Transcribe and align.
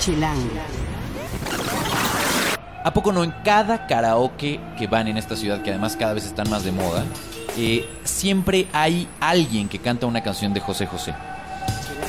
Chilango. 0.00 0.48
¿A 2.82 2.92
poco 2.94 3.12
no 3.12 3.22
en 3.22 3.34
cada 3.44 3.86
karaoke 3.86 4.58
que 4.78 4.86
van 4.86 5.08
en 5.08 5.18
esta 5.18 5.36
ciudad, 5.36 5.62
que 5.62 5.68
además 5.68 5.94
cada 5.96 6.14
vez 6.14 6.24
están 6.24 6.48
más 6.48 6.64
de 6.64 6.72
moda, 6.72 7.04
eh, 7.58 7.86
siempre 8.04 8.66
hay 8.72 9.06
alguien 9.20 9.68
que 9.68 9.78
canta 9.78 10.06
una 10.06 10.22
canción 10.22 10.54
de 10.54 10.60
José 10.60 10.86
José? 10.86 11.14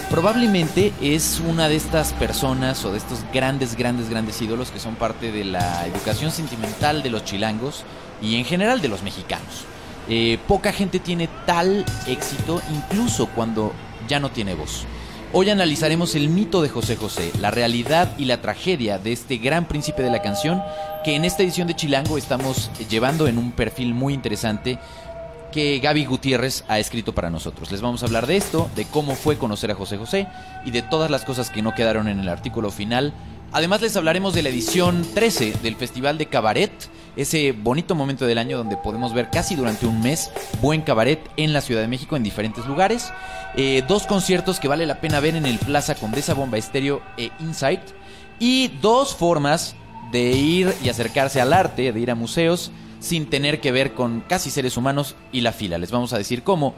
Probablemente 0.09 0.93
es 1.02 1.41
una 1.46 1.68
de 1.68 1.75
estas 1.75 2.14
personas 2.14 2.84
o 2.86 2.93
de 2.93 2.98
estos 2.98 3.20
grandes, 3.34 3.75
grandes, 3.75 4.10
grandes 4.10 4.42
ídolos 4.42 4.71
que 4.71 4.80
son 4.80 4.96
parte 4.96 5.34
de 5.34 5.44
la 5.44 5.86
educación 5.86 6.32
sentimental 6.32 7.04
de 7.04 7.10
los 7.10 7.26
chilangos 7.26 7.84
y 8.21 8.38
en 8.38 8.46
general 8.46 8.82
de 8.82 8.88
los 8.88 9.04
mexicanos. 9.04 9.66
Eh, 10.08 10.39
poca 10.48 10.71
gente 10.71 11.00
tiene 11.00 11.28
tal 11.46 11.86
éxito 12.08 12.62
incluso 12.73 13.28
cuando 13.28 13.73
ya 14.08 14.21
no 14.21 14.32
tiene 14.32 14.55
voz. 14.55 14.86
Hoy 15.34 15.50
analizaremos 15.50 16.16
el 16.16 16.27
mito 16.27 16.61
de 16.61 16.68
José 16.68 16.98
José, 16.98 17.31
la 17.40 17.52
realidad 17.52 18.12
y 18.17 18.26
la 18.26 18.41
tragedia 18.41 18.98
de 18.99 19.13
este 19.13 19.38
gran 19.38 19.66
príncipe 19.66 20.04
de 20.04 20.12
la 20.12 20.21
canción 20.21 20.62
que 21.05 21.16
en 21.16 21.23
esta 21.23 21.41
edición 21.41 21.70
de 21.70 21.76
Chilango 21.76 22.17
estamos 22.17 22.70
llevando 22.90 23.27
en 23.30 23.38
un 23.38 23.54
perfil 23.54 23.94
muy 23.94 24.13
interesante 24.13 24.77
que 25.54 25.80
Gaby 25.80 26.04
Gutiérrez 26.04 26.66
ha 26.67 26.80
escrito 26.80 27.16
para 27.16 27.30
nosotros. 27.30 27.71
Les 27.71 27.80
vamos 27.80 28.04
a 28.04 28.07
hablar 28.07 28.27
de 28.27 28.35
esto, 28.35 28.70
de 28.76 28.84
cómo 28.84 29.16
fue 29.16 29.38
conocer 29.38 29.71
a 29.71 29.76
José 29.76 29.95
José 29.95 30.27
y 30.66 30.71
de 30.71 30.81
todas 30.81 31.09
las 31.09 31.23
cosas 31.23 31.49
que 31.49 31.62
no 31.62 31.73
quedaron 31.76 32.09
en 32.09 32.20
el 32.20 32.27
artículo 32.27 32.70
final. 32.70 33.13
Además 33.54 33.82
les 33.82 33.98
hablaremos 33.98 34.34
de 34.34 34.44
la 34.44 34.50
edición 34.50 35.05
13 35.14 35.55
del 35.62 35.76
Festival 35.76 36.18
de 36.18 36.28
Cabaret, 36.28 36.72
ese 37.18 37.52
bonito 37.52 37.96
momento 37.96 38.26
del 38.26 38.38
año 38.38 38.58
donde 38.58 38.77
podemos 38.77 39.14
ver 39.14 39.30
casi 39.30 39.55
durante 39.55 39.86
un 39.86 40.02
mes 40.02 40.32
buen 40.62 40.82
cabaret 40.82 41.20
en 41.36 41.52
la 41.52 41.60
Ciudad 41.60 41.82
de 41.82 41.90
México 41.90 42.16
en 42.16 42.24
diferentes 42.24 42.66
lugares. 42.66 43.12
Eh, 43.58 43.84
dos 43.90 44.08
conciertos 44.08 44.62
que 44.62 44.70
vale 44.70 44.86
la 44.86 45.02
pena 45.02 45.20
ver 45.20 45.36
en 45.36 45.46
el 45.46 45.60
Plaza 45.60 45.96
Condesa 45.96 46.34
Bomba 46.34 46.58
Estéreo 46.58 47.02
e 47.18 47.32
Insight. 47.41 47.82
Y 48.40 48.70
dos 48.82 49.13
formas 49.16 49.76
de 50.13 50.32
ir 50.32 50.74
y 50.82 50.88
acercarse 50.88 51.41
al 51.41 51.52
arte, 51.52 51.91
de 51.91 51.99
ir 51.99 52.10
a 52.10 52.15
museos, 52.15 52.71
sin 53.02 53.30
tener 53.30 53.60
que 53.60 53.74
ver 53.74 53.93
con 53.93 54.21
casi 54.21 54.49
seres 54.49 54.77
humanos 54.77 55.15
y 55.34 55.41
la 55.41 55.52
fila. 55.52 55.77
Les 55.77 55.91
vamos 55.91 56.13
a 56.13 56.18
decir 56.18 56.43
cómo 56.43 56.74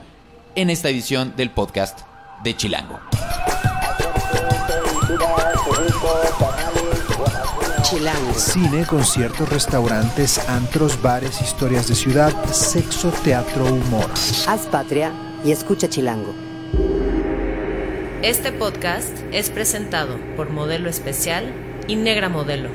en 0.56 0.72
esta 0.72 0.90
edición 0.90 1.34
del 1.38 1.52
podcast 1.52 2.00
de 2.44 2.58
Chilango. 2.58 3.00
Chilango. 7.94 8.34
Cine, 8.34 8.86
conciertos, 8.88 9.48
restaurantes, 9.50 10.40
antros, 10.50 11.00
bares, 11.00 11.40
historias 11.44 11.88
de 11.88 11.94
ciudad, 11.94 12.34
sexo, 12.52 13.12
teatro, 13.24 13.66
humor. 13.66 14.10
Haz 14.48 14.66
patria 14.72 15.14
y 15.46 15.52
escucha 15.52 15.88
Chilango. 15.88 16.34
Este 18.24 18.52
podcast 18.52 19.16
es 19.32 19.52
presentado 19.52 20.18
por 20.36 20.50
Modelo 20.50 20.90
Especial 20.90 21.54
y 21.88 21.96
Negra 21.96 22.30
Modelo. 22.30 22.70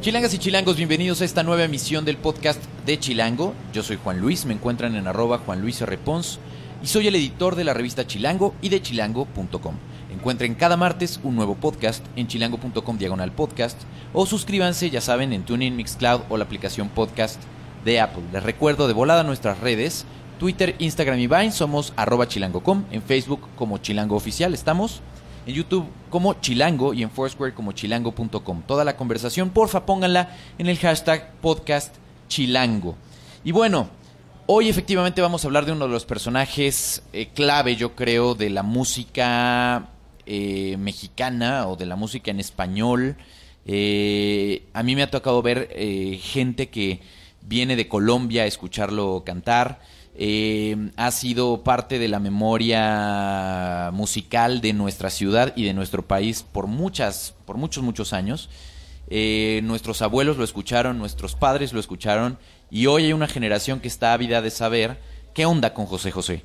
Chilangas 0.00 0.34
y 0.34 0.38
chilangos, 0.38 0.76
bienvenidos 0.76 1.20
a 1.20 1.24
esta 1.24 1.44
nueva 1.44 1.62
emisión 1.62 2.04
del 2.04 2.16
podcast 2.16 2.60
de 2.84 2.98
Chilango. 2.98 3.54
Yo 3.72 3.84
soy 3.84 3.96
Juan 4.02 4.20
Luis, 4.20 4.44
me 4.44 4.54
encuentran 4.54 4.96
en 4.96 5.06
arroba 5.06 5.38
Juan 5.38 5.60
Luis 5.60 5.80
R. 5.80 5.96
Pons 5.98 6.40
y 6.82 6.88
soy 6.88 7.06
el 7.06 7.14
editor 7.14 7.54
de 7.54 7.62
la 7.62 7.74
revista 7.74 8.08
Chilango 8.08 8.56
y 8.60 8.70
de 8.70 8.82
chilango.com. 8.82 9.76
Encuentren 10.16 10.54
cada 10.54 10.78
martes 10.78 11.20
un 11.24 11.36
nuevo 11.36 11.56
podcast 11.56 12.02
en 12.16 12.26
chilango.com 12.26 12.96
diagonal 12.96 13.32
podcast 13.32 13.78
o 14.14 14.24
suscríbanse, 14.24 14.88
ya 14.88 15.02
saben, 15.02 15.34
en 15.34 15.44
TuneIn, 15.44 15.76
Mixcloud 15.76 16.22
o 16.30 16.38
la 16.38 16.44
aplicación 16.44 16.88
podcast 16.88 17.38
de 17.84 18.00
Apple. 18.00 18.22
Les 18.32 18.42
recuerdo 18.42 18.88
de 18.88 18.94
volada 18.94 19.24
nuestras 19.24 19.60
redes, 19.60 20.06
Twitter, 20.38 20.74
Instagram 20.78 21.18
y 21.18 21.26
Vine, 21.26 21.52
somos 21.52 21.92
arroba 21.96 22.26
chilango.com, 22.26 22.84
en 22.90 23.02
Facebook 23.02 23.42
como 23.56 23.76
Chilango 23.76 24.16
Oficial 24.16 24.54
estamos, 24.54 25.02
en 25.44 25.54
YouTube 25.54 25.86
como 26.08 26.32
Chilango 26.40 26.94
y 26.94 27.02
en 27.02 27.10
Foursquare 27.10 27.52
como 27.52 27.72
chilango.com. 27.72 28.62
Toda 28.66 28.84
la 28.84 28.96
conversación, 28.96 29.50
porfa, 29.50 29.84
pónganla 29.84 30.30
en 30.56 30.68
el 30.68 30.78
hashtag 30.78 31.30
podcast 31.42 31.94
chilango. 32.28 32.96
Y 33.44 33.52
bueno, 33.52 33.90
hoy 34.46 34.70
efectivamente 34.70 35.20
vamos 35.20 35.44
a 35.44 35.48
hablar 35.48 35.66
de 35.66 35.72
uno 35.72 35.84
de 35.84 35.92
los 35.92 36.06
personajes 36.06 37.02
eh, 37.12 37.28
clave, 37.34 37.76
yo 37.76 37.94
creo, 37.94 38.34
de 38.34 38.48
la 38.48 38.62
música 38.62 39.90
eh, 40.26 40.76
mexicana 40.78 41.68
o 41.68 41.76
de 41.76 41.86
la 41.86 41.96
música 41.96 42.30
en 42.30 42.40
español. 42.40 43.16
Eh, 43.64 44.64
a 44.72 44.82
mí 44.82 44.96
me 44.96 45.02
ha 45.02 45.10
tocado 45.10 45.40
ver 45.40 45.68
eh, 45.72 46.18
gente 46.22 46.68
que 46.68 47.00
viene 47.42 47.76
de 47.76 47.88
Colombia 47.88 48.42
a 48.42 48.46
escucharlo 48.46 49.22
cantar. 49.24 49.80
Ha 50.96 51.10
sido 51.10 51.62
parte 51.62 51.98
de 51.98 52.08
la 52.08 52.18
memoria 52.18 53.90
musical 53.92 54.60
de 54.62 54.72
nuestra 54.72 55.10
ciudad 55.10 55.52
y 55.56 55.64
de 55.64 55.74
nuestro 55.74 56.06
país 56.06 56.42
por 56.42 56.66
muchas, 56.66 57.34
por 57.44 57.56
muchos, 57.56 57.84
muchos 57.84 58.12
años. 58.12 58.48
Nuestros 59.10 60.00
abuelos 60.02 60.38
lo 60.38 60.44
escucharon, 60.44 60.98
nuestros 60.98 61.34
padres 61.34 61.74
lo 61.74 61.80
escucharon, 61.80 62.38
y 62.70 62.86
hoy 62.86 63.04
hay 63.04 63.12
una 63.12 63.28
generación 63.28 63.80
que 63.80 63.88
está 63.88 64.14
ávida 64.14 64.40
de 64.40 64.50
saber 64.50 64.98
qué 65.34 65.44
onda 65.44 65.74
con 65.74 65.84
José 65.84 66.10
José. 66.10 66.42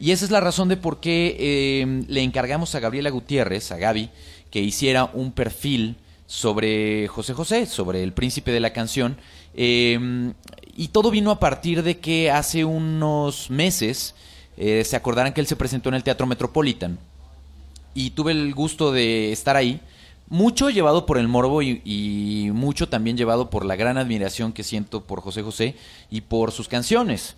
Y 0.00 0.12
esa 0.12 0.24
es 0.24 0.30
la 0.30 0.40
razón 0.40 0.68
de 0.68 0.78
por 0.78 0.98
qué 0.98 1.36
eh, 1.38 2.04
le 2.08 2.22
encargamos 2.22 2.74
a 2.74 2.80
Gabriela 2.80 3.10
Gutiérrez, 3.10 3.70
a 3.70 3.76
Gaby, 3.76 4.08
que 4.50 4.60
hiciera 4.60 5.10
un 5.12 5.30
perfil 5.30 5.96
sobre 6.26 7.06
José 7.08 7.34
José, 7.34 7.66
sobre 7.66 8.02
el 8.02 8.14
príncipe 8.14 8.50
de 8.50 8.60
la 8.60 8.72
canción. 8.72 9.18
Eh, 9.52 10.32
y 10.74 10.88
todo 10.88 11.10
vino 11.10 11.30
a 11.30 11.38
partir 11.38 11.82
de 11.82 11.98
que 11.98 12.30
hace 12.30 12.64
unos 12.64 13.50
meses 13.50 14.14
eh, 14.56 14.84
se 14.86 14.96
acordarán 14.96 15.34
que 15.34 15.42
él 15.42 15.46
se 15.46 15.56
presentó 15.56 15.90
en 15.90 15.96
el 15.96 16.02
Teatro 16.02 16.26
Metropolitan. 16.26 16.98
Y 17.92 18.10
tuve 18.10 18.32
el 18.32 18.54
gusto 18.54 18.92
de 18.92 19.32
estar 19.32 19.54
ahí. 19.54 19.82
Mucho 20.30 20.70
llevado 20.70 21.04
por 21.04 21.18
el 21.18 21.28
morbo 21.28 21.60
y, 21.60 21.82
y 21.84 22.50
mucho 22.52 22.88
también 22.88 23.18
llevado 23.18 23.50
por 23.50 23.66
la 23.66 23.76
gran 23.76 23.98
admiración 23.98 24.54
que 24.54 24.62
siento 24.62 25.02
por 25.02 25.20
José 25.20 25.42
José 25.42 25.74
y 26.08 26.22
por 26.22 26.52
sus 26.52 26.68
canciones. 26.68 27.34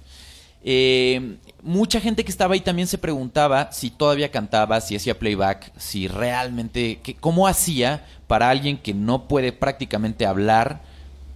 Eh, 0.65 1.39
mucha 1.63 2.01
gente 2.01 2.25
que 2.25 2.31
estaba 2.31 2.55
ahí 2.55 2.61
también 2.61 2.89
se 2.89 2.99
preguntaba 2.99 3.71
si 3.73 3.91
todavía 3.91 4.31
cantaba, 4.31 4.81
si 4.81 4.97
hacía 4.97 5.19
playback, 5.19 5.73
si 5.79 6.09
realmente, 6.09 7.01
que, 7.03 7.15
cómo 7.15 7.47
hacía 7.47 8.05
para 8.27 8.51
alguien 8.51 8.79
que 8.79 8.95
no 8.95 9.29
puede 9.29 9.53
prácticamente 9.53 10.27
hablar, 10.27 10.83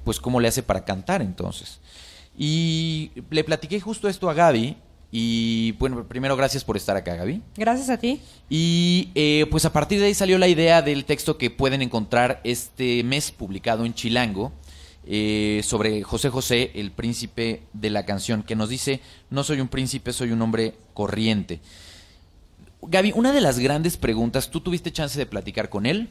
pues 0.04 0.20
cómo 0.20 0.40
le 0.40 0.48
hace 0.48 0.62
para 0.62 0.84
cantar 0.84 1.22
entonces. 1.22 1.78
Y 2.36 3.12
le 3.30 3.44
platiqué 3.44 3.80
justo 3.80 4.08
esto 4.08 4.28
a 4.28 4.34
Gaby. 4.34 4.76
Y 5.12 5.72
bueno, 5.72 6.04
primero 6.04 6.36
gracias 6.36 6.64
por 6.64 6.76
estar 6.76 6.96
acá, 6.96 7.14
Gaby. 7.14 7.40
Gracias 7.56 7.88
a 7.88 7.96
ti. 7.96 8.20
Y 8.50 9.10
eh, 9.14 9.46
pues 9.50 9.64
a 9.64 9.72
partir 9.72 10.00
de 10.00 10.06
ahí 10.06 10.14
salió 10.14 10.36
la 10.36 10.48
idea 10.48 10.82
del 10.82 11.04
texto 11.04 11.38
que 11.38 11.48
pueden 11.48 11.80
encontrar 11.80 12.40
este 12.44 13.02
mes 13.04 13.30
publicado 13.30 13.86
en 13.86 13.94
Chilango 13.94 14.52
eh, 15.06 15.60
sobre 15.62 16.02
José 16.02 16.30
José, 16.30 16.72
el 16.74 16.90
príncipe 16.90 17.62
de 17.72 17.90
la 17.90 18.04
canción, 18.04 18.42
que 18.42 18.56
nos 18.56 18.68
dice, 18.68 19.00
no 19.30 19.44
soy 19.44 19.60
un 19.60 19.68
príncipe, 19.68 20.12
soy 20.12 20.32
un 20.32 20.42
hombre 20.42 20.74
corriente. 20.94 21.60
Gaby, 22.82 23.12
una 23.14 23.32
de 23.32 23.40
las 23.40 23.58
grandes 23.60 23.96
preguntas, 23.96 24.50
tú 24.50 24.60
tuviste 24.60 24.92
chance 24.92 25.16
de 25.18 25.26
platicar 25.26 25.68
con 25.68 25.86
él, 25.86 26.08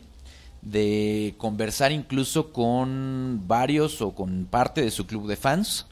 de 0.61 1.35
conversar 1.37 1.91
incluso 1.91 2.53
con 2.53 3.43
varios 3.45 4.01
o 4.01 4.15
con 4.15 4.45
parte 4.45 4.81
de 4.81 4.91
su 4.91 5.05
club 5.05 5.27
de 5.27 5.35
fans. 5.35 5.87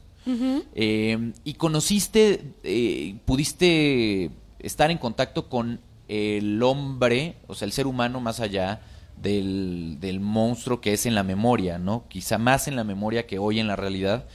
Eh, 0.73 1.33
y 1.43 1.55
conociste, 1.55 2.53
eh, 2.63 3.15
pudiste 3.25 4.31
estar 4.59 4.89
en 4.89 4.97
contacto 4.97 5.49
con 5.49 5.81
el 6.07 6.63
hombre, 6.63 7.35
o 7.47 7.55
sea, 7.55 7.65
el 7.65 7.73
ser 7.73 7.87
humano 7.87 8.21
más 8.21 8.39
allá 8.39 8.81
del, 9.18 9.97
del 10.00 10.19
monstruo 10.19 10.81
que 10.81 10.94
es 10.94 11.06
en 11.06 11.16
la 11.16 11.24
memoria, 11.24 11.78
¿no? 11.78 12.06
Quizá 12.09 12.38
más 12.38 12.68
en 12.68 12.75
la 12.75 12.84
memoria 12.84 13.25
que 13.28 13.40
hoy 13.40 13.59
en 13.59 13.68
la 13.68 13.75
realidad, 13.75 14.25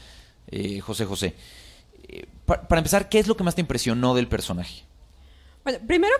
eh, 0.48 0.80
José 0.80 1.04
José. 1.04 1.34
Eh, 2.08 2.26
pa- 2.46 2.62
para 2.68 2.78
empezar, 2.80 3.08
¿qué 3.08 3.18
es 3.18 3.26
lo 3.26 3.36
que 3.36 3.44
más 3.44 3.54
te 3.54 3.60
impresionó 3.60 4.14
del 4.14 4.28
personaje? 4.28 4.84
Bueno, 5.64 5.78
primero, 5.86 6.14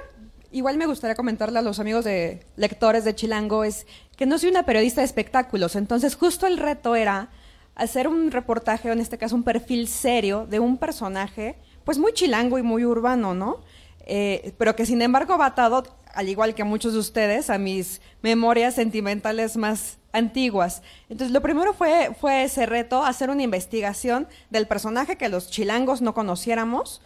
igual 0.53 0.77
me 0.77 0.87
gustaría 0.87 1.15
comentarle 1.15 1.59
a 1.59 1.63
los 1.63 1.79
amigos 1.79 2.05
de 2.05 2.45
lectores 2.57 3.05
de 3.05 3.15
Chilango, 3.15 3.65
es 3.65 3.87
que 4.17 4.27
no 4.27 4.39
soy 4.39 4.51
una 4.51 4.65
periodista 4.65 5.01
de 5.01 5.07
espectáculos, 5.07 5.77
entonces 5.77 6.15
justo 6.17 6.47
el 6.47 6.59
reto 6.59 6.95
era 6.95 7.31
hacer 7.75 8.09
un 8.09 8.31
reportaje, 8.33 8.91
o 8.91 8.93
en 8.93 9.01
este 9.01 9.19
caso 9.19 9.37
un 9.37 9.45
perfil 9.45 9.89
serio 9.89 10.47
de 10.51 10.59
un 10.59 10.79
personaje, 10.79 11.57
pues 11.85 11.97
muy 11.97 12.13
chilango 12.13 12.59
y 12.59 12.63
muy 12.63 12.85
urbano, 12.85 13.35
¿no? 13.35 13.63
Eh, 14.05 14.53
pero 14.59 14.75
que 14.75 14.85
sin 14.85 15.01
embargo 15.01 15.39
va 15.39 15.47
atado, 15.47 15.85
al 16.19 16.29
igual 16.29 16.55
que 16.57 16.65
muchos 16.65 16.95
de 16.95 16.99
ustedes, 16.99 17.49
a 17.49 17.59
mis 17.59 18.01
memorias 18.23 18.75
sentimentales 18.75 19.57
más 19.57 19.99
antiguas. 20.13 20.83
Entonces, 21.09 21.33
lo 21.33 21.41
primero 21.43 21.75
fue, 21.75 22.11
fue 22.21 22.43
ese 22.43 22.67
reto, 22.67 23.05
hacer 23.05 23.31
una 23.31 23.45
investigación 23.45 24.27
del 24.51 24.67
personaje 24.67 25.17
que 25.17 25.29
los 25.29 25.49
chilangos 25.49 26.03
no 26.03 26.15
conociéramos 26.15 27.01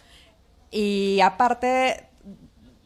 y 0.71 1.19
aparte 1.21 2.07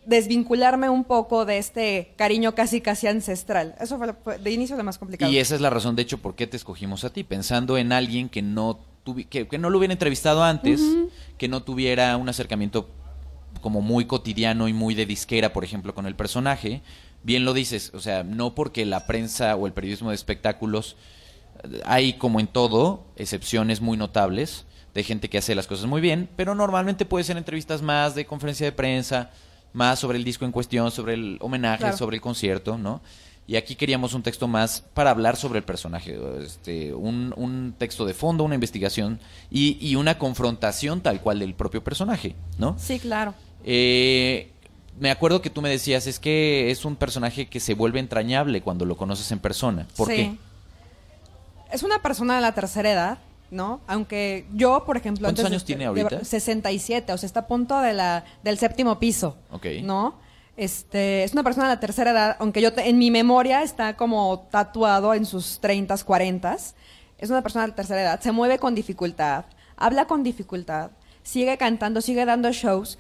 desvincularme 0.06 0.90
un 0.90 1.04
poco 1.06 1.46
de 1.46 1.58
este 1.58 2.14
cariño 2.18 2.56
casi 2.56 2.82
casi 2.82 3.08
ancestral. 3.08 3.76
Eso 3.80 3.98
fue, 3.98 4.38
de 4.38 4.52
inicio 4.52 4.76
lo 4.76 4.84
más 4.84 4.98
complicado. 4.98 5.32
Y 5.32 5.38
esa 5.38 5.56
es 5.56 5.62
la 5.62 5.70
razón, 5.70 5.96
de 5.96 6.02
hecho, 6.02 6.18
por 6.18 6.36
qué 6.36 6.46
te 6.48 6.58
escogimos 6.58 7.04
a 7.06 7.12
ti, 7.12 7.24
pensando 7.24 7.78
en 7.78 7.92
alguien 7.94 8.28
que 8.30 8.42
no, 8.42 8.80
tuvi- 9.06 9.28
que, 9.30 9.48
que 9.48 9.58
no 9.58 9.70
lo 9.70 9.78
hubiera 9.78 9.94
entrevistado 9.94 10.44
antes, 10.44 10.82
que 11.38 11.48
no 11.48 11.64
tuviera 11.64 12.18
un 12.18 12.28
acercamiento 12.30 12.90
como 13.62 13.82
muy 13.82 14.06
cotidiano 14.06 14.68
y 14.68 14.74
muy 14.74 14.96
de 14.96 15.06
disquera, 15.06 15.54
por 15.54 15.64
ejemplo, 15.64 15.94
con 15.96 16.06
el 16.06 16.16
personaje. 16.16 16.82
Bien 17.24 17.44
lo 17.46 17.54
dices, 17.54 17.92
o 17.94 18.00
sea, 18.00 18.24
no 18.24 18.54
porque 18.56 18.86
la 18.86 19.08
prensa 19.08 19.56
o 19.56 19.68
el 19.68 19.74
periodismo 19.74 20.10
de 20.10 20.16
espectáculos 20.16 20.96
hay 21.86 22.14
como 22.14 22.40
en 22.40 22.48
todo 22.48 23.06
excepciones 23.16 23.82
muy 23.82 23.98
notables 23.98 24.66
de 24.94 25.04
gente 25.04 25.30
que 25.30 25.38
hace 25.40 25.56
las 25.56 25.68
cosas 25.68 25.86
muy 25.88 26.02
bien, 26.02 26.30
pero 26.36 26.56
normalmente 26.56 27.06
puede 27.06 27.24
ser 27.24 27.38
entrevistas 27.38 27.82
más 27.82 28.16
de 28.16 28.26
conferencia 28.26 28.66
de 28.66 28.72
prensa, 28.72 29.32
más 29.74 30.00
sobre 30.00 30.18
el 30.18 30.24
disco 30.24 30.46
en 30.46 30.52
cuestión, 30.52 30.90
sobre 30.92 31.14
el 31.14 31.38
homenaje, 31.42 31.80
Claro. 31.84 31.98
sobre 31.98 32.16
el 32.16 32.22
concierto, 32.22 32.78
¿no? 32.78 33.02
Y 33.50 33.56
aquí 33.56 33.76
queríamos 33.76 34.14
un 34.14 34.24
texto 34.24 34.48
más 34.48 34.84
para 34.94 35.10
hablar 35.10 35.38
sobre 35.38 35.60
el 35.60 35.64
personaje, 35.66 36.20
este, 36.44 36.94
un, 36.94 37.34
un 37.38 37.74
texto 37.78 38.06
de 38.06 38.14
fondo, 38.14 38.44
una 38.44 38.56
investigación 38.56 39.22
y, 39.50 39.78
y 39.80 39.96
una 39.96 40.18
confrontación 40.20 41.00
tal 41.00 41.22
cual 41.22 41.40
del 41.40 41.54
propio 41.54 41.82
personaje, 41.82 42.36
¿no? 42.58 42.76
Sí, 42.78 43.00
claro. 43.00 43.34
Eh, 43.64 44.52
me 45.00 45.12
acuerdo 45.12 45.42
que 45.42 45.50
tú 45.50 45.62
me 45.62 45.70
decías, 45.70 46.08
es 46.08 46.20
que 46.20 46.72
es 46.72 46.84
un 46.84 46.98
personaje 46.98 47.48
que 47.48 47.62
se 47.62 47.74
vuelve 47.74 48.00
entrañable 48.02 48.62
cuando 48.62 48.84
lo 48.84 48.98
conoces 48.98 49.32
en 49.32 49.40
persona. 49.40 49.88
¿Por 49.96 50.10
Sí. 50.10 50.16
qué? 50.16 50.38
Es 51.72 51.84
una 51.84 52.02
persona 52.02 52.36
de 52.36 52.42
la 52.42 52.54
tercera 52.54 52.92
edad, 52.92 53.18
¿no? 53.52 53.80
Aunque 53.88 54.46
yo, 54.54 54.84
por 54.86 54.98
ejemplo... 54.98 55.26
¿Cuántos 55.26 55.46
antes 55.46 55.52
de- 55.52 55.56
años 55.56 55.66
tiene 55.66 55.84
de- 55.84 55.88
ahorita? 55.88 56.26
67, 56.26 57.14
o 57.14 57.18
sea, 57.18 57.28
está 57.28 57.42
a 57.42 57.48
punto 57.48 57.80
de 57.80 57.94
la, 57.94 58.26
del 58.44 58.58
séptimo 58.58 59.00
piso, 59.00 59.38
Ok. 59.52 59.68
¿no? 59.84 60.16
Este, 60.58 61.24
es 61.24 61.34
una 61.34 61.44
persona 61.44 61.68
de 61.70 61.76
la 61.76 61.80
tercera 61.80 62.12
edad, 62.12 62.36
aunque 62.40 62.62
yo 62.62 62.74
te- 62.74 62.90
en 62.90 62.98
mi 62.98 63.12
memoria 63.12 63.62
está 63.62 63.96
como 63.96 64.48
tatuado 64.50 65.14
en 65.14 65.26
sus 65.26 65.62
30s, 65.62 66.04
40s. 66.04 66.74
Es 67.20 67.30
una 67.30 67.42
persona 67.44 67.64
de 67.64 67.70
la 67.70 67.76
tercera 67.76 68.02
edad, 68.02 68.20
se 68.22 68.32
mueve 68.32 68.58
con 68.60 68.74
dificultad, 68.76 69.46
habla 69.76 70.06
con 70.06 70.24
dificultad, 70.24 70.92
sigue 71.24 71.58
cantando, 71.58 72.02
sigue 72.02 72.26
dando 72.26 72.52
shows. 72.52 72.98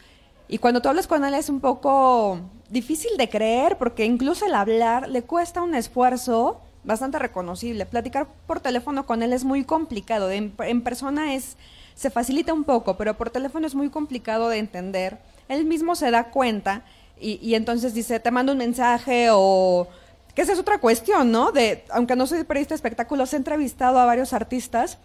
Y 0.47 0.59
cuando 0.59 0.81
tú 0.81 0.89
hablas 0.89 1.07
con 1.07 1.25
él 1.25 1.33
es 1.33 1.49
un 1.49 1.59
poco 1.59 2.39
difícil 2.69 3.11
de 3.17 3.27
creer, 3.29 3.77
porque 3.77 4.05
incluso 4.05 4.45
el 4.45 4.53
hablar 4.55 5.09
le 5.09 5.23
cuesta 5.23 5.61
un 5.63 5.73
esfuerzo 5.75 6.61
bastante 6.83 7.19
reconocible. 7.19 7.85
Platicar 7.85 8.27
por 8.45 8.59
teléfono 8.59 9.05
con 9.05 9.23
él 9.23 9.33
es 9.33 9.43
muy 9.43 9.63
complicado. 9.63 10.29
En, 10.31 10.53
en 10.59 10.81
persona 10.83 11.33
es 11.33 11.57
se 11.95 12.11
facilita 12.11 12.53
un 12.53 12.63
poco, 12.63 12.95
pero 12.97 13.17
por 13.17 13.31
teléfono 13.31 13.65
es 13.65 13.73
muy 13.73 13.89
complicado 13.89 14.47
de 14.49 14.59
entender. 14.59 15.17
Él 15.49 15.65
mismo 15.65 15.95
se 15.95 16.11
da 16.11 16.25
cuenta 16.29 16.83
y, 17.19 17.39
y 17.41 17.55
entonces 17.55 17.93
dice, 17.93 18.19
te 18.19 18.31
mando 18.31 18.51
un 18.51 18.57
mensaje 18.57 19.29
o... 19.31 19.87
Que 20.35 20.43
esa 20.43 20.53
es 20.53 20.59
otra 20.59 20.79
cuestión, 20.79 21.31
¿no? 21.31 21.51
De, 21.51 21.83
aunque 21.89 22.15
no 22.15 22.27
soy 22.27 22.43
periodista 22.43 22.73
de 22.73 22.77
espectáculos, 22.77 23.33
he 23.33 23.37
entrevistado 23.37 23.97
a 23.97 24.05
varios 24.05 24.33
artistas 24.33 24.99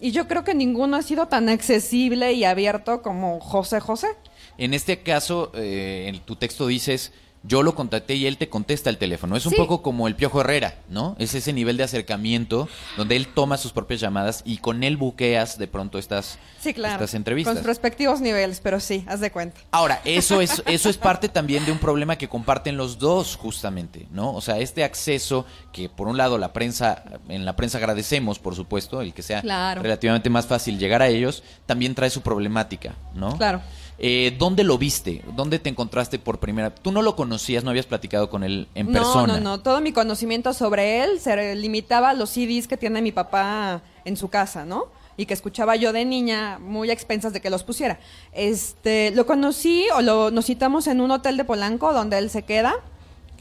y 0.00 0.12
yo 0.12 0.26
creo 0.26 0.42
que 0.42 0.54
ninguno 0.54 0.96
ha 0.96 1.02
sido 1.02 1.28
tan 1.28 1.50
accesible 1.50 2.32
y 2.32 2.44
abierto 2.44 3.02
como 3.02 3.40
José 3.40 3.80
José. 3.80 4.08
En 4.56 4.72
este 4.72 5.02
caso, 5.02 5.52
eh, 5.54 6.06
en 6.08 6.20
tu 6.20 6.36
texto 6.36 6.66
dices, 6.66 7.12
yo 7.42 7.62
lo 7.62 7.74
contacté 7.74 8.14
y 8.16 8.26
él 8.26 8.36
te 8.36 8.48
contesta 8.50 8.90
el 8.90 8.98
teléfono. 8.98 9.34
Es 9.36 9.46
un 9.46 9.52
Sí. 9.52 9.56
poco 9.56 9.80
como 9.82 10.06
el 10.08 10.14
Piojo 10.14 10.42
Herrera, 10.42 10.74
¿no? 10.88 11.16
Es 11.18 11.34
ese 11.34 11.52
nivel 11.54 11.76
de 11.78 11.84
acercamiento 11.84 12.68
donde 12.98 13.16
él 13.16 13.28
toma 13.28 13.56
sus 13.56 13.72
propias 13.72 14.00
llamadas 14.00 14.42
y 14.44 14.58
con 14.58 14.82
él 14.84 14.96
buqueas 14.98 15.56
de 15.58 15.66
pronto 15.66 15.98
estas, 15.98 16.38
Sí, 16.60 16.74
claro. 16.74 16.94
estas 16.94 17.14
entrevistas. 17.14 17.54
Con 17.54 17.58
sus 17.62 17.66
respectivos 17.66 18.20
niveles, 18.20 18.60
pero 18.60 18.78
sí, 18.78 19.04
haz 19.08 19.20
de 19.20 19.30
cuenta. 19.30 19.58
Ahora, 19.70 20.00
eso 20.04 20.40
es, 20.42 20.62
eso 20.66 20.90
es 20.90 20.98
parte 20.98 21.28
también 21.30 21.64
de 21.64 21.72
un 21.72 21.78
problema 21.78 22.16
que 22.18 22.28
comparten 22.28 22.76
los 22.76 22.98
dos, 22.98 23.36
justamente, 23.36 24.06
¿no? 24.10 24.34
O 24.34 24.40
sea, 24.42 24.58
este 24.58 24.84
acceso 24.84 25.46
que 25.72 25.88
por 25.88 26.08
un 26.08 26.16
lado 26.18 26.36
la 26.36 26.52
prensa, 26.52 27.02
en 27.28 27.44
la 27.46 27.56
prensa 27.56 27.78
agradecemos, 27.78 28.38
por 28.38 28.54
supuesto, 28.54 29.00
el 29.00 29.14
que 29.14 29.22
sea 29.22 29.40
Claro. 29.40 29.82
relativamente 29.82 30.28
más 30.28 30.46
fácil 30.46 30.78
llegar 30.78 31.00
a 31.00 31.08
ellos, 31.08 31.42
también 31.64 31.94
trae 31.94 32.10
su 32.10 32.20
problemática, 32.20 32.94
¿no? 33.14 33.36
Claro. 33.38 33.62
Eh, 34.02 34.34
¿Dónde 34.38 34.64
lo 34.64 34.78
viste? 34.78 35.22
¿Dónde 35.36 35.58
te 35.58 35.68
encontraste 35.68 36.18
por 36.18 36.40
primera? 36.40 36.74
Tú 36.74 36.90
no 36.90 37.02
lo 37.02 37.16
conocías, 37.16 37.64
no 37.64 37.70
habías 37.70 37.84
platicado 37.84 38.30
con 38.30 38.42
él 38.42 38.66
en 38.74 38.86
no, 38.86 38.92
persona. 38.94 39.34
No, 39.34 39.40
no, 39.40 39.60
todo 39.60 39.82
mi 39.82 39.92
conocimiento 39.92 40.54
sobre 40.54 41.04
él 41.04 41.20
se 41.20 41.54
limitaba 41.54 42.10
a 42.10 42.14
los 42.14 42.30
CDs 42.30 42.66
que 42.66 42.78
tiene 42.78 43.02
mi 43.02 43.12
papá 43.12 43.82
en 44.06 44.16
su 44.16 44.28
casa, 44.28 44.64
¿no? 44.64 44.86
Y 45.18 45.26
que 45.26 45.34
escuchaba 45.34 45.76
yo 45.76 45.92
de 45.92 46.06
niña, 46.06 46.58
muy 46.58 46.88
a 46.88 46.94
expensas 46.94 47.34
de 47.34 47.42
que 47.42 47.50
los 47.50 47.62
pusiera. 47.62 48.00
Este, 48.32 49.10
lo 49.10 49.26
conocí 49.26 49.84
o 49.94 50.00
lo, 50.00 50.30
nos 50.30 50.46
citamos 50.46 50.86
en 50.86 51.02
un 51.02 51.10
hotel 51.10 51.36
de 51.36 51.44
Polanco 51.44 51.92
donde 51.92 52.16
él 52.16 52.30
se 52.30 52.42
queda. 52.42 52.76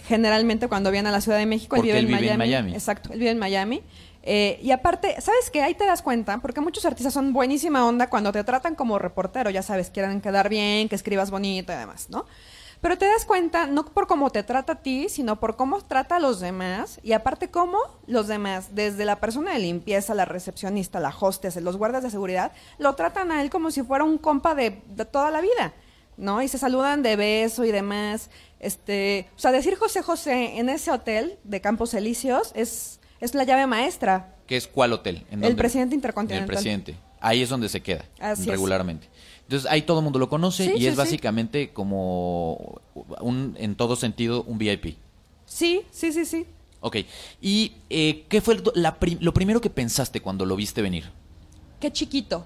Generalmente 0.09 0.67
cuando 0.67 0.91
viene 0.91 1.07
a 1.07 1.13
la 1.13 1.21
Ciudad 1.21 1.38
de 1.38 1.45
México, 1.45 1.77
Porque 1.77 1.91
él 1.91 1.97
él 2.00 2.05
vive, 2.07 2.19
vive 2.19 2.27
en 2.27 2.33
en 2.33 2.38
Miami. 2.39 2.63
Miami. 2.63 2.73
Exacto, 2.73 3.13
él 3.13 3.19
vive 3.19 3.31
en 3.31 3.39
Miami. 3.39 3.81
Eh, 4.24 4.60
y 4.62 4.71
aparte, 4.71 5.16
¿sabes 5.21 5.50
qué? 5.50 5.62
Ahí 5.62 5.75
te 5.75 5.86
das 5.86 6.01
cuenta, 6.01 6.39
porque 6.39 6.62
muchos 6.62 6.86
artistas 6.86 7.13
son 7.13 7.31
buenísima 7.33 7.86
onda 7.86 8.10
cuando 8.10 8.31
te 8.31 8.44
tratan 8.44 8.75
como 8.75 9.00
reportero, 9.00 9.50
ya 9.50 9.62
sabes, 9.62 9.89
quieren 9.89 10.21
quedar 10.21 10.50
bien, 10.50 10.89
que 10.89 10.95
escribas 10.95 11.31
bonito 11.31 11.71
y 11.71 11.75
demás, 11.75 12.10
¿no? 12.10 12.25
Pero 12.81 12.98
te 12.98 13.06
das 13.06 13.25
cuenta 13.25 13.68
no 13.68 13.86
por 13.86 14.07
cómo 14.07 14.30
te 14.30 14.42
trata 14.44 14.74
a 14.74 14.81
ti, 14.81 15.10
sino 15.10 15.39
por 15.39 15.57
cómo 15.57 15.81
trata 15.81 16.16
a 16.16 16.19
los 16.19 16.39
demás 16.39 17.00
y 17.04 17.12
aparte 17.12 17.50
cómo 17.50 17.77
los 18.07 18.27
demás, 18.27 18.74
desde 18.74 19.04
la 19.04 19.18
persona 19.18 19.54
de 19.54 19.60
limpieza, 19.60 20.13
la 20.13 20.24
recepcionista, 20.24 21.01
la 21.01 21.13
hostess, 21.18 21.57
los 21.57 21.75
guardias 21.75 22.04
de 22.04 22.10
seguridad, 22.10 22.54
lo 22.77 22.95
tratan 22.95 23.31
a 23.31 23.42
él 23.42 23.50
como 23.50 23.72
si 23.72 23.83
fuera 23.83 24.06
un 24.06 24.18
compa 24.18 24.56
de, 24.56 24.81
de 24.88 25.06
toda 25.06 25.30
la 25.30 25.42
vida, 25.42 25.74
¿no? 26.15 26.42
Y 26.42 26.48
se 26.48 26.57
saludan 26.57 27.04
de 27.04 27.18
beso 27.18 27.65
y 27.65 27.72
demás. 27.72 28.30
Este, 28.62 29.30
o 29.36 29.39
sea, 29.39 29.51
decir 29.51 29.75
José 29.75 30.01
José 30.01 30.57
en 30.57 30.69
ese 30.69 30.92
hotel 30.92 31.38
de 31.44 31.60
Campos 31.60 31.94
Elíseos 31.94 32.51
es, 32.56 32.99
es 33.19 33.33
la 33.36 33.44
llave 33.44 33.68
maestra. 33.68 34.36
¿Qué 34.48 34.57
es 34.57 34.68
cuál 34.68 34.94
hotel? 34.94 35.25
¿En 35.31 35.44
El 35.44 35.56
presidente 35.56 35.94
El 35.95 35.98
intercontinental. 36.00 36.48
presidente. 36.48 36.95
Ahí 37.21 37.42
es 37.42 37.50
donde 37.50 37.68
se 37.69 37.81
queda, 37.81 38.06
Así 38.19 38.44
es. 38.44 38.48
regularmente. 38.48 39.07
Entonces 39.44 39.69
ahí 39.69 39.81
todo 39.81 40.00
el 40.00 40.04
mundo 40.04 40.19
lo 40.19 40.30
conoce 40.30 40.66
Sí, 40.66 40.71
y 40.75 40.80
sí, 40.80 40.88
es 40.88 40.94
sí. 40.94 40.98
básicamente 40.98 41.71
como 41.74 42.81
un, 43.19 43.56
en 43.60 43.75
todo 43.75 43.95
sentido, 43.95 44.44
un 44.44 44.57
VIP. 44.57 44.98
Sí, 45.45 45.81
sí, 45.92 46.12
sí, 46.13 46.25
sí. 46.25 46.45
Ok. 46.81 46.98
¿Y 47.42 47.74
eh, 47.89 48.25
qué 48.30 48.39
fue 48.42 48.56
lo- 48.56 48.71
la 48.75 48.98
lo 49.19 49.33
primero 49.33 49.60
que 49.60 49.69
pensaste 49.69 50.22
cuando 50.22 50.45
lo 50.45 50.56
viste 50.56 50.81
venir? 50.81 51.12
qué 51.80 51.92
chiquito, 51.92 52.45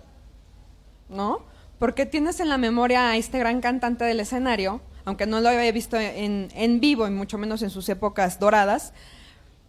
¿no? 1.10 1.42
Porque 1.80 2.06
tienes 2.06 2.40
en 2.40 2.50
la 2.50 2.58
memoria 2.58 3.10
a 3.10 3.18
este 3.18 3.40
gran 3.40 3.62
cantante 3.62 4.06
del 4.06 4.20
escenario, 4.20 4.82
aunque 5.06 5.26
no 5.26 5.42
lo 5.42 5.50
había 5.50 5.72
visto 5.72 5.98
en, 6.00 6.50
en 6.56 6.80
vivo 6.80 7.08
y 7.08 7.12
mucho 7.12 7.38
menos 7.38 7.62
en 7.62 7.70
sus 7.70 7.90
épocas 7.90 8.40
doradas, 8.40 8.94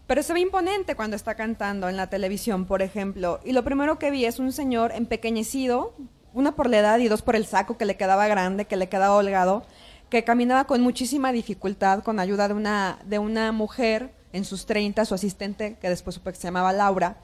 pero 0.06 0.22
se 0.22 0.32
ve 0.34 0.40
imponente 0.40 0.94
cuando 0.94 1.16
está 1.16 1.34
cantando 1.34 1.88
en 1.88 1.96
la 1.96 2.08
televisión, 2.08 2.66
por 2.66 2.82
ejemplo. 2.82 3.40
Y 3.44 3.52
lo 3.52 3.64
primero 3.64 3.98
que 3.98 4.10
vi 4.10 4.26
es 4.26 4.38
un 4.38 4.52
señor 4.52 4.92
empequeñecido, 4.92 5.94
una 6.34 6.54
por 6.54 6.68
la 6.68 6.78
edad 6.78 6.98
y 6.98 7.08
dos 7.08 7.22
por 7.22 7.36
el 7.36 7.46
saco 7.46 7.78
que 7.78 7.86
le 7.86 7.96
quedaba 7.96 8.26
grande, 8.26 8.66
que 8.66 8.76
le 8.76 8.88
quedaba 8.88 9.16
holgado, 9.16 9.64
que 10.10 10.24
caminaba 10.24 10.64
con 10.64 10.82
muchísima 10.82 11.32
dificultad 11.32 12.02
con 12.02 12.20
ayuda 12.20 12.48
de 12.48 12.54
una, 12.54 12.98
de 13.06 13.18
una 13.18 13.52
mujer 13.52 14.12
en 14.32 14.44
sus 14.44 14.66
30, 14.66 15.04
su 15.04 15.14
asistente, 15.14 15.76
que 15.80 15.88
después 15.88 16.14
supe 16.16 16.32
que 16.32 16.38
se 16.38 16.48
llamaba 16.48 16.72
Laura. 16.72 17.16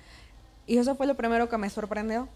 Y 0.67 0.79
eso 0.79 0.95
fue 0.95 1.07
lo 1.07 1.17
primero 1.17 1.49
que 1.49 1.59
me 1.59 1.69
sorprendió, 1.69 2.29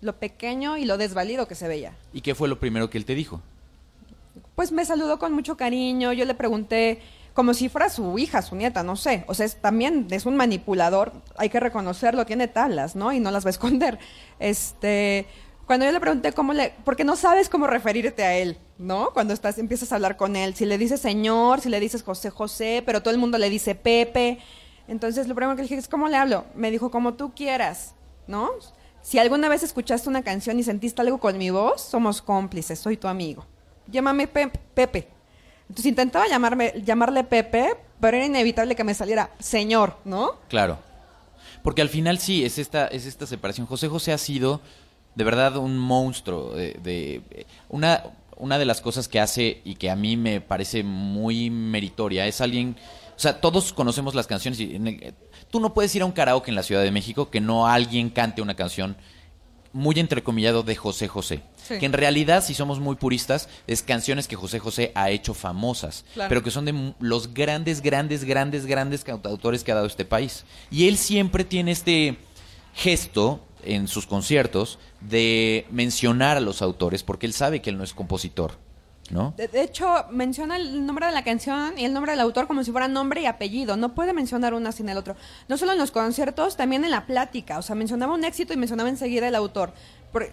lo 0.00 0.16
pequeño 0.16 0.76
y 0.76 0.84
lo 0.84 0.98
desvalido 0.98 1.48
que 1.48 1.54
se 1.54 1.66
veía. 1.66 1.96
¿Y 2.12 2.20
qué 2.20 2.34
fue 2.34 2.48
lo 2.48 2.60
primero 2.60 2.88
que 2.88 2.98
él 2.98 3.04
te 3.04 3.14
dijo? 3.14 3.40
Pues 4.54 4.70
me 4.70 4.84
saludó 4.84 5.18
con 5.18 5.32
mucho 5.32 5.56
cariño, 5.56 6.12
yo 6.12 6.24
le 6.24 6.34
pregunté 6.34 7.00
como 7.38 7.54
si 7.54 7.68
fuera 7.68 7.88
su 7.88 8.18
hija, 8.18 8.42
su 8.42 8.56
nieta, 8.56 8.82
no 8.82 8.96
sé. 8.96 9.22
O 9.28 9.34
sea, 9.34 9.46
es, 9.46 9.60
también 9.60 10.08
es 10.10 10.26
un 10.26 10.34
manipulador, 10.34 11.12
hay 11.36 11.48
que 11.50 11.60
reconocerlo, 11.60 12.26
tiene 12.26 12.48
talas, 12.48 12.96
¿no? 12.96 13.12
Y 13.12 13.20
no 13.20 13.30
las 13.30 13.44
va 13.44 13.50
a 13.50 13.50
esconder. 13.50 13.96
Este, 14.40 15.24
cuando 15.66 15.86
yo 15.86 15.92
le 15.92 16.00
pregunté 16.00 16.32
cómo 16.32 16.52
le, 16.52 16.74
porque 16.84 17.04
no 17.04 17.14
sabes 17.14 17.48
cómo 17.48 17.68
referirte 17.68 18.24
a 18.24 18.34
él, 18.36 18.58
¿no? 18.76 19.10
Cuando 19.14 19.34
estás, 19.34 19.56
empiezas 19.58 19.92
a 19.92 19.94
hablar 19.94 20.16
con 20.16 20.34
él, 20.34 20.56
si 20.56 20.66
le 20.66 20.78
dices 20.78 21.00
señor, 21.00 21.60
si 21.60 21.68
le 21.68 21.78
dices 21.78 22.02
José 22.02 22.30
José, 22.30 22.82
pero 22.84 23.02
todo 23.02 23.14
el 23.14 23.20
mundo 23.20 23.38
le 23.38 23.48
dice 23.50 23.76
Pepe. 23.76 24.40
Entonces 24.88 25.28
lo 25.28 25.36
primero 25.36 25.54
que 25.54 25.62
le 25.62 25.68
dije 25.68 25.80
es, 25.80 25.86
¿cómo 25.86 26.08
le 26.08 26.16
hablo? 26.16 26.44
Me 26.56 26.72
dijo, 26.72 26.90
como 26.90 27.14
tú 27.14 27.34
quieras, 27.36 27.94
¿no? 28.26 28.50
Si 29.00 29.20
alguna 29.20 29.48
vez 29.48 29.62
escuchaste 29.62 30.08
una 30.08 30.22
canción 30.24 30.58
y 30.58 30.64
sentiste 30.64 31.02
algo 31.02 31.18
con 31.18 31.38
mi 31.38 31.50
voz, 31.50 31.82
somos 31.82 32.20
cómplices, 32.20 32.80
soy 32.80 32.96
tu 32.96 33.06
amigo. 33.06 33.46
Llámame 33.86 34.26
Pe- 34.26 34.50
Pepe. 34.74 35.06
Entonces 35.68 35.86
intentaba 35.86 36.26
llamarme, 36.28 36.72
llamarle 36.84 37.24
Pepe, 37.24 37.74
pero 38.00 38.16
era 38.16 38.26
inevitable 38.26 38.74
que 38.74 38.84
me 38.84 38.94
saliera 38.94 39.30
señor, 39.38 39.96
¿no? 40.04 40.36
Claro. 40.48 40.78
Porque 41.62 41.82
al 41.82 41.88
final 41.88 42.18
sí, 42.18 42.44
es 42.44 42.58
esta, 42.58 42.86
es 42.86 43.04
esta 43.06 43.26
separación. 43.26 43.66
José 43.66 43.88
José 43.88 44.12
ha 44.12 44.18
sido 44.18 44.60
de 45.14 45.24
verdad 45.24 45.56
un 45.56 45.76
monstruo. 45.78 46.54
De, 46.54 46.74
de- 46.82 47.46
una, 47.68 48.02
una 48.36 48.58
de 48.58 48.64
las 48.64 48.80
cosas 48.80 49.08
que 49.08 49.20
hace 49.20 49.60
y 49.64 49.74
que 49.74 49.90
a 49.90 49.96
mí 49.96 50.16
me 50.16 50.40
parece 50.40 50.82
muy 50.82 51.50
meritoria 51.50 52.26
es 52.26 52.40
alguien. 52.40 52.76
O 53.16 53.18
sea, 53.20 53.40
todos 53.40 53.72
conocemos 53.72 54.14
las 54.14 54.26
canciones. 54.28 54.60
Y 54.60 54.76
el- 54.76 55.14
tú 55.50 55.60
no 55.60 55.74
puedes 55.74 55.94
ir 55.94 56.02
a 56.02 56.06
un 56.06 56.12
karaoke 56.12 56.50
en 56.50 56.54
la 56.54 56.62
Ciudad 56.62 56.82
de 56.82 56.92
México 56.92 57.28
que 57.30 57.40
no 57.40 57.66
alguien 57.66 58.08
cante 58.10 58.40
una 58.40 58.54
canción 58.54 58.96
muy 59.72 59.98
entrecomillado 59.98 60.62
de 60.62 60.74
José 60.76 61.08
José. 61.08 61.42
Sí. 61.68 61.78
Que 61.78 61.86
en 61.86 61.92
realidad, 61.92 62.42
si 62.44 62.54
somos 62.54 62.80
muy 62.80 62.96
puristas, 62.96 63.48
es 63.66 63.82
canciones 63.82 64.26
que 64.28 64.36
José 64.36 64.58
José 64.58 64.92
ha 64.94 65.10
hecho 65.10 65.34
famosas, 65.34 66.04
Claro. 66.14 66.28
pero 66.28 66.42
que 66.42 66.50
son 66.50 66.64
de 66.64 66.94
los 67.00 67.34
grandes, 67.34 67.80
grandes, 67.82 68.24
grandes, 68.24 68.64
grandes 68.66 69.04
cantautores 69.04 69.64
que 69.64 69.72
ha 69.72 69.74
dado 69.74 69.86
este 69.86 70.04
país. 70.04 70.44
Y 70.70 70.88
él 70.88 70.96
siempre 70.96 71.44
tiene 71.44 71.72
este 71.72 72.16
gesto 72.74 73.40
en 73.64 73.88
sus 73.88 74.06
conciertos 74.06 74.78
de 75.00 75.66
mencionar 75.70 76.36
a 76.36 76.40
los 76.40 76.62
autores, 76.62 77.02
porque 77.02 77.26
él 77.26 77.32
sabe 77.32 77.60
que 77.60 77.70
él 77.70 77.76
no 77.78 77.84
es 77.84 77.92
compositor. 77.92 78.52
¿No? 79.10 79.34
De, 79.36 79.48
de 79.48 79.62
hecho, 79.62 80.04
menciona 80.10 80.56
el 80.56 80.84
nombre 80.86 81.06
de 81.06 81.12
la 81.12 81.24
canción 81.24 81.78
y 81.78 81.84
el 81.84 81.92
nombre 81.92 82.12
del 82.12 82.20
autor 82.20 82.46
como 82.46 82.62
si 82.64 82.70
fuera 82.72 82.88
nombre 82.88 83.20
y 83.22 83.26
apellido. 83.26 83.76
No 83.76 83.94
puede 83.94 84.12
mencionar 84.12 84.54
una 84.54 84.72
sin 84.72 84.88
el 84.88 84.96
otro. 84.98 85.16
No 85.48 85.56
solo 85.56 85.72
en 85.72 85.78
los 85.78 85.90
conciertos, 85.90 86.56
también 86.56 86.84
en 86.84 86.90
la 86.90 87.06
plática. 87.06 87.58
O 87.58 87.62
sea, 87.62 87.74
mencionaba 87.74 88.14
un 88.14 88.24
éxito 88.24 88.52
y 88.52 88.56
mencionaba 88.56 88.88
enseguida 88.88 89.28
el 89.28 89.34
autor. 89.34 89.72
Por- 90.12 90.30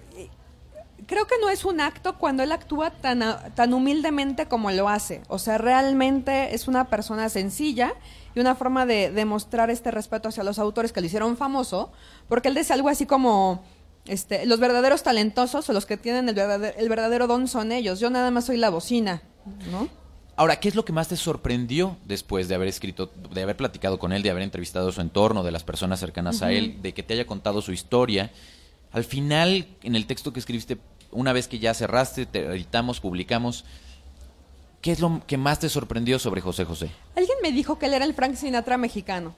creo 1.07 1.27
que 1.27 1.35
no 1.41 1.49
es 1.49 1.65
un 1.65 1.81
acto 1.81 2.17
cuando 2.17 2.41
él 2.43 2.51
actúa 2.51 2.89
tan, 2.89 3.21
a- 3.21 3.49
tan 3.53 3.73
humildemente 3.73 4.47
como 4.47 4.71
lo 4.71 4.89
hace. 4.89 5.21
O 5.27 5.39
sea, 5.39 5.57
realmente 5.57 6.55
es 6.55 6.67
una 6.67 6.85
persona 6.85 7.29
sencilla 7.29 7.93
y 8.33 8.39
una 8.39 8.55
forma 8.55 8.85
de 8.85 9.11
demostrar 9.11 9.69
este 9.69 9.91
respeto 9.91 10.29
hacia 10.29 10.43
los 10.43 10.59
autores 10.59 10.91
que 10.91 10.99
lo 11.01 11.07
hicieron 11.07 11.37
famoso, 11.37 11.91
porque 12.27 12.47
él 12.49 12.55
dice 12.55 12.73
algo 12.73 12.89
así 12.89 13.05
como, 13.05 13.63
este, 14.07 14.45
los 14.45 14.59
verdaderos 14.59 15.03
talentosos 15.03 15.69
o 15.69 15.73
los 15.73 15.85
que 15.85 15.97
tienen 15.97 16.29
el 16.29 16.35
verdadero, 16.35 16.77
el 16.77 16.89
verdadero 16.89 17.27
don 17.27 17.47
son 17.47 17.71
ellos. 17.71 17.99
Yo 17.99 18.09
nada 18.09 18.31
más 18.31 18.45
soy 18.45 18.57
la 18.57 18.69
bocina, 18.69 19.21
¿no? 19.71 19.89
Ahora, 20.37 20.59
¿qué 20.59 20.67
es 20.67 20.75
lo 20.75 20.83
que 20.83 20.91
más 20.91 21.07
te 21.07 21.15
sorprendió 21.15 21.97
después 22.03 22.49
de 22.49 22.55
haber 22.55 22.67
escrito, 22.67 23.09
de 23.33 23.41
haber 23.41 23.55
platicado 23.55 23.99
con 23.99 24.11
él, 24.11 24.21
de 24.21 24.29
haber 24.29 24.43
entrevistado 24.43 24.91
su 24.91 24.99
entorno, 24.99 25.43
de 25.43 25.51
las 25.51 25.63
personas 25.63 25.99
cercanas 25.99 26.41
a 26.41 26.51
él, 26.51 26.81
de 26.81 26.93
que 26.93 27.03
te 27.03 27.13
haya 27.13 27.25
contado 27.25 27.61
su 27.61 27.71
historia? 27.71 28.31
Al 28.91 29.05
final, 29.05 29.67
en 29.81 29.95
el 29.95 30.05
texto 30.05 30.33
que 30.33 30.39
escribiste, 30.39 30.77
una 31.11 31.31
vez 31.31 31.47
que 31.47 31.59
ya 31.59 31.73
cerraste, 31.73 32.25
te 32.25 32.45
editamos, 32.45 32.99
publicamos, 32.99 33.63
¿qué 34.81 34.91
es 34.91 34.99
lo 34.99 35.21
que 35.25 35.37
más 35.37 35.59
te 35.59 35.69
sorprendió 35.69 36.19
sobre 36.19 36.41
José 36.41 36.65
José? 36.65 36.91
Alguien 37.15 37.37
me 37.41 37.53
dijo 37.53 37.79
que 37.79 37.85
él 37.85 37.93
era 37.93 38.03
el 38.03 38.13
Frank 38.13 38.35
Sinatra 38.35 38.77
mexicano. 38.77 39.35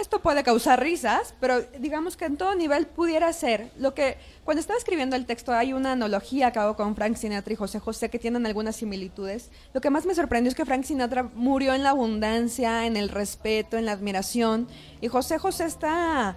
Esto 0.00 0.20
puede 0.20 0.44
causar 0.44 0.80
risas, 0.80 1.34
pero 1.40 1.60
digamos 1.80 2.16
que 2.16 2.26
en 2.26 2.36
todo 2.36 2.54
nivel 2.54 2.86
pudiera 2.86 3.32
ser. 3.32 3.72
Lo 3.76 3.94
que 3.94 4.16
cuando 4.44 4.60
estaba 4.60 4.78
escribiendo 4.78 5.16
el 5.16 5.26
texto 5.26 5.52
hay 5.52 5.72
una 5.72 5.92
analogía 5.92 6.52
que 6.52 6.60
hago 6.60 6.76
con 6.76 6.94
Frank 6.94 7.16
Sinatra 7.16 7.52
y 7.52 7.56
José 7.56 7.80
José 7.80 8.08
que 8.08 8.20
tienen 8.20 8.46
algunas 8.46 8.76
similitudes. 8.76 9.50
Lo 9.74 9.80
que 9.80 9.90
más 9.90 10.06
me 10.06 10.14
sorprendió 10.14 10.50
es 10.50 10.54
que 10.54 10.64
Frank 10.64 10.84
Sinatra 10.84 11.24
murió 11.34 11.74
en 11.74 11.82
la 11.82 11.90
abundancia, 11.90 12.86
en 12.86 12.96
el 12.96 13.08
respeto, 13.08 13.76
en 13.76 13.86
la 13.86 13.92
admiración, 13.92 14.68
y 15.00 15.08
José 15.08 15.38
José 15.38 15.64
está 15.64 16.36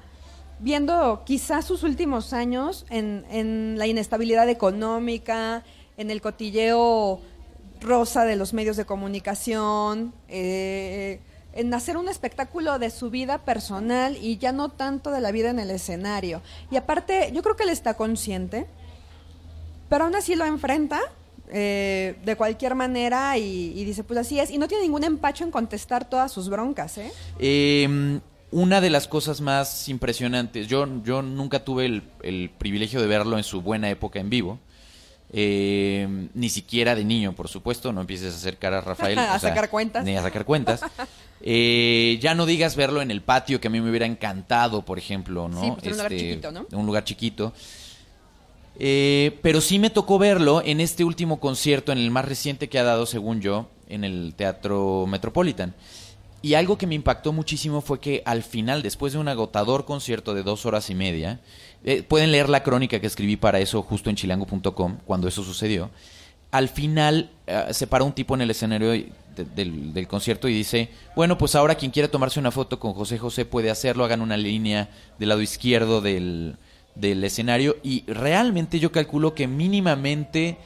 viendo 0.59 1.23
quizás 1.23 1.65
sus 1.65 1.83
últimos 1.83 2.33
años 2.33 2.85
en, 2.89 3.77
la 3.77 3.85
inestabilidad 3.85 4.49
económica, 4.49 5.63
en 5.97 6.09
el 6.09 6.21
cotilleo 6.21 7.21
rosa 7.79 8.25
de 8.25 8.35
los 8.35 8.53
medios 8.53 8.77
de 8.77 8.85
comunicación, 8.85 10.13
eh, 10.27 11.19
en 11.53 11.73
hacer 11.73 11.97
un 11.97 12.07
espectáculo 12.07 12.79
de 12.79 12.89
su 12.89 13.09
vida 13.09 13.39
personal 13.39 14.17
y 14.17 14.37
ya 14.37 14.51
no 14.51 14.69
tanto 14.69 15.11
de 15.11 15.21
la 15.21 15.31
vida 15.31 15.49
en 15.49 15.59
el 15.59 15.71
escenario. 15.71 16.41
Y 16.69 16.77
aparte, 16.77 17.31
yo 17.33 17.41
creo 17.43 17.55
que 17.55 17.63
él 17.63 17.69
está 17.69 17.95
consciente, 17.95 18.67
pero 19.89 20.05
aún 20.05 20.15
así 20.15 20.35
lo 20.35 20.45
enfrenta 20.45 20.99
eh, 21.49 22.15
de 22.23 22.35
cualquier 22.37 22.75
manera 22.75 23.37
y, 23.37 23.83
dice, 23.83 24.03
pues 24.03 24.19
así 24.19 24.39
es, 24.39 24.51
y 24.51 24.57
no 24.57 24.67
tiene 24.67 24.83
ningún 24.83 25.03
empacho 25.03 25.43
en 25.43 25.51
contestar 25.51 26.09
todas 26.09 26.31
sus 26.31 26.49
broncas, 26.49 26.97
¿eh? 26.97 27.11
Eh, 27.39 28.19
una 28.51 28.81
de 28.81 28.89
las 28.89 29.07
cosas 29.07 29.41
más 29.41 29.89
impresionantes, 29.89 30.67
yo, 30.67 30.87
yo 31.03 31.21
nunca 31.21 31.63
tuve 31.63 31.85
el, 31.85 32.03
el 32.21 32.49
privilegio 32.57 33.01
de 33.01 33.07
verlo 33.07 33.37
en 33.37 33.43
su 33.43 33.61
buena 33.61 33.89
época 33.89 34.19
en 34.19 34.29
vivo. 34.29 34.59
Eh, 35.33 36.27
ni 36.33 36.49
siquiera 36.49 36.93
de 36.93 37.05
niño, 37.05 37.33
por 37.33 37.47
supuesto, 37.47 37.93
no 37.93 38.01
empieces 38.01 38.33
a 38.33 38.37
hacer 38.37 38.57
cara 38.57 38.81
Rafael. 38.81 39.17
A 39.19 39.35
o 39.35 39.39
sea, 39.39 39.49
sacar 39.49 39.69
cuentas. 39.69 40.03
Ni 40.03 40.15
a 40.15 40.21
sacar 40.21 40.45
cuentas. 40.45 40.81
Eh, 41.43 42.19
ya 42.21 42.35
no 42.35 42.45
digas 42.45 42.75
verlo 42.75 43.01
en 43.01 43.09
el 43.09 43.23
patio, 43.23 43.59
que 43.59 43.67
a 43.67 43.71
mí 43.71 43.81
me 43.81 43.89
hubiera 43.89 44.05
encantado, 44.05 44.83
por 44.83 44.99
ejemplo, 44.99 45.49
¿no? 45.49 45.59
Sí, 45.59 45.71
pues, 45.71 45.85
en 45.85 45.91
un 45.91 45.97
lugar 45.97 46.11
chiquito, 46.11 46.51
¿no? 46.51 46.67
Un 46.71 46.85
lugar 46.85 47.03
chiquito. 47.03 47.53
Eh, 48.77 49.39
pero 49.41 49.59
sí 49.59 49.79
me 49.79 49.89
tocó 49.89 50.19
verlo 50.19 50.61
en 50.63 50.79
este 50.79 51.03
último 51.03 51.39
concierto, 51.39 51.91
en 51.91 51.97
el 51.97 52.11
más 52.11 52.25
reciente 52.25 52.69
que 52.69 52.77
ha 52.77 52.83
dado, 52.83 53.07
según 53.07 53.41
yo, 53.41 53.71
en 53.89 54.03
el 54.03 54.35
Teatro 54.37 55.05
Metropolitan. 55.07 55.73
Y 56.43 56.55
algo 56.55 56.77
que 56.77 56.87
me 56.87 56.95
impactó 56.95 57.33
muchísimo 57.33 57.81
fue 57.81 57.99
que 57.99 58.23
al 58.25 58.41
final, 58.41 58.81
después 58.81 59.13
de 59.13 59.19
un 59.19 59.27
agotador 59.27 59.85
concierto 59.85 60.33
de 60.33 60.41
dos 60.41 60.65
horas 60.65 60.89
y 60.89 60.95
media, 60.95 61.39
eh, 61.83 62.03
pueden 62.03 62.31
leer 62.31 62.49
la 62.49 62.63
crónica 62.63 62.99
que 62.99 63.07
escribí 63.07 63.37
para 63.37 63.59
eso 63.59 63.81
justo 63.81 64.09
en 64.09 64.15
chilango.com, 64.15 64.97
cuando 65.05 65.27
eso 65.27 65.43
sucedió. 65.43 65.89
Al 66.51 66.69
final 66.69 67.31
eh, 67.47 67.67
se 67.71 67.87
para 67.87 68.03
un 68.03 68.13
tipo 68.13 68.35
en 68.35 68.41
el 68.41 68.51
escenario 68.51 68.91
del, 69.35 70.07
concierto 70.07 70.47
y 70.47 70.53
dice, 70.53 70.89
bueno, 71.15 71.37
pues 71.37 71.55
ahora 71.55 71.75
quien 71.75 71.91
quiera 71.91 72.09
tomarse 72.09 72.39
una 72.39 72.51
foto 72.51 72.79
con 72.79 72.93
José 72.93 73.17
José 73.17 73.45
puede 73.45 73.71
hacerlo, 73.71 74.03
hagan 74.03 74.21
una 74.21 74.37
línea 74.37 74.89
del 75.17 75.29
lado 75.29 75.41
izquierdo 75.41 76.01
del 76.01 76.57
escenario 76.95 77.77
y 77.81 78.03
realmente 78.07 78.79
yo 78.79 78.91
calculo 78.91 79.33
que 79.33 79.47
mínimamente 79.47 80.57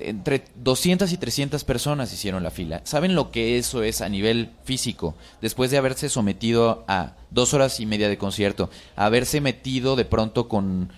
entre 0.00 0.44
200 0.56 1.12
y 1.12 1.16
300 1.16 1.64
personas 1.64 2.12
hicieron 2.12 2.42
la 2.42 2.50
fila. 2.50 2.80
¿Saben 2.84 3.14
lo 3.14 3.30
que 3.30 3.58
eso 3.58 3.82
es 3.82 4.00
a 4.00 4.08
nivel 4.08 4.50
físico? 4.64 5.14
Después 5.40 5.70
de 5.70 5.78
haberse 5.78 6.08
sometido 6.08 6.84
a 6.88 7.14
dos 7.30 7.54
horas 7.54 7.80
y 7.80 7.86
media 7.86 8.08
de 8.08 8.18
concierto, 8.18 8.70
haberse 8.96 9.40
metido 9.40 9.96
de 9.96 10.04
pronto 10.04 10.48
con, 10.48 10.92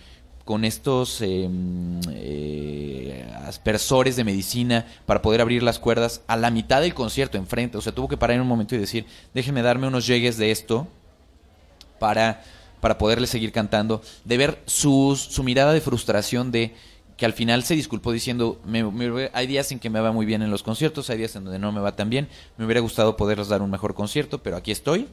con 0.45 0.65
estos 0.65 1.21
eh, 1.23 1.49
eh, 2.11 3.33
aspersores 3.45 4.17
de 4.17 4.25
medicina 4.25 4.87
para 5.07 5.23
poder 5.23 5.41
abrir 5.41 5.63
las 5.63 5.79
cuerdas 5.79 6.23
a 6.27 6.37
la 6.37 6.51
mitad 6.51 6.81
del 6.81 6.95
concierto 6.95 7.39
enfrente. 7.39 7.79
O 7.79 7.81
sea, 7.81 7.95
tuvo 7.95 8.09
que 8.09 8.17
parar 8.17 8.37
en 8.37 8.43
un 8.43 8.49
momento 8.49 8.75
y 8.75 8.79
decir, 8.79 9.07
déjenme 9.35 9.63
darme 9.63 9.87
unos 9.87 10.07
llegues 10.07 10.37
de 10.37 10.51
esto 10.51 10.89
para, 11.99 12.43
para 12.81 12.99
poderle 12.99 13.27
seguir 13.27 13.53
cantando, 13.53 14.03
de 14.25 14.37
ver 14.37 14.63
su 14.67 15.17
mirada 15.43 15.73
de 15.73 15.81
frustración 15.81 16.51
de 16.53 16.75
que 17.21 17.27
al 17.27 17.35
final 17.35 17.63
se 17.65 17.75
disculpó 17.75 18.13
diciendo, 18.13 18.59
me- 18.65 18.83
me- 18.83 19.31
hay 19.35 19.47
días 19.47 19.71
en 19.73 19.79
que 19.79 19.91
me 19.91 20.01
va 20.01 20.11
muy 20.11 20.25
bien 20.25 20.41
en 20.41 20.51
los 20.51 20.63
conciertos, 20.63 21.11
hay 21.11 21.19
días 21.19 21.37
en 21.37 21.45
donde 21.45 21.59
no 21.59 21.71
me 21.71 21.81
va 21.83 21.95
tan 21.95 22.09
bien, 22.09 22.29
me 22.57 22.65
hubiera 22.65 22.81
gustado 22.81 23.15
poderles 23.15 23.49
dar 23.49 23.61
un 23.61 23.71
mejor 23.71 23.93
concierto, 23.95 24.43
pero 24.43 24.57
aquí 24.57 24.71
estoy. 24.71 25.07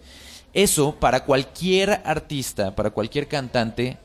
Eso 0.53 0.95
para 0.95 1.25
cualquier 1.25 2.01
artista, 2.05 2.73
para 2.77 2.91
cualquier 2.91 3.27
cantante, 3.27 3.97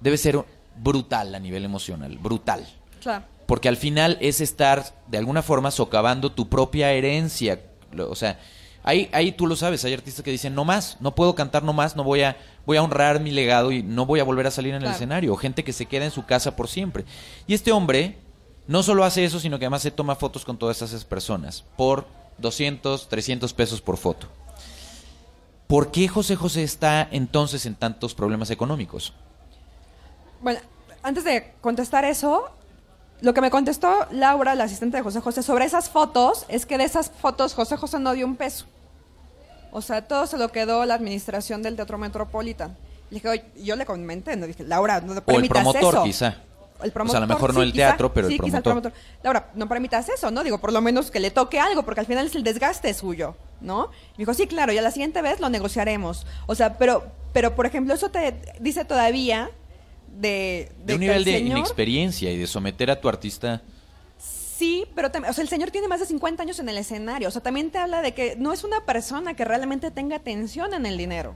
debe 0.00 0.16
ser 0.18 0.40
brutal 0.76 1.32
a 1.32 1.38
nivel 1.38 1.64
emocional, 1.64 2.18
brutal. 2.18 2.66
Claro. 3.00 3.24
Porque 3.46 3.68
al 3.68 3.76
final 3.76 4.18
es 4.20 4.40
estar 4.40 4.84
de 5.06 5.18
alguna 5.18 5.42
forma 5.42 5.70
socavando 5.70 6.32
tu 6.32 6.48
propia 6.48 6.90
herencia. 6.92 7.60
O 7.96 8.16
sea, 8.16 8.40
ahí, 8.82 9.08
ahí 9.12 9.32
tú 9.32 9.46
lo 9.46 9.56
sabes, 9.56 9.84
hay 9.84 9.94
artistas 9.94 10.24
que 10.24 10.30
dicen, 10.30 10.54
no 10.54 10.64
más, 10.64 10.96
no 11.00 11.14
puedo 11.14 11.34
cantar 11.34 11.62
no 11.62 11.72
más, 11.72 11.96
no 11.96 12.04
voy 12.04 12.22
a, 12.22 12.36
voy 12.66 12.76
a 12.76 12.82
honrar 12.82 13.20
mi 13.20 13.30
legado 13.30 13.72
y 13.72 13.82
no 13.82 14.06
voy 14.06 14.20
a 14.20 14.24
volver 14.24 14.46
a 14.46 14.50
salir 14.50 14.74
en 14.74 14.82
el 14.82 14.90
escenario. 14.90 15.32
O 15.32 15.36
gente 15.36 15.64
que 15.64 15.72
se 15.72 15.86
queda 15.86 16.04
en 16.04 16.10
su 16.10 16.24
casa 16.24 16.56
por 16.56 16.68
siempre. 16.68 17.04
Y 17.46 17.54
este 17.54 17.72
hombre 17.72 18.18
no 18.66 18.82
solo 18.82 19.04
hace 19.04 19.24
eso, 19.24 19.40
sino 19.40 19.58
que 19.58 19.64
además 19.64 19.82
se 19.82 19.90
toma 19.90 20.16
fotos 20.16 20.44
con 20.44 20.58
todas 20.58 20.80
esas 20.82 21.04
personas 21.04 21.64
por 21.76 22.06
200, 22.38 23.08
300 23.08 23.52
pesos 23.52 23.80
por 23.80 23.96
foto. 23.96 24.28
¿Por 25.66 25.90
qué 25.90 26.06
José 26.06 26.36
José 26.36 26.62
está 26.62 27.08
entonces 27.10 27.64
en 27.66 27.74
tantos 27.74 28.14
problemas 28.14 28.50
económicos? 28.50 29.14
Bueno, 30.40 30.60
antes 31.02 31.24
de 31.24 31.54
contestar 31.60 32.04
eso, 32.04 32.50
lo 33.22 33.34
que 33.34 33.40
me 33.40 33.50
contestó 33.50 34.06
Laura, 34.10 34.54
la 34.56 34.64
asistente 34.64 34.96
de 34.96 35.02
José 35.02 35.20
José, 35.20 35.42
sobre 35.42 35.64
esas 35.64 35.88
fotos, 35.88 36.44
es 36.48 36.66
que 36.66 36.76
de 36.76 36.84
esas 36.84 37.10
fotos 37.10 37.54
José 37.54 37.76
José 37.76 38.00
no 38.00 38.12
dio 38.12 38.26
un 38.26 38.36
peso. 38.36 38.66
O 39.70 39.80
sea, 39.80 40.06
todo 40.06 40.26
se 40.26 40.36
lo 40.36 40.50
quedó 40.50 40.84
la 40.84 40.94
administración 40.94 41.62
del 41.62 41.76
Teatro 41.76 41.98
Metropolitan. 41.98 42.76
Le 43.10 43.16
dije, 43.16 43.28
oye, 43.28 43.44
yo 43.56 43.76
le 43.76 43.86
comenté, 43.86 44.36
no 44.36 44.46
dije, 44.46 44.64
Laura, 44.64 45.00
no 45.00 45.12
O 45.12 45.16
el 45.16 45.22
permitas 45.22 45.62
promotor, 45.62 45.94
eso. 45.94 46.04
quizá. 46.04 46.36
El 46.82 46.92
O 47.00 47.08
sea, 47.08 47.18
a 47.18 47.20
lo 47.20 47.28
mejor 47.28 47.54
no 47.54 47.60
sí, 47.60 47.66
el 47.66 47.72
quizá, 47.72 47.86
teatro, 47.86 48.12
pero 48.12 48.26
el 48.26 48.32
sí, 48.32 48.40
quizá 48.40 48.60
promotor. 48.60 48.92
Laura, 49.22 49.50
no 49.54 49.68
permitas 49.68 50.08
eso, 50.08 50.32
¿no? 50.32 50.42
Digo, 50.42 50.58
por 50.58 50.72
lo 50.72 50.80
menos 50.80 51.12
que 51.12 51.20
le 51.20 51.30
toque 51.30 51.60
algo, 51.60 51.84
porque 51.84 52.00
al 52.00 52.06
final 52.06 52.26
es 52.26 52.34
el 52.34 52.42
desgaste 52.42 52.92
suyo, 52.92 53.36
¿no? 53.60 53.86
Me 53.86 54.18
dijo, 54.18 54.34
sí, 54.34 54.48
claro, 54.48 54.72
y 54.72 54.78
a 54.78 54.82
la 54.82 54.90
siguiente 54.90 55.22
vez 55.22 55.38
lo 55.38 55.48
negociaremos. 55.48 56.26
O 56.46 56.56
sea, 56.56 56.76
pero, 56.76 57.04
pero 57.32 57.54
por 57.54 57.66
ejemplo, 57.66 57.94
eso 57.94 58.10
te 58.10 58.34
dice 58.58 58.84
todavía 58.84 59.52
de... 60.20 60.70
De 60.84 60.94
un 60.94 61.00
nivel 61.00 61.18
el 61.18 61.24
de 61.24 61.32
señor- 61.38 61.58
inexperiencia 61.58 62.30
y 62.30 62.36
de 62.36 62.46
someter 62.46 62.90
a 62.90 63.00
tu 63.00 63.08
artista. 63.08 63.62
Sí, 64.18 64.84
pero 64.94 65.10
también, 65.10 65.30
o 65.30 65.34
sea, 65.34 65.42
el 65.42 65.48
señor 65.48 65.70
tiene 65.70 65.88
más 65.88 65.98
de 66.00 66.06
50 66.06 66.42
años 66.42 66.58
en 66.60 66.68
el 66.68 66.78
escenario. 66.78 67.26
O 67.28 67.30
sea, 67.30 67.42
también 67.42 67.70
te 67.70 67.78
habla 67.78 68.00
de 68.02 68.14
que 68.14 68.36
no 68.36 68.52
es 68.52 68.62
una 68.64 68.84
persona 68.84 69.34
que 69.34 69.44
realmente 69.44 69.90
tenga 69.90 70.16
atención 70.16 70.72
en 70.74 70.86
el 70.86 70.96
dinero. 70.96 71.34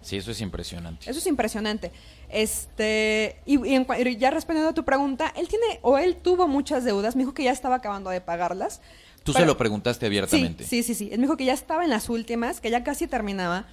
Sí, 0.00 0.16
eso 0.16 0.30
es 0.30 0.40
impresionante. 0.40 1.08
Eso 1.10 1.18
es 1.18 1.26
impresionante. 1.26 1.92
Este, 2.28 3.36
y, 3.46 3.64
y 3.68 3.74
en 3.74 3.86
y 4.06 4.16
ya 4.16 4.30
respondiendo 4.30 4.70
a 4.70 4.74
tu 4.74 4.84
pregunta, 4.84 5.32
él 5.36 5.48
tiene 5.48 5.80
o 5.82 5.98
él 5.98 6.16
tuvo 6.16 6.48
muchas 6.48 6.84
deudas, 6.84 7.14
me 7.16 7.22
dijo 7.22 7.34
que 7.34 7.44
ya 7.44 7.52
estaba 7.52 7.76
acabando 7.76 8.10
de 8.10 8.20
pagarlas. 8.20 8.80
Tú 9.22 9.32
Pero- 9.32 9.44
se 9.44 9.46
lo 9.46 9.58
preguntaste 9.58 10.06
abiertamente. 10.06 10.64
Sí, 10.64 10.82
sí, 10.82 10.94
sí, 10.94 11.06
sí. 11.06 11.08
Él 11.12 11.18
me 11.18 11.26
dijo 11.26 11.36
que 11.36 11.44
ya 11.44 11.52
estaba 11.52 11.84
en 11.84 11.90
las 11.90 12.08
últimas, 12.08 12.60
que 12.60 12.70
ya 12.70 12.82
casi 12.84 13.06
terminaba. 13.06 13.66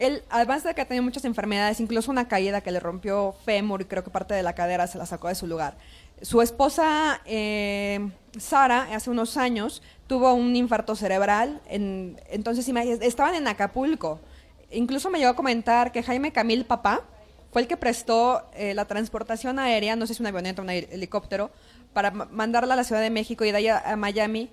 Él, 0.00 0.24
además 0.30 0.64
de 0.64 0.74
que 0.74 0.80
ha 0.80 0.86
tenido 0.86 1.04
muchas 1.04 1.24
enfermedades, 1.26 1.78
incluso 1.78 2.10
una 2.10 2.26
caída 2.26 2.62
que 2.62 2.70
le 2.70 2.80
rompió 2.80 3.34
fémur 3.44 3.82
y 3.82 3.84
creo 3.84 4.02
que 4.02 4.10
parte 4.10 4.34
de 4.34 4.42
la 4.42 4.54
cadera 4.54 4.86
se 4.86 4.96
la 4.96 5.04
sacó 5.04 5.28
de 5.28 5.34
su 5.34 5.46
lugar. 5.46 5.76
Su 6.22 6.40
esposa, 6.40 7.20
eh, 7.26 8.10
Sara, 8.38 8.88
hace 8.94 9.10
unos 9.10 9.36
años, 9.36 9.82
tuvo 10.06 10.32
un 10.32 10.56
infarto 10.56 10.96
cerebral. 10.96 11.60
En, 11.68 12.18
entonces, 12.30 12.66
estaban 13.02 13.34
en 13.34 13.46
Acapulco. 13.46 14.20
Incluso 14.70 15.10
me 15.10 15.18
llegó 15.18 15.32
a 15.32 15.36
comentar 15.36 15.92
que 15.92 16.02
Jaime 16.02 16.32
Camil, 16.32 16.64
papá, 16.64 17.04
fue 17.52 17.62
el 17.62 17.68
que 17.68 17.76
prestó 17.76 18.42
eh, 18.54 18.72
la 18.74 18.86
transportación 18.86 19.58
aérea, 19.58 19.96
no 19.96 20.06
sé 20.06 20.14
si 20.14 20.22
una 20.22 20.30
avioneta 20.30 20.62
o 20.62 20.64
un 20.64 20.70
helicóptero, 20.70 21.50
para 21.92 22.10
mandarla 22.10 22.74
a 22.74 22.76
la 22.76 22.84
Ciudad 22.84 23.02
de 23.02 23.10
México 23.10 23.44
y 23.44 23.50
de 23.50 23.58
ahí 23.58 23.68
a, 23.68 23.96
Miami. 23.96 24.50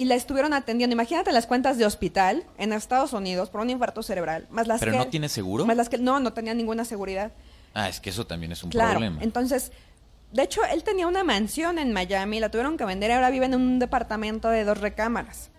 Y 0.00 0.06
la 0.06 0.14
estuvieron 0.14 0.54
atendiendo. 0.54 0.94
Imagínate 0.94 1.30
las 1.30 1.46
cuentas 1.46 1.76
de 1.76 1.84
hospital 1.84 2.46
en 2.56 2.72
Estados 2.72 3.12
Unidos 3.12 3.50
por 3.50 3.60
un 3.60 3.68
infarto 3.68 4.02
cerebral. 4.02 4.46
Más 4.48 4.66
las 4.66 4.80
¿Pero 4.80 4.92
no 4.92 5.08
tiene 5.08 5.28
seguro? 5.28 5.66
Más 5.66 5.76
las 5.76 5.90
que 5.90 5.98
no, 5.98 6.20
no 6.20 6.32
tenía 6.32 6.54
ninguna 6.54 6.86
seguridad. 6.86 7.32
Ah, 7.74 7.86
es 7.86 8.00
que 8.00 8.08
eso 8.08 8.26
también 8.26 8.50
es 8.50 8.64
un 8.64 8.70
claro, 8.70 8.92
problema. 8.92 9.22
Entonces, 9.22 9.72
de 10.32 10.42
hecho, 10.42 10.62
él 10.72 10.84
tenía 10.84 11.06
una 11.06 11.22
mansión 11.22 11.78
en 11.78 11.92
Miami, 11.92 12.40
la 12.40 12.50
tuvieron 12.50 12.78
que 12.78 12.86
vender 12.86 13.10
y 13.10 13.12
ahora 13.12 13.28
vive 13.28 13.44
en 13.44 13.54
un 13.54 13.78
departamento 13.78 14.48
de 14.48 14.64
dos 14.64 14.78
recámaras. 14.78 15.50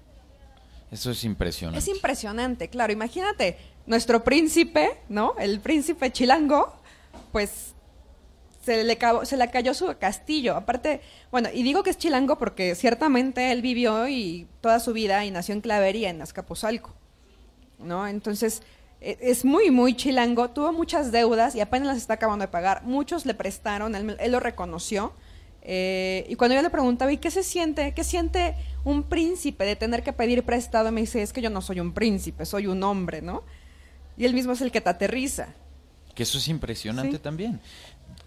Eso 0.90 1.12
es 1.12 1.24
impresionante. 1.24 1.78
Es 1.78 1.88
impresionante, 1.88 2.68
claro. 2.68 2.92
Imagínate, 2.92 3.60
nuestro 3.86 4.24
príncipe, 4.24 5.02
¿no? 5.08 5.36
El 5.38 5.60
príncipe 5.60 6.12
chilango, 6.12 6.76
pues 7.32 7.76
se 8.62 8.84
le, 8.84 8.98
se 9.24 9.38
le 9.38 9.50
cayó 9.50 9.74
su 9.74 9.94
castillo. 9.98 10.56
Aparte, 10.56 11.02
bueno, 11.32 11.50
y 11.54 11.64
digo 11.64 11.84
que 11.84 11.90
es 11.90 11.98
chilango 11.98 12.38
porque 12.38 12.76
ciertamente 12.76 13.52
él 13.52 13.62
vivió 13.62 14.08
y 14.08 14.48
toda 14.62 14.80
su 14.80 14.94
vida 14.94 15.26
y 15.26 15.32
nació 15.32 15.54
en 15.54 15.62
Clavería, 15.62 16.10
en 16.10 16.22
Azcapotzalco, 16.22 16.94
¿no? 17.80 18.08
Entonces, 18.08 18.62
e, 19.02 19.18
es 19.22 19.44
muy, 19.44 19.72
muy 19.72 19.96
chilango. 19.96 20.50
Tuvo 20.52 20.72
muchas 20.72 21.12
deudas 21.12 21.56
y 21.56 21.60
apenas 21.60 21.88
las 21.88 21.98
está 21.98 22.14
acabando 22.14 22.44
de 22.44 22.50
pagar. 22.50 22.84
Muchos 22.84 23.26
le 23.26 23.34
prestaron, 23.34 23.96
él, 23.96 24.32
lo 24.32 24.40
reconoció. 24.40 25.14
Eh, 25.64 26.26
y 26.30 26.36
cuando 26.36 26.56
yo 26.56 26.62
le 26.62 26.70
preguntaba, 26.70 27.12
¿y 27.12 27.18
qué 27.18 27.30
se 27.30 27.44
siente? 27.44 27.94
¿Qué 27.94 28.04
siente 28.04 28.56
un 28.84 29.04
príncipe 29.04 29.66
de 29.66 29.76
tener 29.76 30.04
que 30.04 30.14
pedir 30.14 30.44
prestado? 30.44 30.92
Me 30.92 31.02
dice, 31.02 31.22
es 31.22 31.34
que 31.34 31.42
yo 31.42 31.50
no 31.50 31.62
soy 31.62 31.80
un 31.80 31.94
príncipe, 31.94 32.46
soy 32.46 32.68
un 32.68 32.82
hombre, 32.84 33.22
¿no? 33.22 33.44
Y 34.18 34.26
él 34.26 34.34
mismo 34.34 34.54
es 34.54 34.62
el 34.62 34.72
que 34.72 34.82
te 34.82 34.90
aterriza. 34.90 35.50
Que 36.14 36.24
eso 36.24 36.38
es 36.38 36.48
impresionante 36.48 37.20
también. 37.20 37.60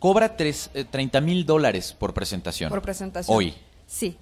Cobra 0.05 0.37
tres, 0.37 0.69
30 0.91 1.17
eh, 1.17 1.21
mil 1.23 1.47
dólares 1.47 1.97
por 1.99 2.13
presentación. 2.13 2.69
Por 2.69 2.83
presentación. 2.83 3.35
Hoy. 3.35 3.55
Sí. 3.87 4.19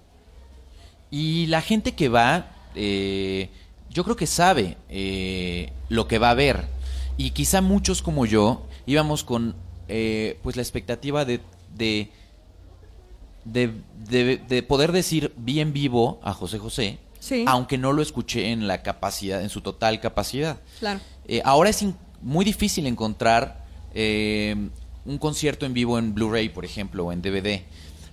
Y 1.11 1.47
la 1.47 1.61
gente 1.61 1.97
que 1.97 2.09
va, 2.09 2.53
eh, 2.77 3.51
yo 3.91 4.05
creo 4.05 4.15
que 4.15 4.29
sabe 4.29 4.77
eh, 4.89 5.73
lo 5.89 6.07
que 6.07 6.21
va 6.21 6.31
a 6.31 6.35
ver. 6.35 6.67
Y 7.17 7.31
quizá 7.31 7.63
muchos 7.63 8.01
como 8.01 8.27
yo 8.27 8.65
íbamos 8.87 9.25
con 9.25 9.57
pues 9.89 10.55
la 10.55 10.63
expectativa 10.63 11.25
de, 11.25 11.41
de, 11.75 12.13
de, 13.45 14.63
poder 14.63 14.93
decir 14.93 15.33
bien 15.37 15.73
vivo 15.73 16.21
a 16.23 16.33
José 16.33 16.61
José, 16.61 17.01
aunque 17.47 17.77
no 17.77 17.93
lo 17.93 18.03
escuché 18.03 18.53
en 18.53 18.69
la 18.69 18.85
capacidad, 18.85 19.43
en 19.43 19.49
su 19.49 19.63
total 19.63 19.99
capacidad. 19.99 20.61
Claro. 20.79 21.01
ahora 21.43 21.71
es 21.71 21.85
muy 22.21 22.45
difícil 22.45 22.87
encontrar 22.87 23.65
un 25.05 25.19
concierto 25.19 25.67
en 25.67 25.75
vivo 25.75 25.99
en 25.99 26.15
Blu-ray, 26.15 26.49
por 26.49 26.65
ejemplo, 26.65 27.07
o 27.07 27.13
en 27.13 27.23
DVD. 27.23 27.63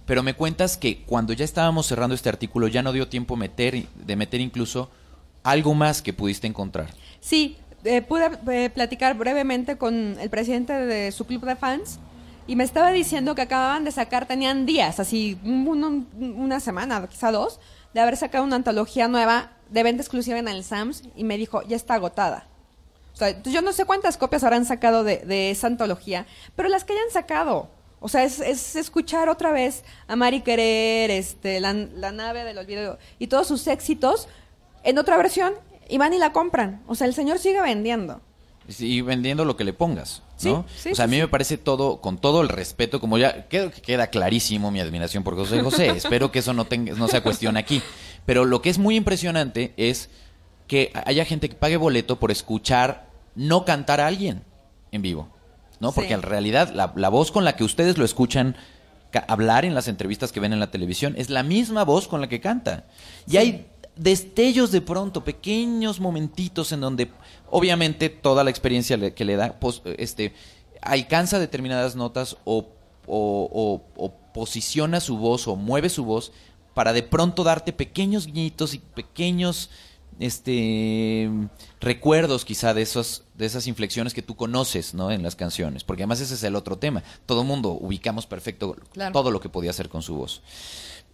Pero 0.06 0.24
me 0.24 0.34
cuentas 0.34 0.78
que 0.78 1.04
cuando 1.04 1.34
ya 1.34 1.46
estábamos 1.46 1.86
cerrando 1.86 2.16
este 2.16 2.30
artículo 2.30 2.68
ya 2.68 2.82
no 2.82 2.92
dio 2.92 3.08
tiempo 3.08 3.36
meter, 3.36 3.86
de 3.94 4.16
meter 4.16 4.42
incluso 4.42 4.90
algo 5.44 5.74
más 5.74 6.02
que 6.02 6.14
pudiste 6.14 6.48
encontrar. 6.48 6.90
Sí, 7.20 7.58
eh, 7.84 8.02
pude 8.02 8.32
eh, 8.52 8.70
platicar 8.70 9.16
brevemente 9.16 9.78
con 9.78 10.18
el 10.20 10.30
presidente 10.30 10.74
de 10.74 11.12
su 11.12 11.26
club 11.26 11.46
de 11.46 11.56
fans 11.56 12.00
y 12.48 12.56
me 12.56 12.64
estaba 12.64 12.92
diciendo 12.92 13.36
que 13.36 13.44
acababan 13.44 13.86
de 13.86 13.92
sacar, 13.92 14.26
tenían 14.26 14.66
días, 14.66 15.00
así 15.00 15.38
una 15.44 16.60
semana, 16.60 17.06
quizá 17.08 17.32
dos, 17.32 17.60
de 17.94 18.02
haber 18.02 18.18
sacado 18.18 18.44
una 18.44 18.56
antología 18.56 19.08
nueva 19.08 19.52
de 19.70 19.84
venta 19.84 20.02
exclusiva 20.02 20.40
en 20.40 20.48
el 20.48 20.64
Sams 20.64 21.04
y 21.16 21.24
me 21.24 21.38
dijo, 21.38 21.62
ya 21.68 21.76
está 21.76 21.94
agotada 21.94 22.49
yo 23.44 23.62
no 23.62 23.74
sé 23.74 23.86
cuántas 23.86 24.18
copias 24.18 24.44
habrán 24.44 24.66
sacado 24.66 25.04
de, 25.04 25.52
esa 25.52 25.68
antología, 25.68 26.26
pero 26.56 26.70
las 26.70 26.84
que 26.84 26.94
hayan 26.94 27.12
sacado. 27.12 27.70
O 28.02 28.08
sea, 28.08 28.24
es, 28.24 28.76
escuchar 28.76 29.28
otra 29.28 29.52
vez 29.52 29.84
a 30.08 30.16
Mari 30.16 30.42
Querer, 30.42 31.12
este, 31.12 31.60
la, 31.60 31.74
nave 31.74 32.46
del 32.46 32.58
olvido 32.58 32.98
y 33.20 33.28
todos 33.28 33.48
sus 33.48 33.68
éxitos 33.68 34.30
en 34.84 34.98
otra 34.98 35.18
versión 35.18 35.54
y 35.90 35.98
van 35.98 36.14
y 36.14 36.18
la 36.18 36.32
compran. 36.32 36.82
O 36.88 36.96
sea, 36.96 37.08
el 37.08 37.14
señor 37.14 37.40
sigue 37.40 37.62
vendiendo. 37.62 38.22
Y 38.78 39.02
vendiendo 39.02 39.46
lo 39.46 39.58
que 39.58 39.64
le 39.64 39.74
pongas, 39.74 40.22
¿no? 40.44 40.60
o 40.60 40.66
sea, 40.94 41.06
a 41.06 41.08
mí 41.08 41.18
me 41.18 41.28
parece 41.28 41.58
todo, 41.58 42.02
con 42.02 42.20
todo 42.20 42.42
el 42.42 42.50
respeto, 42.50 43.02
como 43.02 43.18
ya 43.18 43.48
queda, 43.48 43.72
queda 43.72 44.08
clarísimo 44.08 44.70
mi 44.70 44.80
admiración 44.80 45.24
por 45.24 45.36
José 45.36 45.62
José. 45.62 45.90
Espero 45.98 46.32
que 46.32 46.40
eso 46.40 46.54
no, 46.54 46.66
tenga, 46.66 46.94
no 46.94 47.08
sea 47.08 47.24
cuestión 47.24 47.58
aquí. 47.58 47.82
Pero 48.28 48.46
lo 48.46 48.62
que 48.62 48.70
es 48.70 48.78
muy 48.78 48.96
impresionante 48.96 49.74
es 49.76 50.10
que 50.70 50.92
haya 51.06 51.26
gente 51.26 51.50
que 51.50 51.56
pague 51.56 51.78
boleto 51.78 52.20
por 52.20 52.30
escuchar 52.30 53.09
no 53.40 53.64
cantar 53.64 54.02
a 54.02 54.08
alguien 54.08 54.44
en 54.92 55.02
vivo, 55.02 55.30
¿no? 55.80 55.94
Porque 55.94 56.14
en 56.14 56.22
realidad 56.22 56.74
la, 56.74 57.10
voz 57.10 57.32
con 57.32 57.46
la 57.46 57.56
que 57.56 57.64
ustedes 57.64 57.98
lo 57.98 58.04
escuchan 58.04 58.58
hablar 59.30 59.64
en 59.64 59.74
las 59.74 59.88
entrevistas 59.88 60.34
que 60.34 60.42
ven 60.42 60.52
en 60.52 60.60
la 60.60 60.72
televisión 60.72 61.16
es 61.18 61.30
la 61.30 61.42
misma 61.42 61.86
voz 61.86 62.10
con 62.10 62.20
la 62.20 62.28
que 62.28 62.42
canta. 62.42 62.86
Y 63.28 63.38
hay 63.38 63.66
destellos 63.96 64.74
de 64.74 64.82
pronto, 64.82 65.24
pequeños 65.24 66.02
momentitos 66.02 66.74
en 66.74 66.82
donde 66.82 67.12
obviamente 67.50 68.10
toda 68.10 68.44
la 68.44 68.50
experiencia 68.50 69.16
que 69.16 69.24
le 69.24 69.38
da 69.38 69.58
este, 69.98 70.34
alcanza 70.82 71.40
determinadas 71.40 71.96
notas 71.96 72.36
o, 72.44 72.68
o, 73.08 74.14
posiciona 74.34 75.00
su 75.00 75.18
voz 75.18 75.48
o 75.48 75.56
mueve 75.56 75.88
su 75.88 76.04
voz 76.04 76.34
para 76.74 76.92
de 76.92 77.04
pronto 77.04 77.46
darte 77.46 77.72
pequeños 77.72 78.26
guiñitos 78.26 78.74
y 78.74 78.80
pequeños 78.80 79.70
este 80.20 81.30
recuerdos 81.80 82.46
quizá 82.46 82.74
de 82.74 82.82
esos 82.82 83.24
de 83.36 83.46
esas 83.46 83.68
inflexiones 83.68 84.14
que 84.14 84.22
tú 84.22 84.36
conoces 84.36 84.94
no 84.94 85.12
en 85.12 85.24
las 85.24 85.36
canciones 85.36 85.84
porque 85.84 86.04
además 86.04 86.20
ese 86.20 86.34
es 86.34 86.44
el 86.44 86.56
otro 86.56 86.78
tema. 86.78 87.04
Todo 87.26 87.44
mundo 87.44 87.72
ubicamos 87.72 88.28
perfecto 88.28 88.76
todo 89.14 89.32
lo 89.32 89.40
que 89.40 89.50
podía 89.50 89.72
hacer 89.72 89.90
con 89.90 90.02
su 90.02 90.16
voz. 90.16 90.42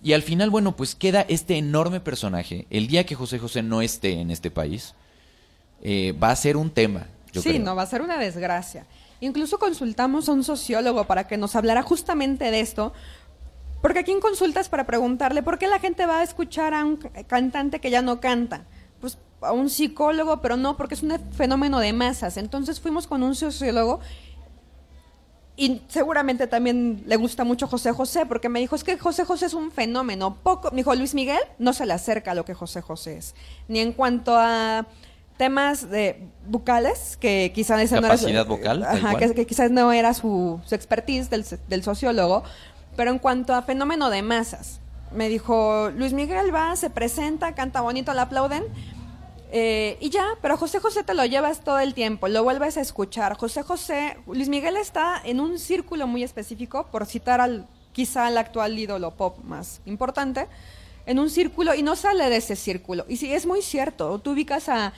Y 0.03 0.13
al 0.13 0.23
final 0.23 0.49
bueno 0.49 0.75
pues 0.75 0.95
queda 0.95 1.21
este 1.21 1.57
enorme 1.57 1.99
personaje. 1.99 2.67
El 2.69 2.87
día 2.87 3.05
que 3.05 3.15
José 3.15 3.39
José 3.39 3.61
no 3.61 3.81
esté 3.81 4.19
en 4.19 4.31
este 4.31 4.51
país 4.51 4.95
eh, 5.81 6.13
va 6.13 6.31
a 6.31 6.35
ser 6.35 6.57
un 6.57 6.71
tema 6.71 7.07
sí 7.41 7.59
no 7.59 7.75
va 7.75 7.83
a 7.83 7.87
ser 7.87 8.01
una 8.01 8.17
desgracia. 8.17 8.85
Incluso 9.19 9.59
consultamos 9.59 10.29
a 10.29 10.33
un 10.33 10.43
sociólogo 10.43 11.05
para 11.05 11.27
que 11.27 11.37
nos 11.37 11.55
hablara 11.55 11.81
justamente 11.81 12.51
de 12.51 12.59
esto 12.59 12.93
porque 13.81 13.99
aquí 13.99 14.11
en 14.11 14.19
consultas 14.19 14.67
para 14.67 14.85
preguntarle 14.85 15.43
por 15.43 15.59
qué 15.59 15.67
la 15.67 15.79
gente 15.79 16.05
va 16.05 16.19
a 16.19 16.23
escuchar 16.23 16.73
a 16.73 16.83
un 16.83 16.97
cantante 17.27 17.79
que 17.79 17.91
ya 17.91 18.01
no 18.01 18.19
canta 18.19 18.65
a 19.41 19.51
un 19.51 19.69
psicólogo, 19.69 20.41
pero 20.41 20.57
no, 20.57 20.77
porque 20.77 20.95
es 20.95 21.03
un 21.03 21.17
fenómeno 21.31 21.79
de 21.79 21.93
masas. 21.93 22.37
Entonces 22.37 22.79
fuimos 22.79 23.07
con 23.07 23.23
un 23.23 23.35
sociólogo 23.35 23.99
y 25.57 25.81
seguramente 25.87 26.47
también 26.47 27.03
le 27.05 27.15
gusta 27.15 27.45
mucho 27.45 27.67
José 27.67 27.93
José, 27.93 28.25
porque 28.25 28.49
me 28.49 28.59
dijo, 28.59 28.75
es 28.75 28.83
que 28.83 28.97
José 28.97 29.23
José 29.23 29.45
es 29.45 29.53
un 29.53 29.71
fenómeno. 29.71 30.35
Poco, 30.43 30.69
me 30.71 30.77
dijo, 30.77 30.93
Luis 30.95 31.13
Miguel 31.13 31.39
no 31.59 31.71
se 31.71 31.85
le 31.85 31.93
acerca 31.93 32.31
a 32.31 32.35
lo 32.35 32.43
que 32.43 32.53
José 32.53 32.81
José 32.81 33.17
es. 33.17 33.35
Ni 33.67 33.79
en 33.79 33.93
cuanto 33.93 34.35
a 34.35 34.85
temas 35.37 35.89
de 35.89 36.27
vocales, 36.47 37.17
que 37.17 37.51
quizás 37.55 37.91
no 37.91 37.97
era 38.27 38.43
vocal, 38.43 38.85
que, 39.35 39.45
quizás 39.45 39.71
no 39.71 39.91
era 39.91 40.13
su, 40.13 40.59
su 40.65 40.75
expertise 40.75 41.29
del, 41.29 41.45
del 41.67 41.83
sociólogo, 41.83 42.43
pero 42.97 43.11
en 43.11 43.19
cuanto 43.19 43.53
a 43.53 43.61
fenómeno 43.61 44.09
de 44.09 44.21
masas, 44.21 44.79
me 45.11 45.29
dijo, 45.29 45.89
Luis 45.95 46.11
Miguel 46.11 46.53
va, 46.53 46.75
se 46.75 46.89
presenta, 46.89 47.55
canta 47.55 47.79
bonito, 47.81 48.13
le 48.13 48.21
aplauden. 48.21 48.63
Eh, 49.57 49.97
y 50.01 50.09
ya, 50.09 50.37
pero 50.41 50.57
José 50.57 50.81
José 50.81 51.05
te 51.05 51.13
lo 51.13 51.23
llevas 51.23 51.63
todo 51.63 51.79
el 51.79 51.93
tiempo, 51.93 52.27
lo 52.27 52.43
vuelves 52.43 52.75
a 52.75 52.81
escuchar. 52.81 53.37
José 53.37 53.63
José, 53.63 54.17
Luis 54.27 54.49
Miguel 54.49 54.75
está 54.75 55.21
en 55.23 55.39
un 55.39 55.59
círculo 55.59 56.07
muy 56.07 56.23
específico, 56.23 56.87
por 56.91 57.05
citar 57.05 57.39
al 57.39 57.65
quizá 57.93 58.27
al 58.27 58.37
actual 58.37 58.77
ídolo 58.77 59.11
pop 59.11 59.37
más 59.45 59.79
importante, 59.85 60.47
en 61.05 61.19
un 61.19 61.29
círculo 61.29 61.73
y 61.73 61.83
no 61.83 61.95
sale 61.95 62.29
de 62.29 62.35
ese 62.35 62.57
círculo. 62.57 63.05
Y 63.07 63.15
sí, 63.15 63.31
es 63.33 63.45
muy 63.45 63.61
cierto, 63.61 64.19
tú 64.19 64.31
ubicas 64.31 64.67
a, 64.67 64.91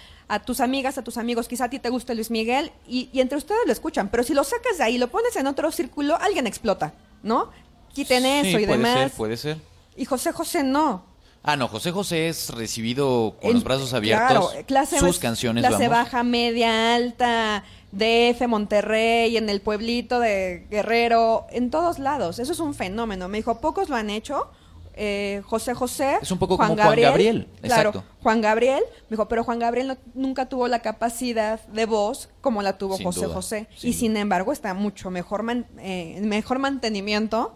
tus 0.44 0.60
amigas, 0.60 0.98
a 0.98 1.04
tus 1.04 1.18
amigos, 1.18 1.48
quizá 1.48 1.66
a 1.66 1.70
ti 1.70 1.78
te 1.78 1.90
guste 1.90 2.16
Luis 2.16 2.32
Miguel 2.32 2.72
y, 2.88 3.10
y 3.14 3.22
entre 3.22 3.38
ustedes 3.38 3.62
lo 3.68 3.72
escuchan, 3.72 4.10
pero 4.10 4.24
si 4.24 4.34
lo 4.34 4.44
sacas 4.44 4.80
de 4.80 4.86
ahí 4.86 4.96
y 4.96 4.98
lo 4.98 5.10
pones 5.10 5.36
en 5.36 5.46
otro 5.46 5.72
círculo, 5.72 6.18
alguien 6.20 6.48
explota, 6.48 6.96
¿no? 7.22 7.52
Quiten 7.94 8.26
eso 8.26 8.58
y 8.58 8.66
puede 8.66 8.78
demás. 8.80 8.98
Ser, 8.98 9.12
puede 9.12 9.38
ser. 9.38 9.58
Y 9.96 10.06
José 10.06 10.32
José 10.32 10.64
no. 10.64 11.06
Ah, 11.48 11.56
no, 11.56 11.70
José 11.70 11.94
José 11.94 12.28
es 12.28 12.50
recibido 12.50 13.38
con 13.42 13.54
los 13.54 13.64
brazos 13.64 13.94
abiertos. 13.94 14.52
Claro, 14.52 14.66
clase, 14.66 15.00
sus 15.00 15.18
canciones, 15.18 15.66
clase 15.66 15.88
baja, 15.88 16.22
media, 16.22 16.94
alta, 16.94 17.64
DF, 17.94 18.46
Monterrey, 18.50 19.38
en 19.38 19.50
el 19.50 19.62
pueblito 19.62 20.20
de 20.20 20.68
Guerrero, 20.70 21.48
en 21.52 21.72
todos 21.72 22.00
lados. 22.00 22.40
Eso 22.40 22.52
es 22.52 22.60
un 22.60 22.74
fenómeno. 22.74 23.30
Me 23.30 23.38
dijo, 23.38 23.62
pocos 23.62 23.88
lo 23.88 23.96
han 23.96 24.10
hecho 24.10 24.52
eh, 24.98 25.42
José 25.46 25.74
José. 25.74 26.18
Es 26.22 26.32
un 26.32 26.40
poco 26.40 26.58
como 26.58 26.76
Juan 26.76 26.98
Gabriel. 26.98 27.48
Claro, 27.62 28.04
Juan 28.22 28.42
Gabriel. 28.42 28.82
Me 29.10 29.16
dijo, 29.16 29.28
pero 29.28 29.44
Juan 29.44 29.60
Gabriel 29.60 29.98
nunca 30.16 30.50
tuvo 30.50 30.68
la 30.68 30.80
capacidad 30.80 31.66
de 31.68 31.86
voz 31.86 32.30
como 32.42 32.62
la 32.62 32.78
tuvo 32.78 32.98
José 32.98 33.28
José. 33.28 33.68
y 33.84 33.94
sin 33.94 34.18
embargo 34.18 34.52
está 34.52 34.74
mucho 34.74 35.12
mejor, 35.12 35.46
eh, 35.80 36.20
mejor 36.24 36.60
mantenimiento 36.60 37.54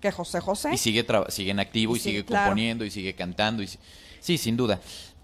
que 0.00 0.12
José 0.12 0.40
José. 0.40 0.74
Y 0.74 0.78
sigue, 0.78 1.06
sigue 1.28 1.50
en 1.50 1.60
activo 1.60 1.96
y, 1.96 2.00
sigue, 2.00 2.24
componiendo 2.24 2.84
y 2.84 2.90
sigue 2.90 3.14
cantando. 3.14 3.62
Y, 3.62 3.70
sí, 4.20 4.36
sin 4.36 4.56
duda. 4.56 4.80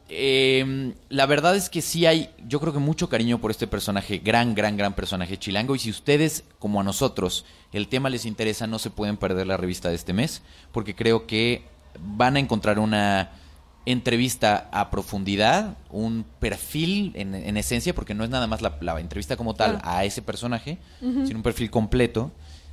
Eh, 0.09 0.94
la 1.09 1.27
verdad 1.27 1.55
es 1.57 1.68
que 1.68 1.83
sí 1.83 2.07
hay, 2.07 2.31
yo 2.47 2.61
creo 2.61 2.73
que 2.73 2.79
mucho 2.79 3.09
cariño 3.09 3.40
por 3.40 3.51
este 3.51 3.66
personaje, 3.66 4.18
gran, 4.18 4.55
gran, 4.55 4.77
gran 4.77 4.94
personaje 4.94 5.38
chilango. 5.38 5.77
Y 5.77 5.79
si 5.79 5.90
ustedes, 5.90 6.44
como 6.59 6.81
a 6.81 6.85
nosotros, 6.85 7.44
el 7.73 7.88
tema 7.88 8.11
les 8.11 8.25
interesa, 8.25 8.66
no 8.66 8.79
se 8.79 8.90
pueden 8.90 9.16
perder 9.16 9.47
la 9.47 9.57
revista 9.57 9.88
de 9.90 9.97
este 9.97 10.12
mes, 10.12 10.42
porque 10.73 10.94
creo 10.94 11.27
que 11.27 11.62
van 12.01 12.37
a 12.37 12.40
encontrar 12.40 12.79
una 12.79 13.33
entrevista 13.85 14.68
a 14.73 14.90
profundidad, 14.90 15.77
un 15.90 16.25
perfil 16.40 17.12
en, 17.14 17.35
en 17.35 17.57
esencia, 17.57 17.94
porque 17.94 18.14
no 18.14 18.25
es 18.25 18.31
nada 18.31 18.47
más 18.47 18.61
la, 18.61 18.77
la 18.81 18.99
entrevista 19.01 19.37
como 19.37 19.55
tal 19.55 19.81
a 19.83 20.05
ese 20.05 20.23
personaje, 20.23 20.79
sino 21.01 21.37
un 21.37 21.42
perfil 21.42 21.71
completo. 21.71 22.33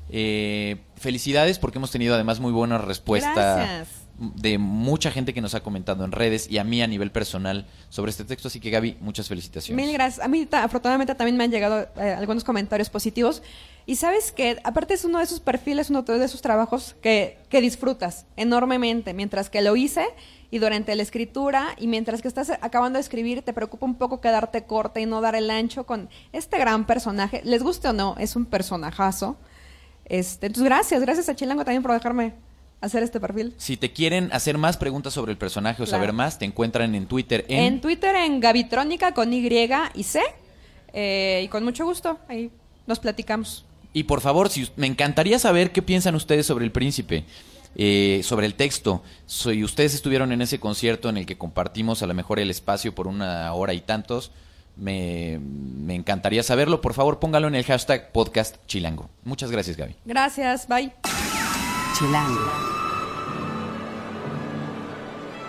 Eh, 0.10 0.78
felicidades 0.98 1.58
porque 1.58 1.80
hemos 1.80 1.90
tenido 1.90 2.14
además 2.14 2.40
muy 2.40 2.52
buena 2.52 2.78
respuesta 2.78 3.34
Gracias. 3.34 4.05
De 4.18 4.58
mucha 4.58 5.12
gente 5.12 5.34
que 5.34 5.42
nos 5.42 5.56
ha 5.56 5.62
comentado 5.62 6.06
en 6.06 6.12
redes 6.12 6.50
y 6.50 6.58
a 6.58 6.64
mí 6.64 6.82
a 6.82 6.88
nivel 6.88 7.12
personal 7.12 7.66
sobre 7.90 8.12
este 8.12 8.24
texto. 8.24 8.48
Así 8.48 8.60
que 8.60 8.70
Gaby, 8.70 8.98
muchas 9.02 9.28
felicitaciones. 9.28 9.86
Mil 9.86 9.94
gracias. 9.94 10.26
A 10.26 10.30
mí 10.30 10.48
afortunadamente 10.52 11.16
también 11.16 11.38
me 11.38 11.44
han 11.44 11.52
llegado 11.52 11.88
eh, 11.98 12.16
algunos 12.18 12.44
comentarios 12.44 12.90
positivos. 12.90 13.44
Y 13.86 13.98
sabes 13.98 14.32
que 14.32 14.60
aparte 14.64 14.94
es 14.94 15.06
uno 15.06 15.20
de 15.20 15.26
esos 15.26 15.40
perfiles, 15.40 15.90
uno 15.90 16.02
de 16.04 16.26
esos 16.26 16.42
trabajos 16.42 16.96
que, 17.02 17.38
que 17.50 17.62
disfrutas 17.62 18.26
enormemente. 18.38 19.14
Mientras 19.14 19.50
que 19.50 19.62
lo 19.62 19.76
hice 19.76 20.06
y 20.50 20.60
durante 20.60 20.96
la 20.96 21.04
escritura 21.04 21.76
y 21.78 21.88
mientras 21.88 22.22
que 22.22 22.28
estás 22.28 22.50
acabando 22.62 22.98
de 22.98 23.02
escribir 23.02 23.42
te 23.42 23.52
preocupa 23.54 23.86
un 23.86 23.96
poco 23.96 24.22
quedarte 24.22 24.64
corta 24.64 25.00
y 25.02 25.06
no 25.06 25.20
dar 25.20 25.36
el 25.36 25.50
ancho 25.50 25.86
con 25.86 26.10
este 26.32 26.58
gran 26.58 26.86
personaje. 26.88 27.42
Les 27.44 27.62
guste 27.62 27.90
o 27.90 27.94
no, 27.94 28.16
es 28.18 28.36
un 28.36 28.46
personajazo. 28.46 29.38
Este, 30.06 30.48
entonces 30.48 30.66
gracias, 30.66 31.02
gracias 31.02 31.30
a 31.30 31.36
Chilango 31.36 31.66
también 31.66 31.84
por 31.84 31.92
dejarme 31.92 32.34
hacer 32.86 33.04
este 33.04 33.20
perfil. 33.20 33.54
Si 33.58 33.78
te 33.78 33.92
quieren 33.92 34.30
hacer 34.32 34.58
más 34.58 34.78
preguntas 34.78 35.14
sobre 35.14 35.32
el 35.32 35.38
personaje 35.38 35.82
o 35.84 35.86
Claro. 35.86 35.98
saber 36.00 36.14
más, 36.14 36.40
te 36.40 36.46
encuentran 36.46 36.96
en 36.96 37.06
Twitter 37.08 37.46
En, 37.48 37.64
en... 37.64 37.82
Twitter 37.82 38.16
en 38.16 38.40
Gavitrónica 38.40 39.14
con 39.14 39.34
Y 39.34 39.46
y 39.96 40.04
C. 40.04 40.22
eh, 40.94 41.42
y 41.44 41.48
con 41.50 41.64
mucho 41.64 41.86
gusto, 41.86 42.20
ahí 42.30 42.50
nos 42.88 43.00
platicamos. 43.00 43.66
Y 43.94 44.04
por 44.04 44.22
favor, 44.22 44.50
si, 44.50 44.68
me 44.76 44.88
encantaría 44.88 45.40
saber 45.40 45.72
qué 45.72 45.82
piensan 45.82 46.16
ustedes 46.16 46.46
sobre 46.46 46.66
el 46.66 46.72
príncipe, 46.72 47.24
eh, 47.78 48.22
sobre 48.24 48.46
el 48.46 48.56
texto. 48.56 49.02
Si 49.26 49.64
ustedes 49.64 49.94
estuvieron 49.94 50.32
en 50.32 50.42
ese 50.42 50.60
concierto 50.60 51.10
en 51.10 51.18
el 51.18 51.26
que 51.26 51.38
compartimos 51.38 52.04
a 52.04 52.08
lo 52.08 52.14
mejor 52.14 52.40
el 52.40 52.50
espacio 52.50 52.94
por 52.94 53.08
una 53.08 53.54
hora 53.54 53.74
y 53.74 53.80
tantos, 53.82 54.32
me, 54.76 55.40
me 55.40 55.96
encantaría 55.96 56.44
saberlo. 56.44 56.82
Por 56.82 56.94
favor, 56.94 57.20
póngalo 57.20 57.48
en 57.48 57.56
el 57.56 57.64
hashtag 57.64 58.12
podcast 58.12 58.58
chilango. 58.68 59.10
Muchas 59.24 59.50
gracias, 59.50 59.78
Gaby. 59.78 59.96
Gracias, 60.04 60.68
bye. 60.68 61.45
Chilango. 61.98 62.52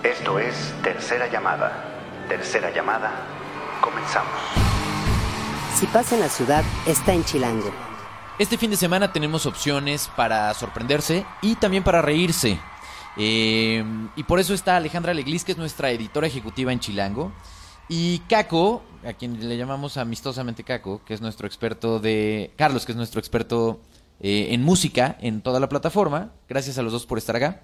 Esto 0.05 0.39
es 0.39 0.73
Tercera 0.81 1.29
Llamada. 1.29 1.73
Tercera 2.29 2.73
Llamada. 2.73 3.11
Comenzamos. 3.81 4.31
Si 5.75 5.87
pasa 5.87 6.15
en 6.15 6.21
la 6.21 6.29
ciudad, 6.29 6.63
está 6.87 7.15
en 7.15 7.25
Chilango. 7.25 7.73
Este 8.39 8.57
fin 8.59 8.71
de 8.71 8.77
semana 8.77 9.13
tenemos 9.13 9.45
opciones 9.45 10.09
para 10.15 10.55
sorprenderse 10.55 11.27
y 11.43 11.57
también 11.57 11.83
para 11.83 12.01
reírse. 12.01 12.61
Eh, 13.17 13.85
y 14.15 14.23
por 14.23 14.39
eso 14.39 14.55
está 14.55 14.77
Alejandra 14.77 15.15
Leglis, 15.15 15.43
que 15.43 15.51
es 15.51 15.59
nuestra 15.59 15.91
editora 15.91 16.29
ejecutiva 16.29 16.73
en 16.73 16.79
Chilango. 16.79 17.33
Y 17.89 18.21
Caco, 18.29 18.85
a 19.05 19.15
quien 19.15 19.49
le 19.49 19.57
llamamos 19.57 19.97
amistosamente 19.97 20.63
Caco, 20.63 21.03
que 21.05 21.15
es 21.15 21.21
nuestro 21.21 21.49
experto 21.49 21.99
de... 21.99 22.53
Carlos, 22.57 22.87
que 22.87 22.93
es 22.93 22.97
nuestro 22.97 23.19
experto 23.19 23.81
eh, 24.21 24.49
en 24.51 24.63
música 24.63 25.17
en 25.21 25.41
toda 25.41 25.61
la 25.61 25.69
plataforma. 25.69 26.33
Gracias 26.49 26.79
a 26.79 26.83
los 26.83 26.93
dos 26.93 27.07
por 27.07 27.19
estar 27.19 27.37
acá. 27.37 27.63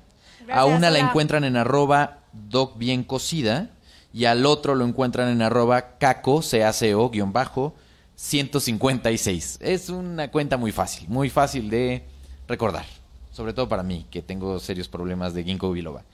a 0.52 0.64
una 0.64 0.90
la 0.90 0.98
encuentran 0.98 1.44
en 1.44 1.56
arroba 1.56 2.18
doc 2.32 2.76
bien 2.76 3.04
cocida 3.04 3.70
y 4.12 4.26
al 4.26 4.44
otro 4.44 4.74
lo 4.74 4.84
encuentran 4.84 5.28
en 5.28 5.42
arroba 5.42 5.98
caco, 5.98 6.42
C-A-C-O, 6.42 7.10
guion 7.10 7.32
bajo, 7.32 7.74
156. 8.16 9.58
Es 9.60 9.88
una 9.88 10.30
cuenta 10.30 10.56
muy 10.56 10.72
fácil, 10.72 11.08
muy 11.08 11.30
fácil 11.30 11.70
de 11.70 12.04
recordar. 12.46 12.84
Sobre 13.30 13.54
todo 13.54 13.68
para 13.68 13.82
mí, 13.82 14.06
que 14.10 14.20
tengo 14.20 14.58
serios 14.60 14.88
problemas 14.88 15.32
de 15.32 15.44
ginkgo 15.44 15.72
biloba. 15.72 16.04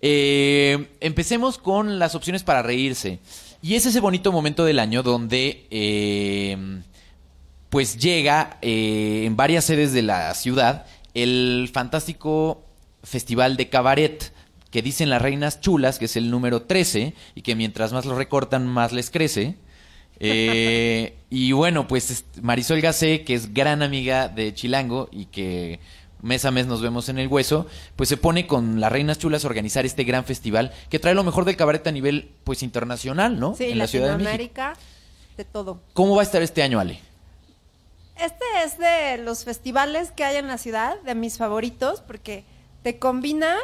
Eh, 0.00 0.88
empecemos 1.00 1.58
con 1.58 1.98
las 1.98 2.14
opciones 2.14 2.44
para 2.44 2.62
reírse. 2.62 3.18
Y 3.60 3.74
es 3.74 3.86
ese 3.86 4.00
bonito 4.00 4.32
momento 4.32 4.64
del 4.64 4.78
año 4.78 5.02
donde 5.02 5.66
eh, 5.70 6.82
pues 7.72 7.96
llega 7.96 8.58
eh, 8.60 9.22
en 9.24 9.34
varias 9.34 9.64
sedes 9.64 9.94
de 9.94 10.02
la 10.02 10.34
ciudad 10.34 10.84
el 11.14 11.70
fantástico 11.72 12.66
Festival 13.02 13.56
de 13.56 13.70
Cabaret, 13.70 14.30
que 14.70 14.82
dicen 14.82 15.08
las 15.08 15.22
reinas 15.22 15.62
chulas, 15.62 15.98
que 15.98 16.04
es 16.04 16.16
el 16.16 16.30
número 16.30 16.64
13, 16.64 17.14
y 17.34 17.40
que 17.40 17.54
mientras 17.54 17.94
más 17.94 18.04
lo 18.04 18.14
recortan, 18.14 18.66
más 18.66 18.92
les 18.92 19.08
crece. 19.08 19.56
Eh, 20.20 21.16
y 21.30 21.52
bueno, 21.52 21.88
pues 21.88 22.26
Marisol 22.42 22.82
Gacé, 22.82 23.24
que 23.24 23.32
es 23.32 23.54
gran 23.54 23.80
amiga 23.80 24.28
de 24.28 24.52
Chilango 24.52 25.08
y 25.10 25.24
que 25.24 25.80
mes 26.20 26.44
a 26.44 26.50
mes 26.50 26.66
nos 26.66 26.82
vemos 26.82 27.08
en 27.08 27.18
el 27.18 27.28
hueso, 27.28 27.66
pues 27.96 28.10
se 28.10 28.18
pone 28.18 28.46
con 28.46 28.80
las 28.80 28.92
reinas 28.92 29.18
chulas 29.18 29.46
a 29.46 29.48
organizar 29.48 29.86
este 29.86 30.04
gran 30.04 30.26
festival 30.26 30.72
que 30.90 30.98
trae 30.98 31.14
lo 31.14 31.24
mejor 31.24 31.46
del 31.46 31.56
cabaret 31.56 31.86
a 31.86 31.90
nivel 31.90 32.32
pues 32.44 32.62
internacional, 32.62 33.40
¿no? 33.40 33.56
Sí, 33.56 33.64
en 33.64 33.78
la 33.78 33.86
Ciudad 33.86 34.18
de 34.18 34.22
México. 34.22 34.62
De 35.38 35.46
todo. 35.46 35.80
¿Cómo 35.94 36.16
va 36.16 36.20
a 36.20 36.24
estar 36.24 36.42
este 36.42 36.62
año, 36.62 36.78
Ale? 36.78 37.11
Este 38.16 38.44
es 38.64 38.78
de 38.78 39.18
los 39.18 39.44
festivales 39.44 40.12
que 40.12 40.24
hay 40.24 40.36
en 40.36 40.46
la 40.46 40.58
ciudad, 40.58 41.00
de 41.00 41.14
mis 41.14 41.38
favoritos, 41.38 42.00
porque 42.00 42.44
te 42.82 42.98
combina 42.98 43.56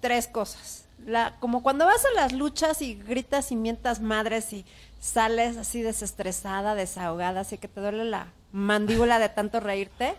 tres 0.00 0.26
cosas. 0.26 0.86
La, 1.06 1.36
como 1.38 1.62
cuando 1.62 1.86
vas 1.86 2.04
a 2.04 2.20
las 2.20 2.32
luchas 2.32 2.82
y 2.82 2.96
gritas 2.96 3.52
y 3.52 3.56
mientas 3.56 4.00
madres 4.00 4.52
y 4.52 4.64
sales 5.00 5.56
así 5.56 5.80
desestresada, 5.82 6.74
desahogada, 6.74 7.40
así 7.40 7.56
que 7.58 7.68
te 7.68 7.80
duele 7.80 8.04
la 8.04 8.32
mandíbula 8.52 9.18
de 9.18 9.28
tanto 9.28 9.60
reírte, 9.60 10.16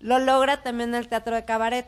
lo 0.00 0.18
logra 0.18 0.62
también 0.62 0.94
el 0.94 1.08
teatro 1.08 1.36
de 1.36 1.44
cabaret. 1.44 1.86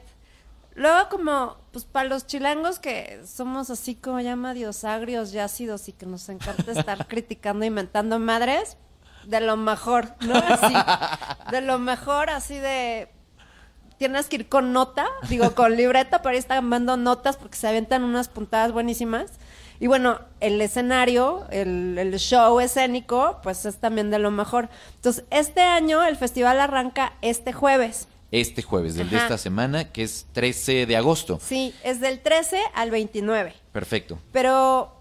Luego 0.75 1.09
como, 1.09 1.57
pues 1.73 1.87
para 1.87 2.09
los 2.09 2.27
chilangos 2.27 2.79
que 2.79 3.23
somos 3.27 3.71
así 3.71 3.95
como 3.95 4.21
llama 4.21 4.53
diosagrios 4.53 5.33
y 5.33 5.39
ácidos 5.39 5.89
y 5.89 5.93
que 5.93 6.05
nos 6.05 6.29
encanta 6.29 6.73
estar 6.73 7.07
criticando 7.09 7.65
y 7.65 7.69
inventando 7.69 8.19
madres, 8.19 8.77
de 9.27 9.41
lo 9.41 9.57
mejor, 9.57 10.15
¿no? 10.21 10.35
Así, 10.37 10.75
de 11.51 11.61
lo 11.61 11.79
mejor, 11.79 12.31
así 12.31 12.59
de 12.59 13.09
tienes 13.99 14.27
que 14.27 14.37
ir 14.37 14.49
con 14.49 14.73
nota, 14.73 15.07
digo, 15.29 15.55
con 15.55 15.77
libreta, 15.77 16.23
pero 16.23 16.33
ahí 16.33 16.39
están 16.39 16.69
dando 16.71 16.97
notas 16.97 17.37
porque 17.37 17.57
se 17.57 17.69
avientan 17.69 18.03
unas 18.05 18.29
puntadas 18.29 18.73
buenísimas. 18.73 19.33
Y 19.79 19.89
bueno, 19.89 20.21
el 20.41 20.61
escenario, 20.61 21.47
el, 21.51 21.99
el 21.99 22.19
show 22.19 22.61
escénico, 22.61 23.41
pues 23.43 23.67
es 23.67 23.77
también 23.77 24.11
de 24.11 24.19
lo 24.19 24.31
mejor. 24.31 24.71
Entonces, 24.95 25.25
este 25.31 25.61
año 25.61 26.03
el 26.05 26.17
festival 26.17 26.61
arranca 26.61 27.13
este 27.21 27.53
jueves. 27.53 28.09
Este 28.33 28.63
jueves, 28.63 28.97
del 28.97 29.09
de 29.11 29.19
esta 29.19 29.39
semana, 29.39 29.93
que 29.93 30.03
es 30.03 30.27
13 30.33 30.87
de 30.87 30.97
agosto. 30.97 31.39
Sí, 31.41 31.75
es 31.85 32.01
del 32.01 32.21
13 32.21 32.61
al 32.75 32.91
29. 32.91 33.55
Perfecto. 33.73 34.19
Pero 34.33 34.96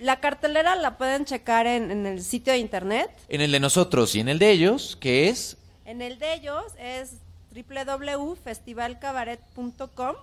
la 0.00 0.20
cartelera 0.20 0.76
la 0.76 0.98
pueden 0.98 1.24
checar 1.24 1.66
en, 1.66 1.90
en 1.90 2.04
el 2.06 2.22
sitio 2.22 2.52
de 2.52 2.58
internet. 2.58 3.10
En 3.28 3.40
el 3.40 3.50
de 3.52 3.60
nosotros 3.60 4.14
y 4.14 4.20
en 4.20 4.28
el 4.28 4.38
de 4.38 4.50
ellos, 4.50 4.96
que 5.00 5.28
es 5.28 5.56
En 5.84 6.02
el 6.02 6.18
de 6.18 6.34
ellos 6.34 6.64
es 6.78 7.14
www.festivalcabaret.com 7.54 10.16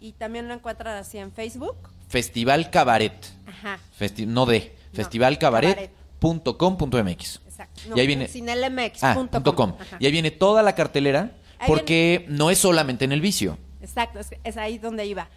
y 0.00 0.12
también 0.12 0.46
lo 0.48 0.54
encuentran 0.54 0.96
así 0.96 1.18
en 1.18 1.32
Facebook. 1.32 1.76
Festival 2.08 2.70
Cabaret. 2.70 3.12
Ajá. 3.46 3.78
Festi- 3.98 4.26
no 4.26 4.46
de, 4.46 4.72
No, 4.92 4.96
festivalcabaret.com.mx. 4.96 7.40
Exacto. 7.46 7.80
y 7.96 8.00
ahí 8.00 8.06
viene 8.06 8.28
Sin 8.28 8.46
LMX. 8.46 9.02
ah, 9.04 9.14
punto 9.14 9.32
punto 9.32 9.54
com. 9.56 9.74
Y 9.98 10.06
ahí 10.06 10.12
viene 10.12 10.30
toda 10.30 10.62
la 10.62 10.74
cartelera, 10.74 11.32
Ahí 11.58 11.66
porque 11.66 12.24
no 12.28 12.50
es 12.50 12.58
solamente 12.58 13.04
en 13.04 13.12
el 13.12 13.20
vicio. 13.20 13.58
Exacto, 13.80 14.20
es, 14.20 14.28
es 14.44 14.56
ahí 14.56 14.78
donde 14.78 15.04
iba. 15.06 15.28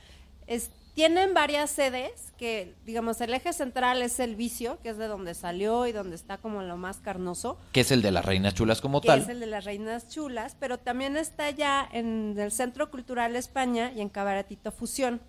Es, 0.47 0.69
tienen 0.93 1.33
varias 1.33 1.69
sedes 1.69 2.33
que, 2.37 2.75
digamos, 2.85 3.21
el 3.21 3.33
eje 3.33 3.53
central 3.53 4.01
es 4.01 4.19
el 4.19 4.35
vicio, 4.35 4.79
que 4.81 4.89
es 4.89 4.97
de 4.97 5.07
donde 5.07 5.33
salió 5.33 5.87
y 5.87 5.91
donde 5.91 6.15
está 6.15 6.37
como 6.37 6.61
lo 6.61 6.77
más 6.77 6.97
carnoso, 6.97 7.57
que 7.71 7.81
es 7.81 7.91
el 7.91 8.01
de 8.01 8.11
las 8.11 8.25
reinas 8.25 8.53
chulas 8.53 8.81
como 8.81 9.01
que 9.01 9.07
tal. 9.07 9.21
es 9.21 9.29
el 9.29 9.39
de 9.39 9.45
las 9.45 9.63
reinas 9.65 10.09
chulas, 10.09 10.55
pero 10.59 10.77
también 10.77 11.17
está 11.17 11.49
ya 11.51 11.87
en 11.91 12.35
el 12.37 12.51
Centro 12.51 12.91
Cultural 12.91 13.35
España 13.35 13.91
y 13.95 14.01
en 14.01 14.09
Cabaretito 14.09 14.71
Fusión. 14.71 15.21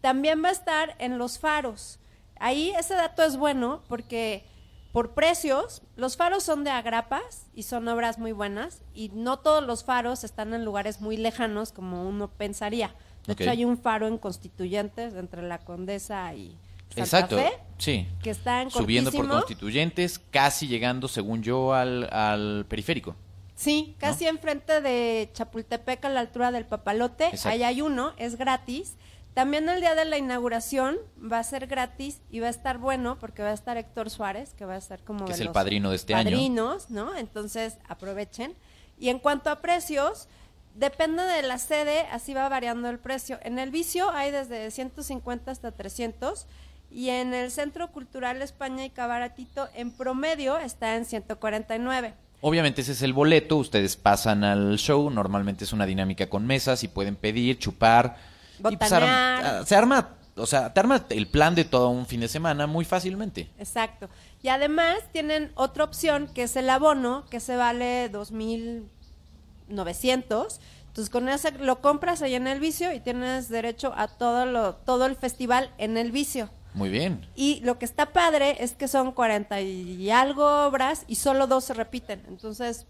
También 0.00 0.42
va 0.44 0.48
a 0.48 0.52
estar 0.52 0.96
en 0.98 1.18
Los 1.18 1.38
Faros. 1.38 1.98
Ahí 2.40 2.72
ese 2.78 2.94
dato 2.94 3.22
es 3.22 3.36
bueno 3.36 3.82
porque 3.88 4.44
por 4.92 5.12
precios, 5.12 5.82
los 5.96 6.16
faros 6.16 6.42
son 6.44 6.64
de 6.64 6.70
agrapas 6.70 7.46
y 7.54 7.64
son 7.64 7.86
obras 7.88 8.18
muy 8.18 8.32
buenas 8.32 8.82
y 8.94 9.10
no 9.10 9.38
todos 9.38 9.62
los 9.62 9.84
faros 9.84 10.24
están 10.24 10.54
en 10.54 10.64
lugares 10.64 11.00
muy 11.00 11.16
lejanos 11.16 11.72
como 11.72 12.08
uno 12.08 12.28
pensaría. 12.28 12.94
De 13.36 13.42
hecho 13.44 13.50
hay 13.50 13.64
un 13.64 13.78
faro 13.78 14.06
en 14.08 14.18
Constituyentes 14.18 15.14
entre 15.14 15.42
la 15.42 15.58
Condesa 15.58 16.34
y 16.34 16.56
Santa 16.88 17.00
Exacto. 17.02 17.36
Fe 17.36 17.52
Sí. 17.78 18.08
que 18.22 18.30
está 18.30 18.62
en 18.62 18.70
Subiendo 18.70 19.12
por 19.12 19.28
constituyentes, 19.28 20.18
casi 20.18 20.66
llegando, 20.66 21.06
según 21.06 21.42
yo, 21.42 21.72
al, 21.74 22.08
al 22.12 22.66
periférico. 22.68 23.14
Sí, 23.54 23.94
casi 23.98 24.26
enfrente 24.26 24.80
de 24.80 25.30
Chapultepec 25.32 26.04
a 26.04 26.08
la 26.08 26.20
altura 26.20 26.50
del 26.52 26.64
Papalote. 26.64 27.26
Exacto. 27.26 27.48
Ahí 27.50 27.62
hay 27.62 27.82
uno, 27.82 28.12
es 28.16 28.36
gratis. 28.36 28.94
También 29.34 29.68
el 29.68 29.80
día 29.80 29.94
de 29.94 30.04
la 30.04 30.18
inauguración 30.18 30.96
va 31.20 31.38
a 31.38 31.44
ser 31.44 31.66
gratis 31.68 32.20
y 32.30 32.40
va 32.40 32.48
a 32.48 32.50
estar 32.50 32.78
bueno 32.78 33.18
porque 33.20 33.42
va 33.42 33.50
a 33.50 33.54
estar 33.54 33.76
Héctor 33.76 34.10
Suárez, 34.10 34.54
que 34.54 34.64
va 34.64 34.74
a 34.74 34.78
estar 34.78 35.00
como 35.04 35.20
Que 35.26 35.32
de 35.32 35.34
es 35.34 35.40
el 35.40 35.50
padrino 35.52 35.90
de 35.90 35.96
este 35.96 36.14
año. 36.14 36.30
padrinos, 36.30 36.90
¿no? 36.90 37.14
Entonces 37.14 37.78
aprovechen. 37.88 38.54
Y 38.98 39.10
en 39.10 39.20
cuanto 39.20 39.50
a 39.50 39.60
precios, 39.60 40.26
depende 40.78 41.22
de 41.24 41.42
la 41.42 41.58
sede, 41.58 42.06
así 42.12 42.34
va 42.34 42.48
variando 42.48 42.88
el 42.88 42.98
precio. 42.98 43.38
En 43.42 43.58
el 43.58 43.70
vicio 43.70 44.10
hay 44.10 44.30
desde 44.30 44.70
150 44.70 45.50
hasta 45.50 45.72
300 45.72 46.46
y 46.90 47.10
en 47.10 47.34
el 47.34 47.50
Centro 47.50 47.90
Cultural 47.90 48.40
España 48.40 48.84
y 48.84 48.90
Cabaretito 48.90 49.68
en 49.74 49.90
promedio 49.90 50.56
está 50.58 50.96
en 50.96 51.04
149. 51.04 52.14
Obviamente 52.40 52.82
ese 52.82 52.92
es 52.92 53.02
el 53.02 53.12
boleto, 53.12 53.56
ustedes 53.56 53.96
pasan 53.96 54.44
al 54.44 54.78
show, 54.78 55.10
normalmente 55.10 55.64
es 55.64 55.72
una 55.72 55.86
dinámica 55.86 56.28
con 56.28 56.46
mesas 56.46 56.84
y 56.84 56.88
pueden 56.88 57.16
pedir, 57.16 57.58
chupar. 57.58 58.16
y 58.58 58.76
pues, 58.76 58.92
ah, 58.92 59.62
se 59.66 59.74
arma, 59.74 60.10
o 60.36 60.46
sea, 60.46 60.72
te 60.72 60.78
arma 60.78 61.04
el 61.10 61.26
plan 61.26 61.56
de 61.56 61.64
todo 61.64 61.90
un 61.90 62.06
fin 62.06 62.20
de 62.20 62.28
semana 62.28 62.68
muy 62.68 62.84
fácilmente. 62.84 63.50
Exacto. 63.58 64.08
Y 64.40 64.48
además 64.48 64.98
tienen 65.10 65.50
otra 65.56 65.82
opción 65.82 66.28
que 66.32 66.44
es 66.44 66.54
el 66.54 66.70
abono, 66.70 67.24
que 67.28 67.40
se 67.40 67.56
vale 67.56 68.08
2.900. 69.68 70.58
Entonces 70.88 71.10
con 71.10 71.28
ese 71.28 71.52
lo 71.52 71.80
compras 71.80 72.22
ahí 72.22 72.34
en 72.34 72.46
el 72.46 72.60
vicio 72.60 72.92
y 72.92 73.00
tienes 73.00 73.48
derecho 73.48 73.92
a 73.96 74.08
todo 74.08 74.46
lo 74.46 74.74
todo 74.74 75.06
el 75.06 75.16
festival 75.16 75.70
en 75.78 75.96
el 75.96 76.12
vicio. 76.12 76.50
Muy 76.74 76.90
bien. 76.90 77.26
Y 77.34 77.60
lo 77.60 77.78
que 77.78 77.84
está 77.84 78.12
padre 78.12 78.56
es 78.60 78.72
que 78.72 78.88
son 78.88 79.12
40 79.12 79.60
y 79.60 80.10
algo 80.10 80.66
obras 80.66 81.04
y 81.08 81.16
solo 81.16 81.46
dos 81.46 81.64
se 81.64 81.74
repiten. 81.74 82.22
Entonces 82.28 82.86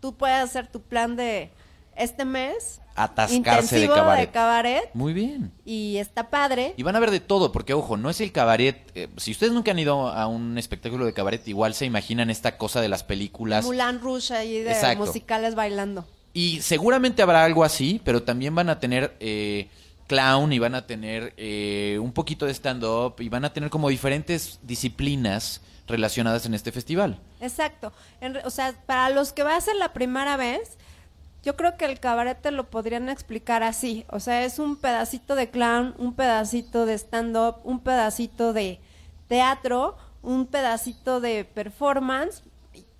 tú 0.00 0.16
puedes 0.16 0.42
hacer 0.42 0.66
tu 0.66 0.80
plan 0.80 1.16
de 1.16 1.50
este 1.96 2.24
mes 2.24 2.80
Atascarse 3.04 3.78
de 3.78 3.88
cabaret. 3.88 4.30
cabaret, 4.30 4.90
Muy 4.94 5.12
bien. 5.12 5.52
y 5.64 5.96
está 5.98 6.30
padre. 6.30 6.74
Y 6.76 6.82
van 6.82 6.96
a 6.96 7.00
ver 7.00 7.10
de 7.10 7.20
todo, 7.20 7.52
porque 7.52 7.74
ojo, 7.74 7.96
no 7.96 8.10
es 8.10 8.20
el 8.20 8.32
cabaret. 8.32 8.90
eh, 8.94 9.08
si 9.16 9.30
ustedes 9.30 9.52
nunca 9.52 9.70
han 9.70 9.78
ido 9.78 10.08
a 10.08 10.26
un 10.26 10.58
espectáculo 10.58 11.04
de 11.06 11.12
cabaret, 11.12 11.46
igual 11.48 11.74
se 11.74 11.86
imaginan 11.86 12.30
esta 12.30 12.56
cosa 12.56 12.80
de 12.80 12.88
las 12.88 13.02
películas. 13.04 13.64
Mulan 13.64 14.00
Rouge 14.00 14.34
ahí 14.34 14.60
de 14.60 14.72
Exacto. 14.72 15.06
musicales 15.06 15.54
bailando. 15.54 16.06
Y 16.32 16.60
seguramente 16.60 17.22
habrá 17.22 17.44
algo 17.44 17.64
así, 17.64 18.00
pero 18.04 18.22
también 18.22 18.54
van 18.54 18.68
a 18.68 18.78
tener 18.78 19.16
eh, 19.20 19.68
clown 20.06 20.52
y 20.52 20.58
van 20.58 20.74
a 20.74 20.86
tener 20.86 21.34
eh, 21.36 21.98
un 22.00 22.12
poquito 22.12 22.46
de 22.46 22.52
stand-up 22.54 23.14
y 23.20 23.28
van 23.28 23.44
a 23.44 23.52
tener 23.52 23.70
como 23.70 23.88
diferentes 23.88 24.58
disciplinas 24.62 25.60
relacionadas 25.86 26.46
en 26.46 26.54
este 26.54 26.70
festival. 26.72 27.18
Exacto. 27.40 27.92
En 28.20 28.36
o 28.44 28.50
sea, 28.50 28.74
para 28.86 29.10
los 29.10 29.32
que 29.32 29.42
va 29.42 29.56
a 29.56 29.60
ser 29.60 29.74
la 29.76 29.92
primera 29.92 30.36
vez, 30.36 30.78
yo 31.42 31.56
creo 31.56 31.76
que 31.76 31.86
el 31.86 32.00
cabaret 32.00 32.40
te 32.40 32.50
lo 32.50 32.68
podrían 32.70 33.08
explicar 33.08 33.62
así. 33.62 34.04
O 34.10 34.20
sea, 34.20 34.44
es 34.44 34.58
un 34.58 34.76
pedacito 34.76 35.34
de 35.34 35.50
clown, 35.50 35.94
un 35.98 36.14
pedacito 36.14 36.86
de 36.86 36.94
stand-up, 36.94 37.56
un 37.64 37.80
pedacito 37.80 38.52
de 38.52 38.80
teatro, 39.28 39.96
un 40.22 40.46
pedacito 40.46 41.20
de 41.20 41.44
performance, 41.44 42.42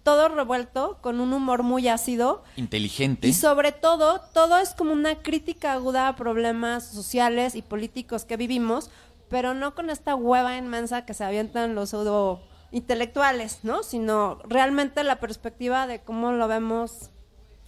todo 0.03 0.29
revuelto 0.29 0.98
con 1.03 1.20
un 1.20 1.33
humor 1.33 1.62
muy 1.62 1.88
ácido. 1.88 2.42
Inteligente. 2.57 3.29
Y 3.29 3.35
sobre 3.35 3.72
todo, 3.72 4.20
todo 4.33 4.59
es 4.59 4.70
como 4.70 4.92
una 4.92 5.16
crítica 5.16 5.72
aguda 5.72 6.09
a 6.09 6.16
problemas 6.16 6.87
sociales 6.87 7.55
y 7.55 7.62
políticos 7.62 8.24
que 8.24 8.38
vivimos, 8.38 8.90
pero 9.29 9.55
no 9.55 9.74
con 9.74 9.90
esta 9.90 10.14
hueva 10.14 10.57
inmensa 10.57 11.05
que 11.05 11.14
se 11.14 11.24
avientan 11.24 11.74
los 11.74 11.90
pseudo 11.90 12.40
intelectuales, 12.72 13.61
¿no? 13.62 13.83
Sino 13.83 14.38
realmente 14.48 15.05
la 15.05 15.20
perspectiva 15.20 15.87
de 15.87 16.00
cómo 16.00 16.33
lo 16.33 16.48
vemos 16.48 17.11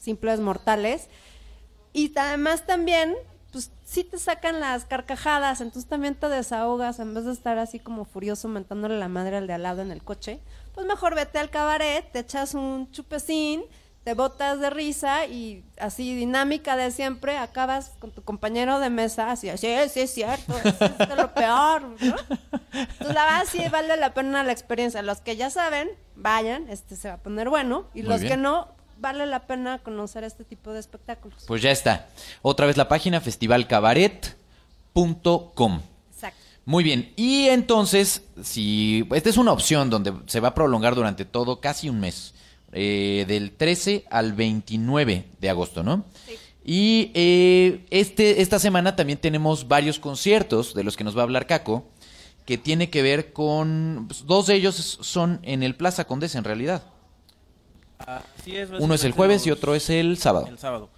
simples 0.03 0.41
mortales. 0.41 1.09
Y 1.93 2.13
además 2.19 2.67
también, 2.67 3.15
pues 3.53 3.71
sí 3.85 4.05
te 4.05 4.19
sacan 4.19 4.61
las 4.61 4.85
carcajadas, 4.85 5.61
entonces 5.61 5.89
también 5.89 6.15
te 6.15 6.29
desahogas 6.29 6.99
en 6.99 7.15
vez 7.15 7.25
de 7.25 7.33
estar 7.33 7.59
así 7.59 7.79
como 7.79 8.05
furioso 8.05 8.49
mentándole 8.49 8.99
la 8.99 9.09
madre 9.09 9.37
al 9.37 9.47
de 9.47 9.53
al 9.53 9.63
lado 9.63 9.83
en 9.83 9.91
el 9.91 10.03
coche. 10.03 10.41
Pues 10.75 10.87
mejor 10.87 11.15
vete 11.15 11.39
al 11.39 11.51
cabaret, 11.51 12.11
te 12.13 12.21
echas 12.21 12.55
un 12.55 12.91
chupecín, 12.91 13.63
te 14.05 14.15
botas 14.15 14.59
de 14.59 14.71
risa 14.71 15.27
y 15.27 15.65
así 15.79 16.17
dinámica 16.17 16.77
de 16.77 16.91
siempre, 16.91 17.37
acabas 17.39 17.91
con 18.01 18.11
tu 18.11 18.23
compañero 18.23 18.81
de 18.81 18.91
mesa, 18.91 19.31
así, 19.31 19.49
sí, 19.59 19.69
sí, 19.91 20.01
es 20.01 20.13
cierto, 20.13 20.59
eso 20.59 20.85
es 20.87 21.09
de 21.09 21.17
lo 21.17 21.33
peor, 21.35 21.83
¿no? 21.83 22.17
Entonces 22.73 23.15
la 23.15 23.25
verdad 23.25 23.45
sí 23.49 23.63
vale 23.71 23.97
la 23.99 24.15
pena 24.15 24.43
la 24.43 24.51
experiencia. 24.51 25.03
Los 25.03 25.21
que 25.21 25.37
ya 25.37 25.51
saben, 25.51 25.91
vayan, 26.17 26.69
este 26.69 26.97
se 26.97 27.09
va 27.09 27.15
a 27.15 27.19
poner 27.19 27.49
bueno, 27.49 27.87
y 27.95 28.01
Muy 28.01 28.09
los 28.09 28.23
bien. 28.23 28.33
que 28.33 28.37
no, 28.39 28.69
vale 29.03 29.27
la 29.27 29.47
pena 29.47 29.81
conocer 29.81 30.25
este 30.25 30.45
tipo 30.45 30.73
de 30.73 30.81
espectáculos. 30.81 31.45
Pues 31.47 31.61
ya 31.61 31.71
está. 31.71 32.09
Otra 32.41 32.65
vez 32.67 32.79
la 32.79 32.89
página 32.89 33.21
festivalcabaret.com. 33.21 35.81
Exacto. 36.11 36.41
Muy 36.65 36.85
bien. 36.85 37.13
Y 37.17 37.49
entonces, 37.49 38.23
si 38.43 39.07
esta 39.13 39.29
es 39.29 39.37
una 39.37 39.53
opción 39.53 39.91
donde 39.91 40.15
se 40.27 40.41
va 40.41 40.49
a 40.49 40.55
prolongar 40.55 40.95
durante 40.95 41.27
todo 41.27 41.61
casi 41.61 41.91
un 41.91 42.01
mes, 42.01 42.33
eh, 42.75 43.27
del 43.29 43.53
13 43.53 44.07
al 44.11 44.33
29 44.33 45.27
de 45.39 45.51
agosto, 45.51 45.83
¿no? 45.83 46.07
Y 46.65 47.11
eh, 47.13 47.85
este, 47.91 48.41
esta 48.41 48.59
semana 48.59 48.97
también 48.97 49.19
tenemos 49.19 49.69
varios 49.69 49.99
conciertos 49.99 50.73
de 50.73 50.85
los 50.85 50.97
que 50.97 51.05
nos 51.05 51.15
va 51.15 51.21
a 51.21 51.25
hablar 51.25 51.47
Caco, 51.47 51.85
que 52.47 52.57
tiene 52.57 52.89
que 52.89 53.03
ver 53.03 53.35
con... 53.35 54.07
pues, 54.07 54.25
dos 54.27 54.47
de 54.47 54.55
ellos 54.55 54.99
son 55.01 55.41
en 55.43 55.63
el 55.63 55.75
Plaza 55.75 56.07
Condesa, 56.07 56.39
en 56.39 56.45
realidad. 56.45 56.83
Así 58.07 58.57
es, 58.57 58.71
Uno 58.71 58.95
es 58.95 59.05
el 59.05 59.13
jueves 59.13 59.47
y 59.47 59.51
otro 59.51 59.75
es 59.75 59.89
el 59.91 60.19
sábado. 60.19 60.47
El 60.47 60.59
sábado. 60.59 60.91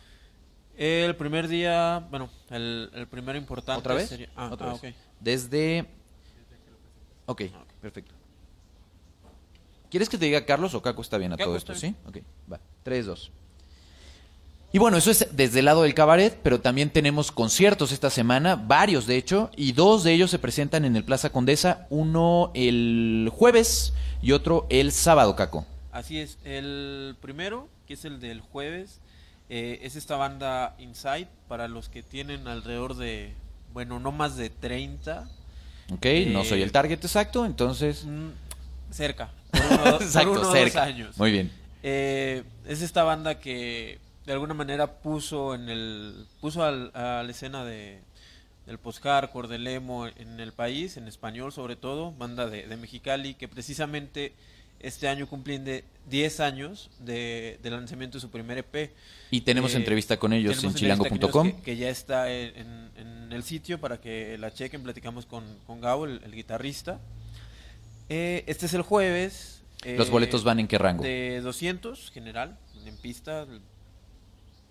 El 0.77 1.15
primer 1.17 1.47
día, 1.49 2.07
bueno, 2.11 2.29
el, 2.51 2.91
el 2.95 3.07
primero 3.07 3.39
importante 3.39 3.79
¿Otra 3.79 3.95
vez? 3.95 4.09
sería- 4.09 4.29
ah, 4.35 4.51
Otra 4.53 4.71
ah, 4.71 4.73
vez. 4.73 4.93
ok. 4.93 4.99
Desde... 5.21 5.87
Ok, 7.27 7.43
perfecto. 7.81 8.13
¿Quieres 9.91 10.09
que 10.09 10.19
te 10.19 10.25
diga 10.25 10.45
Carlos 10.45 10.75
o 10.75 10.83
Caco 10.83 11.03
está 11.03 11.19
bien 11.19 11.33
a 11.33 11.37
Caco 11.37 11.51
todo 11.51 11.57
esto? 11.57 11.75
¿Sí? 11.75 11.95
Ok, 12.07 12.19
va. 12.53 12.59
3, 12.83 13.07
2. 13.07 13.31
Y 14.73 14.79
bueno, 14.79 14.97
eso 14.97 15.13
es 15.13 15.29
desde 15.31 15.61
el 15.61 15.67
lado 15.67 15.83
del 15.83 15.95
cabaret, 15.95 16.37
pero 16.43 16.61
también 16.61 16.91
tenemos 16.91 17.31
conciertos 17.31 17.93
esta 17.93 18.11
semana, 18.11 18.57
varios 18.57 19.07
de 19.07 19.17
hecho, 19.17 19.51
y 19.57 19.71
dos 19.71 20.03
de 20.03 20.13
ellos 20.13 20.33
se 20.33 20.41
presentan 20.41 20.85
en 20.85 20.97
el 20.97 21.05
Plaza 21.05 21.31
Condesa, 21.31 21.87
uno 21.91 22.51
el 22.55 23.31
jueves 23.33 23.95
y 24.21 24.33
otro 24.33 24.67
el 24.71 24.91
sábado, 24.91 25.37
Caco. 25.37 25.65
Así 25.95 26.19
es, 26.19 26.39
el 26.45 27.17
primero, 27.23 27.69
que 27.87 27.95
es 27.95 28.05
el 28.05 28.19
del 28.21 28.41
jueves, 28.41 29.01
eh, 29.49 29.79
es 29.83 29.95
esta 29.97 30.17
banda 30.17 30.75
Inside, 30.79 31.29
para 31.49 31.69
los 31.69 31.89
que 31.89 32.03
tienen 32.03 32.49
alrededor 32.49 32.97
de, 32.97 33.33
bueno, 33.73 34.01
no 34.01 34.11
más 34.13 34.37
de 34.37 34.51
30, 34.51 35.29
Ok, 35.93 36.07
no 36.29 36.41
Eh, 36.41 36.45
soy 36.49 36.63
el 36.63 36.73
target 36.73 36.99
exacto, 37.05 37.45
entonces... 37.47 38.05
mm, 38.07 38.29
cerca, 38.91 39.31
por 39.53 39.61
uno, 39.63 39.93
por 39.93 40.03
Exacto, 40.03 40.31
uno 40.33 40.41
o 40.41 40.45
dos 40.45 40.53
cerca. 40.53 40.83
años. 40.83 41.17
Muy 41.19 41.31
bien. 41.31 41.53
Eh, 41.83 42.43
es 42.67 42.83
esta 42.83 43.05
banda 43.05 43.39
que 43.39 43.99
de 44.27 44.33
alguna 44.33 44.55
manera 44.55 44.87
puso 45.01 45.55
en 45.55 45.69
el 45.69 46.27
puso 46.41 46.65
al- 46.65 46.91
a 46.95 47.23
la 47.23 47.31
escena 47.31 47.65
de 47.65 48.01
del 48.67 48.79
post-hardcore, 48.79 49.47
del 49.47 49.67
emo 49.67 50.07
en 50.07 50.41
el 50.41 50.53
país, 50.55 50.97
en 50.97 51.07
español 51.07 51.53
sobre 51.53 51.77
todo, 51.77 52.13
banda 52.13 52.47
de, 52.49 52.67
de 52.67 52.77
Mexicali, 52.79 53.35
que 53.35 53.47
precisamente 53.47 54.33
este 54.85 55.09
año 55.09 55.27
cumplen 55.27 55.65
de 55.65 55.85
10 56.11 56.41
años 56.41 56.91
de, 57.01 57.59
del 57.63 57.73
lanzamiento 57.73 58.19
de 58.19 58.21
su 58.21 58.31
primer 58.31 58.59
EP. 58.59 58.93
Y 59.31 59.41
tenemos 59.41 59.75
Eh, 59.75 59.79
entrevista 59.79 60.19
con 60.19 60.33
ellos 60.33 60.57
tenemos 60.57 60.75
en 60.75 60.79
chilango.com. 60.79 61.53
Que, 61.53 61.63
que 61.63 61.77
ya 61.77 61.89
está 61.89 62.31
en, 62.31 62.85
el 63.31 63.43
sitio 63.43 63.81
para 63.81 64.01
que 64.01 64.39
la 64.39 64.53
chequen, 64.53 64.83
platicamos 64.83 65.27
con, 65.27 65.45
con 65.67 65.81
Gabo, 65.81 66.05
el, 66.05 66.21
el 66.23 66.33
guitarrista. 66.33 67.01
Eh, 68.09 68.45
este 68.47 68.67
es 68.67 68.75
el 68.75 68.83
jueves. 68.83 69.63
¿Los 69.85 70.09
eh, 70.09 70.11
boletos 70.11 70.45
van 70.45 70.61
en 70.61 70.69
qué 70.69 70.79
rango? 70.79 71.03
De 71.03 71.41
200, 71.41 72.11
general, 72.11 72.57
en 72.85 72.97
pista. 72.97 73.47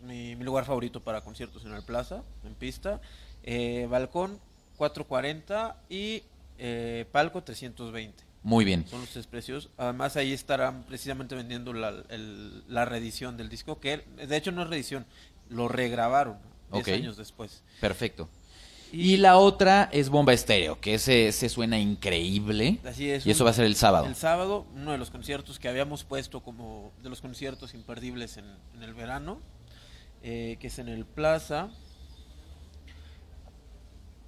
Mi, 0.02 0.36
mi 0.36 0.44
lugar 0.44 0.66
favorito 0.66 1.02
para 1.02 1.22
conciertos 1.22 1.66
en 1.66 1.74
el 1.74 1.84
Plaza, 1.84 2.24
en 2.46 2.54
pista. 2.54 3.02
Balcón 3.90 4.40
440 4.78 5.78
y 5.90 6.24
palco 7.12 7.44
320. 7.44 8.33
Muy 8.44 8.66
bien. 8.66 8.86
Son 8.88 9.00
los 9.02 9.10
tres 9.10 9.26
precios. 9.28 9.70
Además 9.78 10.16
ahí 10.18 10.34
estarán 10.34 10.84
precisamente 10.84 11.34
vendiendo 11.34 11.72
la, 11.74 12.04
el- 12.10 12.64
la 12.68 12.84
reedición 12.86 13.38
del 13.38 13.48
disco, 13.50 13.80
que 13.80 13.98
de 14.18 14.36
hecho 14.38 14.52
no 14.52 14.64
es 14.64 14.70
reedición, 14.70 15.06
lo 15.50 15.68
regrabaron 15.70 16.38
10 16.74 16.88
Ok. 16.88 16.94
años 16.94 17.18
después. 17.18 17.64
Perfecto. 17.80 18.30
Y 18.92 19.18
la 19.18 19.38
otra 19.38 19.90
es 19.92 20.10
Bomba 20.10 20.34
Estéreo, 20.34 20.80
que 20.80 20.94
ese, 20.96 21.30
ese 21.30 21.50
suena 21.50 21.80
increíble. 21.80 22.80
Así 22.86 23.10
es. 23.10 23.26
Y 23.26 23.32
eso 23.32 23.44
un- 23.44 23.48
va 23.48 23.52
a 23.52 23.54
ser 23.56 23.66
el 23.66 23.76
sábado. 23.76 24.06
El 24.06 24.16
sábado, 24.16 24.68
uno 24.76 24.92
de 24.92 24.98
los 25.00 25.10
conciertos 25.10 25.58
que 25.58 25.68
habíamos 25.70 26.04
puesto 26.04 26.42
como 26.44 26.92
de 27.02 27.10
los 27.10 27.22
conciertos 27.22 27.74
imperdibles 27.74 28.38
en, 28.38 28.46
en 28.76 28.84
el 28.84 28.94
verano, 28.94 29.40
eh, 30.22 30.58
que 30.60 30.68
es 30.68 30.78
en 30.80 30.90
el 30.90 31.06
Plaza. 31.06 31.70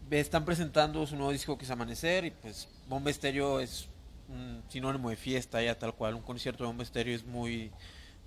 Están 0.10 0.46
presentando 0.46 1.06
su 1.08 1.16
nuevo 1.16 1.32
disco 1.32 1.58
que 1.58 1.66
es 1.66 1.72
Amanecer 1.72 2.26
y 2.26 2.32
pues 2.32 2.68
Bomba 2.88 3.10
Estéreo 3.10 3.60
es 3.60 3.88
un 4.30 4.64
sinónimo 4.70 5.10
de 5.10 5.16
fiesta 5.16 5.62
ya 5.62 5.78
tal 5.78 5.94
cual. 5.94 6.16
Un 6.16 6.22
concierto 6.22 6.64
de 6.64 6.68
Bomba 6.68 6.84
Estéreo 6.84 7.16
es 7.16 7.26
muy, 7.26 7.72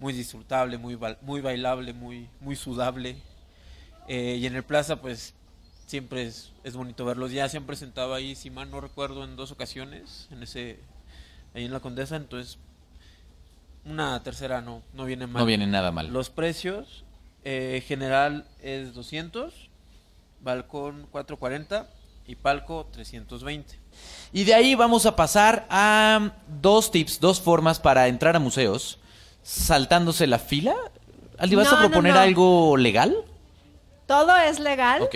muy 0.01 0.13
disfrutable, 0.13 0.79
muy, 0.79 0.95
ba- 0.95 1.19
muy 1.23 1.41
bailable, 1.41 1.93
muy, 1.93 2.29
muy 2.41 2.57
sudable. 2.57 3.17
Eh, 4.09 4.37
y 4.41 4.47
en 4.47 4.57
el 4.57 4.63
Plaza 4.63 5.01
pues 5.01 5.35
siempre 5.87 6.23
es, 6.25 6.53
es 6.65 6.75
bonito 6.77 7.05
verlos. 7.05 7.33
Ya 7.33 7.49
se 7.49 7.57
han 7.57 7.65
presentado 7.67 8.15
ahí, 8.15 8.35
si 8.35 8.51
mal 8.51 8.71
no 8.71 8.81
recuerdo, 8.81 9.25
en 9.25 9.37
dos 9.37 9.51
ocasiones, 9.53 10.29
en 10.31 10.43
ese, 10.43 10.79
ahí 11.55 11.65
en 11.65 11.73
la 11.73 11.81
Condesa, 11.81 12.17
entonces 12.17 12.59
una 13.85 14.23
tercera 14.23 14.61
no, 14.61 14.83
no 14.93 15.05
viene 15.05 15.27
mal. 15.27 15.41
No 15.43 15.47
viene 15.47 15.67
nada 15.67 15.91
mal. 15.93 16.09
Los 16.13 16.31
precios, 16.31 17.05
eh, 17.45 17.83
general 17.87 18.47
es 18.61 18.93
200, 18.95 19.71
balcón 20.43 21.07
440 21.11 21.89
y 22.27 22.35
palco 22.37 22.89
320. 22.93 23.79
Y 24.33 24.45
de 24.45 24.55
ahí 24.55 24.75
vamos 24.75 25.07
a 25.07 25.17
pasar 25.17 25.67
a 25.71 26.33
dos 26.61 26.91
tips, 26.91 27.21
dos 27.21 27.41
formas 27.41 27.81
para 27.81 28.09
entrar 28.09 28.37
a 28.37 28.39
museos 28.39 28.99
saltándose 29.43 30.27
la 30.27 30.39
fila. 30.39 30.75
Aldi, 31.39 31.57
¿vas 31.57 31.71
No, 31.71 31.79
a 31.79 31.83
no, 31.83 31.89
proponer 31.89 32.15
no. 32.15 32.21
algo 32.21 32.77
legal? 32.77 33.17
Todo 34.07 34.37
es 34.37 34.59
legal. 34.59 35.03
Ok. 35.03 35.15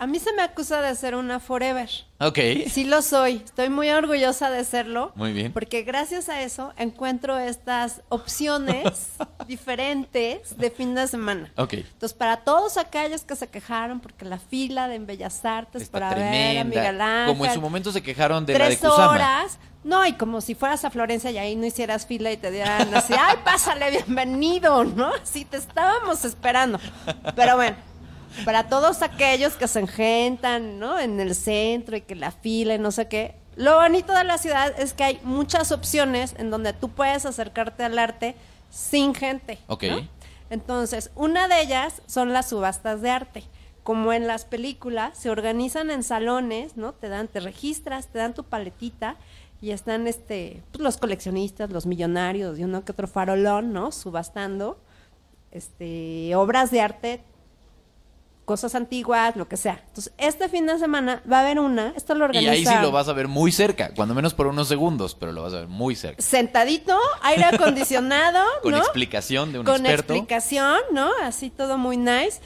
A 0.00 0.06
mí 0.06 0.18
se 0.18 0.32
me 0.32 0.40
acusa 0.40 0.80
de 0.80 0.94
ser 0.94 1.14
una 1.14 1.40
forever. 1.40 1.90
Ok. 2.20 2.38
Sí 2.70 2.84
lo 2.84 3.02
soy. 3.02 3.42
Estoy 3.44 3.68
muy 3.68 3.90
orgullosa 3.90 4.48
de 4.48 4.64
serlo. 4.64 5.12
Muy 5.14 5.34
bien. 5.34 5.52
Porque 5.52 5.82
gracias 5.82 6.30
a 6.30 6.40
eso 6.40 6.72
encuentro 6.78 7.38
estas 7.38 8.00
opciones 8.08 9.10
diferentes 9.46 10.56
de 10.56 10.70
fin 10.70 10.94
de 10.94 11.06
semana. 11.06 11.52
Ok. 11.58 11.74
Entonces, 11.74 12.14
para 12.14 12.38
todos 12.38 12.78
aquellos 12.78 13.24
que 13.24 13.36
se 13.36 13.48
quejaron 13.48 14.00
porque 14.00 14.24
la 14.24 14.38
fila 14.38 14.88
de 14.88 14.94
en 14.94 15.06
Bellas 15.06 15.44
Artes 15.44 15.82
Está 15.82 15.98
para 15.98 16.14
ver 16.14 16.16
a 16.16 16.30
tremenda. 16.30 16.64
Miguel 16.64 17.00
Ángel, 17.02 17.26
Como 17.34 17.44
en 17.44 17.52
su 17.52 17.60
momento 17.60 17.92
se 17.92 18.02
quejaron 18.02 18.46
de 18.46 18.54
la 18.54 18.70
de 18.70 18.76
tres 18.76 18.78
Kusama. 18.80 19.10
horas. 19.10 19.58
No, 19.84 20.06
y 20.06 20.14
como 20.14 20.40
si 20.40 20.54
fueras 20.54 20.82
a 20.86 20.90
Florencia 20.90 21.30
y 21.30 21.36
ahí 21.36 21.56
no 21.56 21.66
hicieras 21.66 22.06
fila 22.06 22.32
y 22.32 22.38
te 22.38 22.50
dieran 22.50 22.94
así, 22.94 23.12
ay, 23.18 23.36
pásale, 23.44 23.90
bienvenido, 23.90 24.84
¿no? 24.84 25.10
Sí, 25.24 25.44
te 25.44 25.58
estábamos 25.58 26.24
esperando. 26.24 26.78
Pero 27.34 27.56
bueno, 27.56 27.76
para 28.44 28.68
todos 28.68 29.02
aquellos 29.02 29.54
que 29.54 29.68
se 29.68 29.80
engentan, 29.80 30.78
¿no? 30.78 30.98
En 30.98 31.20
el 31.20 31.34
centro 31.34 31.96
y 31.96 32.00
que 32.00 32.14
la 32.14 32.30
fila 32.30 32.74
y 32.74 32.78
no 32.78 32.90
sé 32.90 33.08
qué. 33.08 33.34
Lo 33.56 33.76
bonito 33.76 34.12
de 34.14 34.24
la 34.24 34.38
ciudad 34.38 34.78
es 34.78 34.92
que 34.92 35.04
hay 35.04 35.20
muchas 35.22 35.72
opciones 35.72 36.34
en 36.38 36.50
donde 36.50 36.72
tú 36.72 36.88
puedes 36.88 37.26
acercarte 37.26 37.84
al 37.84 37.98
arte 37.98 38.34
sin 38.70 39.14
gente. 39.14 39.58
Ok. 39.66 39.84
¿no? 39.84 40.08
Entonces, 40.50 41.10
una 41.14 41.46
de 41.48 41.60
ellas 41.60 42.02
son 42.06 42.32
las 42.32 42.48
subastas 42.48 43.02
de 43.02 43.10
arte. 43.10 43.44
Como 43.82 44.12
en 44.12 44.26
las 44.26 44.44
películas, 44.44 45.16
se 45.16 45.30
organizan 45.30 45.90
en 45.90 46.02
salones, 46.02 46.76
¿no? 46.76 46.92
Te 46.92 47.08
dan, 47.08 47.28
te 47.28 47.40
registras, 47.40 48.08
te 48.08 48.18
dan 48.18 48.34
tu 48.34 48.44
paletita 48.44 49.16
y 49.62 49.70
están 49.70 50.06
este, 50.06 50.62
pues, 50.72 50.82
los 50.82 50.96
coleccionistas, 50.96 51.70
los 51.70 51.86
millonarios 51.86 52.58
y 52.58 52.64
uno 52.64 52.84
que 52.84 52.92
otro 52.92 53.06
farolón, 53.06 53.72
¿no? 53.72 53.92
Subastando 53.92 54.78
este, 55.50 56.34
obras 56.34 56.70
de 56.70 56.80
arte, 56.80 57.22
cosas 58.44 58.74
antiguas, 58.74 59.36
lo 59.36 59.48
que 59.48 59.56
sea. 59.56 59.80
Entonces, 59.86 60.12
este 60.18 60.48
fin 60.48 60.66
de 60.66 60.78
semana 60.78 61.22
va 61.30 61.38
a 61.38 61.40
haber 61.42 61.60
una, 61.60 61.92
esto 61.96 62.14
lo 62.14 62.24
Y 62.24 62.26
organiza 62.26 62.50
ahí 62.52 62.66
sí 62.66 62.74
lo 62.82 62.90
vas 62.90 63.08
a 63.08 63.12
ver 63.12 63.28
muy 63.28 63.52
cerca, 63.52 63.92
cuando 63.94 64.14
menos 64.14 64.34
por 64.34 64.46
unos 64.48 64.66
segundos, 64.68 65.14
pero 65.14 65.32
lo 65.32 65.42
vas 65.42 65.52
a 65.54 65.58
ver 65.58 65.68
muy 65.68 65.94
cerca. 65.94 66.20
sentadito, 66.20 66.98
aire 67.22 67.44
acondicionado, 67.44 68.44
Con 68.62 68.72
¿no? 68.72 68.78
explicación 68.78 69.52
de 69.52 69.60
un 69.60 69.64
con 69.66 69.76
experto. 69.86 70.14
explicación, 70.14 70.78
¿no? 70.92 71.10
Así 71.22 71.50
todo 71.50 71.78
muy 71.78 71.96
nice. 71.96 72.40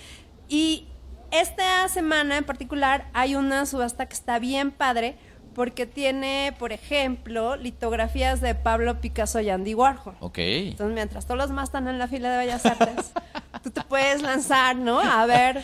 Y 0.48 0.86
esta 1.30 1.88
semana 1.88 2.36
en 2.36 2.44
particular 2.44 3.08
hay 3.14 3.34
una 3.34 3.64
subasta 3.66 4.06
que 4.06 4.14
está 4.14 4.38
bien 4.38 4.70
padre 4.72 5.16
porque 5.54 5.86
tiene, 5.86 6.54
por 6.58 6.72
ejemplo, 6.72 7.56
litografías 7.56 8.40
de 8.40 8.54
Pablo 8.54 9.00
Picasso 9.00 9.40
y 9.40 9.50
Andy 9.50 9.74
Warhol. 9.74 10.16
Ok. 10.20 10.38
Entonces, 10.38 10.94
mientras 10.94 11.26
todos 11.26 11.38
los 11.38 11.50
más 11.50 11.68
están 11.68 11.86
en 11.88 11.98
la 11.98 12.08
fila 12.08 12.30
de 12.32 12.38
Bellas 12.38 12.66
Artes, 12.66 13.12
tú 13.62 13.70
te 13.70 13.80
puedes 13.82 14.20
lanzar, 14.20 14.74
¿no? 14.76 15.00
A 15.00 15.24
ver 15.26 15.62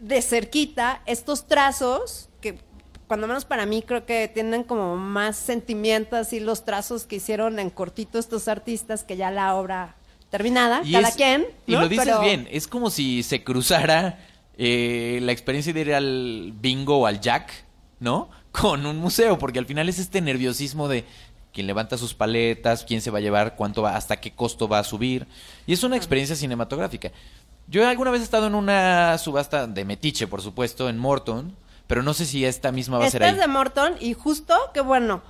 de 0.00 0.22
cerquita 0.22 1.02
estos 1.06 1.46
trazos 1.46 2.28
que 2.40 2.58
cuando 3.06 3.26
menos 3.26 3.44
para 3.44 3.66
mí 3.66 3.82
creo 3.82 4.04
que 4.06 4.28
tienen 4.28 4.62
como 4.64 4.96
más 4.96 5.36
sentimiento 5.36 6.14
así 6.16 6.40
los 6.40 6.64
trazos 6.64 7.04
que 7.04 7.16
hicieron 7.16 7.58
en 7.58 7.70
cortito 7.70 8.18
estos 8.18 8.48
artistas 8.48 9.02
que 9.02 9.16
ya 9.16 9.30
la 9.30 9.54
obra 9.56 9.96
terminada, 10.30 10.82
Y 10.84 10.92
cada 10.92 11.08
es- 11.08 11.16
quien. 11.16 11.46
Y 11.66 11.72
¿no? 11.72 11.80
lo 11.80 11.88
dices 11.88 12.04
Pero- 12.04 12.20
bien, 12.20 12.46
es 12.50 12.66
como 12.68 12.90
si 12.90 13.22
se 13.22 13.42
cruzara 13.42 14.18
eh, 14.58 15.20
la 15.22 15.32
experiencia 15.32 15.72
de 15.72 15.80
ir 15.80 15.94
al 15.94 16.52
bingo 16.60 16.98
o 16.98 17.06
al 17.06 17.20
jack, 17.20 17.50
¿no? 18.00 18.28
Con 18.52 18.84
un 18.86 18.96
museo, 18.98 19.38
porque 19.38 19.58
al 19.58 19.66
final 19.66 19.88
es 19.88 19.98
este 19.98 20.20
nerviosismo 20.20 20.88
de 20.88 21.04
quién 21.52 21.66
levanta 21.66 21.96
sus 21.96 22.12
paletas, 22.12 22.84
quién 22.84 23.00
se 23.00 23.10
va 23.10 23.18
a 23.18 23.20
llevar, 23.20 23.56
cuánto 23.56 23.82
va, 23.82 23.96
hasta 23.96 24.20
qué 24.20 24.32
costo 24.32 24.68
va 24.68 24.80
a 24.80 24.84
subir. 24.84 25.26
Y 25.66 25.72
es 25.72 25.82
una 25.82 25.96
experiencia 25.96 26.36
cinematográfica. 26.36 27.10
Yo 27.68 27.86
alguna 27.86 28.10
vez 28.10 28.22
he 28.22 28.24
estado 28.24 28.46
en 28.46 28.54
una 28.54 29.18
subasta 29.18 29.66
de 29.66 29.84
metiche, 29.84 30.26
por 30.26 30.40
supuesto, 30.40 30.88
en 30.88 30.98
Morton, 30.98 31.54
pero 31.86 32.02
no 32.02 32.14
sé 32.14 32.24
si 32.24 32.44
esta 32.44 32.72
misma 32.72 32.98
va 32.98 33.06
a 33.06 33.10
ser 33.10 33.22
Esta 33.22 33.32
ahí. 33.32 33.34
es 33.38 33.40
de 33.40 33.48
Morton 33.48 33.94
y 34.00 34.14
justo 34.14 34.54
que 34.72 34.80
bueno, 34.80 35.22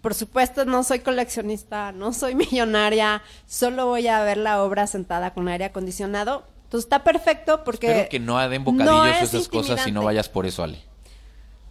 por 0.00 0.14
supuesto 0.14 0.64
no 0.64 0.84
soy 0.84 1.00
coleccionista, 1.00 1.90
no 1.92 2.12
soy 2.12 2.34
millonaria, 2.36 3.22
solo 3.46 3.86
voy 3.86 4.06
a 4.06 4.22
ver 4.22 4.36
la 4.36 4.62
obra 4.62 4.86
sentada 4.86 5.34
con 5.34 5.48
aire 5.48 5.64
acondicionado. 5.64 6.44
Entonces 6.64 6.86
está 6.86 7.02
perfecto 7.04 7.62
porque 7.64 7.88
Espero 7.88 8.08
que 8.08 8.20
no 8.20 8.48
den 8.48 8.64
no 8.64 8.72
bocadillos 8.72 9.16
es 9.22 9.34
esas 9.34 9.48
cosas 9.48 9.86
y 9.86 9.92
no 9.92 10.02
vayas 10.04 10.28
por 10.28 10.46
eso, 10.46 10.62
Ale. 10.62 10.82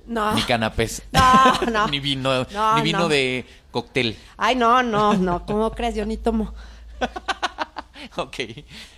No. 0.08 0.34
Ni 0.34 0.42
canapés. 0.44 1.02
No, 1.12 1.72
no. 1.72 1.88
ni 1.90 2.00
vino, 2.00 2.46
No, 2.52 2.76
ni 2.76 2.82
vino 2.82 3.00
no. 3.00 3.08
de 3.10 3.46
cóctel. 3.72 4.18
Ay, 4.38 4.56
no, 4.56 4.84
no, 4.84 5.14
no, 5.14 5.46
¿cómo 5.46 5.72
crees? 5.72 5.96
Yo 5.96 6.06
ni 6.06 6.18
tomo. 6.18 6.54
Ok. 8.18 8.38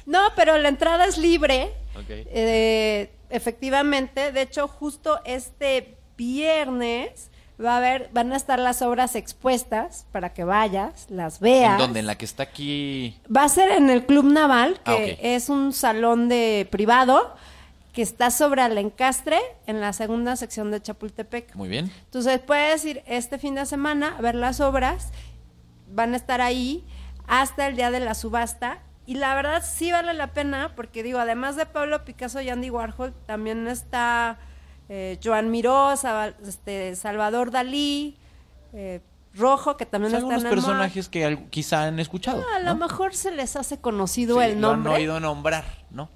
No, 0.07 0.19
pero 0.35 0.57
la 0.57 0.69
entrada 0.69 1.05
es 1.05 1.17
libre. 1.17 1.71
Eh, 2.09 3.11
efectivamente, 3.29 4.31
de 4.31 4.41
hecho, 4.41 4.67
justo 4.67 5.19
este 5.25 5.97
viernes 6.17 7.29
va 7.63 7.73
a 7.73 7.77
haber, 7.77 8.09
van 8.13 8.31
a 8.31 8.37
estar 8.37 8.57
las 8.57 8.81
obras 8.81 9.15
expuestas 9.15 10.05
para 10.11 10.33
que 10.33 10.43
vayas, 10.43 11.07
las 11.09 11.39
veas. 11.41 11.73
¿En 11.73 11.77
dónde? 11.77 11.99
¿En 11.99 12.07
la 12.07 12.17
que 12.17 12.25
está 12.25 12.43
aquí? 12.43 13.19
Va 13.35 13.43
a 13.43 13.49
ser 13.49 13.69
en 13.71 13.89
el 13.89 14.05
Club 14.05 14.25
Naval, 14.25 14.79
que 14.85 15.17
Ah, 15.19 15.27
es 15.35 15.49
un 15.49 15.73
salón 15.73 16.29
de 16.29 16.67
privado 16.71 17.35
que 17.93 18.01
está 18.01 18.31
sobre 18.31 18.63
el 18.63 18.77
encastre 18.77 19.39
en 19.65 19.81
la 19.81 19.91
segunda 19.91 20.35
sección 20.35 20.71
de 20.71 20.81
Chapultepec. 20.81 21.53
Muy 21.55 21.67
bien. 21.67 21.91
Entonces 22.05 22.39
puedes 22.39 22.85
ir 22.85 23.03
este 23.07 23.39
fin 23.39 23.55
de 23.55 23.65
semana 23.65 24.15
a 24.17 24.21
ver 24.21 24.35
las 24.35 24.61
obras, 24.61 25.11
van 25.91 26.13
a 26.13 26.17
estar 26.17 26.39
ahí 26.39 26.85
hasta 27.25 27.67
el 27.67 27.75
día 27.75 27.91
de 27.91 27.99
la 27.99 28.13
subasta 28.13 28.79
y 29.07 29.15
la 29.15 29.33
verdad 29.33 29.63
sí 29.65 29.91
vale 29.91 30.13
la 30.13 30.33
pena 30.33 30.73
porque 30.75 31.01
digo, 31.01 31.17
además 31.17 31.55
de 31.55 31.65
Pablo 31.65 32.05
Picasso 32.05 32.39
y 32.41 32.49
Andy 32.49 32.69
Warhol, 32.69 33.13
también 33.25 33.67
está 33.67 34.37
eh, 34.89 35.17
Joan 35.23 35.49
Miró, 35.49 35.91
este, 36.45 36.95
Salvador 36.95 37.49
Dalí, 37.49 38.15
eh, 38.73 39.01
Rojo, 39.33 39.77
que 39.77 39.85
también 39.85 40.13
algunos 40.13 40.43
personajes 40.43 41.09
que 41.09 41.45
quizá 41.49 41.83
han 41.85 41.99
escuchado. 41.99 42.43
Ah, 42.53 42.57
A 42.57 42.59
lo 42.59 42.73
¿no? 42.75 42.87
mejor 42.87 43.15
se 43.15 43.31
les 43.31 43.55
hace 43.55 43.79
conocido 43.79 44.39
Sí, 44.39 44.45
el 44.45 44.59
Lo 44.61 44.71
nombre. 44.73 44.91
han 44.93 44.97
oído 44.99 45.19
nombrar, 45.19 45.63
¿no? 45.89 46.09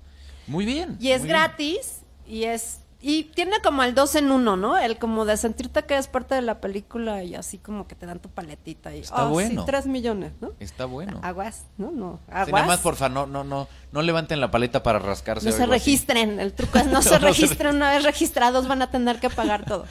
Muy 0.47 0.65
bien. 0.65 0.97
Y 0.99 1.11
es 1.11 1.21
bien. 1.23 1.29
gratis 1.35 2.01
y 2.27 2.43
es 2.43 2.80
y 3.03 3.23
tiene 3.23 3.59
como 3.63 3.81
el 3.83 3.95
dos 3.95 4.13
en 4.15 4.31
uno, 4.31 4.55
¿no? 4.55 4.77
El 4.77 4.99
como 4.99 5.25
de 5.25 5.35
sentirte 5.35 5.83
que 5.85 5.95
eres 5.95 6.07
parte 6.07 6.35
de 6.35 6.41
la 6.43 6.61
película 6.61 7.23
y 7.23 7.33
así 7.33 7.57
como 7.57 7.87
que 7.87 7.95
te 7.95 8.05
dan 8.05 8.19
tu 8.19 8.29
paletita 8.29 8.95
y 8.95 8.99
Está 8.99 9.25
oh, 9.25 9.29
sí, 9.29 9.33
bueno. 9.33 9.65
tres 9.65 9.87
millones, 9.87 10.33
¿no? 10.39 10.51
Está 10.59 10.85
bueno. 10.85 11.19
Aguas, 11.23 11.65
¿no? 11.77 11.91
No, 11.91 12.19
Sí, 12.27 12.31
aguas. 12.33 12.51
nada 12.51 12.67
más, 12.67 12.79
porfa, 12.79 13.09
no, 13.09 13.25
no, 13.25 13.43
no, 13.43 13.67
no 13.91 14.01
levanten 14.03 14.39
la 14.39 14.51
paleta 14.51 14.83
para 14.83 14.99
rascarse. 14.99 15.45
no 15.45 15.51
se 15.51 15.63
algo 15.63 15.73
así. 15.73 15.91
registren, 15.91 16.39
el 16.39 16.53
truco 16.53 16.77
es 16.77 16.85
no, 16.85 16.91
No, 17.01 17.01
se 17.01 17.09
no 17.09 17.19
se 17.19 17.19
registren, 17.19 17.75
una 17.75 17.89
vez 17.91 18.03
registrados 18.03 18.67
van 18.67 18.81
a 18.83 18.91
tener 18.91 19.19
que 19.19 19.29
pagar 19.29 19.65
todo. 19.65 19.85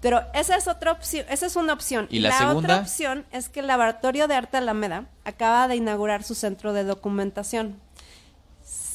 Pero 0.00 0.22
esa 0.32 0.56
es 0.56 0.68
otra 0.68 0.92
opción, 0.92 1.26
esa 1.28 1.46
es 1.46 1.56
una 1.56 1.72
opción. 1.72 2.06
¿Y 2.10 2.20
la 2.20 2.32
segunda? 2.36 2.74
otra 2.74 2.76
opción 2.78 3.24
es 3.32 3.48
que 3.48 3.60
el 3.60 3.66
Laboratorio 3.66 4.28
de 4.28 4.34
Arte 4.34 4.56
Alameda 4.56 5.06
acaba 5.24 5.66
de 5.66 5.76
inaugurar 5.76 6.22
su 6.22 6.34
centro 6.34 6.72
de 6.72 6.84
documentación. 6.84 7.80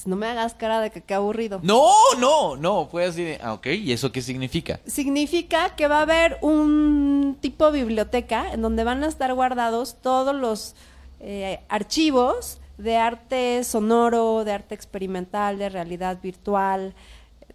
No 0.05 0.15
me 0.15 0.27
hagas 0.27 0.53
cara 0.53 0.81
de 0.81 0.89
que 0.89 1.01
qué 1.01 1.13
aburrido. 1.13 1.59
No, 1.63 1.89
no, 2.19 2.55
no, 2.55 2.87
fue 2.87 3.05
así 3.05 3.23
de, 3.23 3.39
ah, 3.41 3.53
ok, 3.53 3.67
¿y 3.67 3.91
eso 3.91 4.11
qué 4.11 4.21
significa? 4.21 4.79
significa 4.85 5.75
que 5.75 5.87
va 5.87 5.99
a 5.99 6.01
haber 6.01 6.37
un 6.41 7.37
tipo 7.39 7.71
biblioteca 7.71 8.53
en 8.53 8.61
donde 8.61 8.83
van 8.83 9.03
a 9.03 9.07
estar 9.07 9.33
guardados 9.33 9.97
todos 10.01 10.35
los 10.35 10.75
eh, 11.19 11.61
archivos 11.69 12.59
de 12.77 12.97
arte 12.97 13.63
sonoro, 13.63 14.43
de 14.43 14.51
arte 14.51 14.75
experimental, 14.75 15.57
de 15.57 15.69
realidad 15.69 16.19
virtual, 16.21 16.93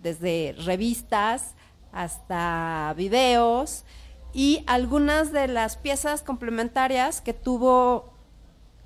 desde 0.00 0.54
revistas 0.64 1.54
hasta 1.92 2.94
videos 2.96 3.84
y 4.32 4.62
algunas 4.66 5.32
de 5.32 5.48
las 5.48 5.76
piezas 5.76 6.22
complementarias 6.22 7.20
que 7.20 7.32
tuvo 7.32 8.12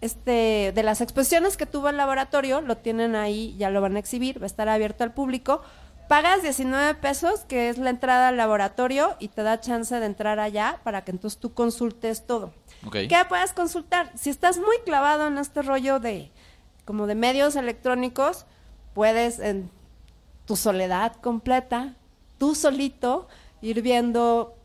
este, 0.03 0.73
de 0.75 0.83
las 0.83 1.01
exposiciones 1.01 1.57
que 1.57 1.65
tuvo 1.65 1.89
el 1.89 1.97
laboratorio, 1.97 2.61
lo 2.61 2.77
tienen 2.77 3.15
ahí, 3.15 3.57
ya 3.57 3.71
lo 3.71 3.81
van 3.81 3.97
a 3.97 3.99
exhibir, 3.99 4.39
va 4.41 4.45
a 4.45 4.47
estar 4.47 4.69
abierto 4.69 5.05
al 5.05 5.15
público. 5.15 5.63
Pagas 6.09 6.43
19 6.43 6.97
pesos, 6.97 7.45
que 7.47 7.71
es 7.71 7.79
la 7.79 7.89
entrada 7.89 8.29
al 8.29 8.37
laboratorio, 8.37 9.17
y 9.19 9.29
te 9.29 9.43
da 9.43 9.61
chance 9.61 9.99
de 9.99 10.05
entrar 10.05 10.41
allá 10.41 10.81
para 10.83 11.05
que 11.05 11.13
entonces 11.13 11.41
tú 11.41 11.55
consultes 11.55 12.27
todo. 12.27 12.53
Ok. 12.85 12.97
¿Qué 13.09 13.17
puedes 13.29 13.53
consultar? 13.53 14.13
Si 14.15 14.29
estás 14.29 14.59
muy 14.59 14.77
clavado 14.85 15.29
en 15.29 15.39
este 15.39 15.63
rollo 15.63 16.01
de 16.01 16.31
como 16.85 17.07
de 17.07 17.15
medios 17.15 17.57
electrónicos, 17.57 18.45
puedes 18.93 19.39
en 19.39 19.71
tu 20.47 20.57
soledad 20.57 21.15
completa 21.21 21.95
tú 22.39 22.57
solito 22.57 23.29
ir 23.61 23.83
viendo 23.83 24.57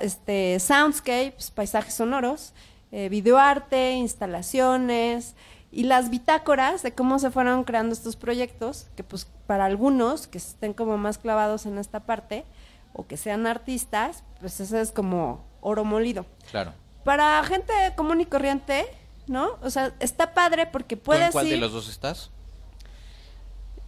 este, 0.00 0.60
soundscapes, 0.60 1.50
paisajes 1.50 1.94
sonoros, 1.94 2.52
eh, 2.96 3.08
videoarte, 3.08 3.90
instalaciones 3.94 5.34
y 5.72 5.82
las 5.82 6.10
bitácoras 6.10 6.84
de 6.84 6.92
cómo 6.92 7.18
se 7.18 7.32
fueron 7.32 7.64
creando 7.64 7.92
estos 7.92 8.14
proyectos, 8.14 8.86
que 8.94 9.02
pues 9.02 9.26
para 9.48 9.64
algunos 9.64 10.28
que 10.28 10.38
estén 10.38 10.74
como 10.74 10.96
más 10.96 11.18
clavados 11.18 11.66
en 11.66 11.76
esta 11.78 12.06
parte 12.06 12.44
o 12.92 13.04
que 13.04 13.16
sean 13.16 13.48
artistas, 13.48 14.22
pues 14.38 14.60
eso 14.60 14.78
es 14.78 14.92
como 14.92 15.44
oro 15.60 15.84
molido. 15.84 16.24
Claro. 16.52 16.72
Para 17.02 17.42
gente 17.42 17.72
común 17.96 18.20
y 18.20 18.26
corriente, 18.26 18.86
¿no? 19.26 19.58
O 19.62 19.70
sea, 19.70 19.92
está 19.98 20.32
padre 20.32 20.66
porque 20.66 20.94
¿Tú 20.94 21.00
en 21.00 21.04
puedes 21.04 21.32
cuál 21.32 21.48
de 21.48 21.56
los 21.56 21.72
dos 21.72 21.88
estás? 21.88 22.30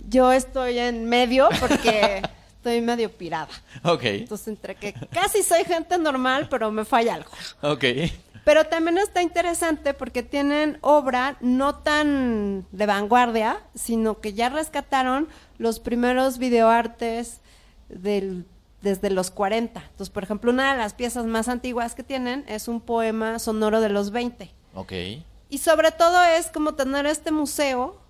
Yo 0.01 0.33
estoy 0.33 0.81
en 0.81 1.09
medio 1.09 1.49
porque 1.61 2.23
estoy 2.57 2.81
medio 2.81 3.13
pirada. 3.13 3.51
Ok, 3.85 4.03
Entonces, 4.03 4.49
entre 4.49 4.75
que 4.75 4.95
casi 5.13 5.45
soy 5.45 5.63
gente 5.63 5.97
normal, 5.97 6.49
pero 6.51 6.73
me 6.73 6.85
falla 6.85 7.15
algo. 7.15 7.31
ok. 7.63 7.85
Pero 8.47 8.67
también 8.67 8.97
está 8.99 9.23
interesante 9.23 9.93
porque 9.93 10.23
tienen 10.23 10.79
obra 10.81 11.37
no 11.41 11.75
tan 11.75 12.65
de 12.71 12.87
vanguardia, 12.87 13.61
sino 13.75 14.21
que 14.21 14.35
ya 14.35 14.51
rescataron 14.51 15.27
los 15.59 15.81
primeros 15.81 16.39
videoartes 16.39 17.41
del, 17.89 18.47
desde 18.83 19.11
los 19.11 19.33
40. 19.33 19.81
Entonces, 19.81 20.11
por 20.11 20.23
ejemplo, 20.23 20.53
una 20.53 20.71
de 20.71 20.79
las 20.79 20.95
piezas 20.95 21.27
más 21.27 21.49
antiguas 21.49 21.97
que 21.97 22.05
tienen 22.05 22.45
es 22.47 22.69
un 22.69 22.81
poema 22.81 23.41
sonoro 23.41 23.81
de 23.81 23.89
los 23.89 24.13
20. 24.13 24.49
Ok. 24.77 24.93
Y 25.49 25.59
sobre 25.59 25.91
todo 25.91 26.23
es 26.23 26.47
como 26.47 26.77
tener 26.77 27.05
este 27.07 27.33
museo 27.33 28.01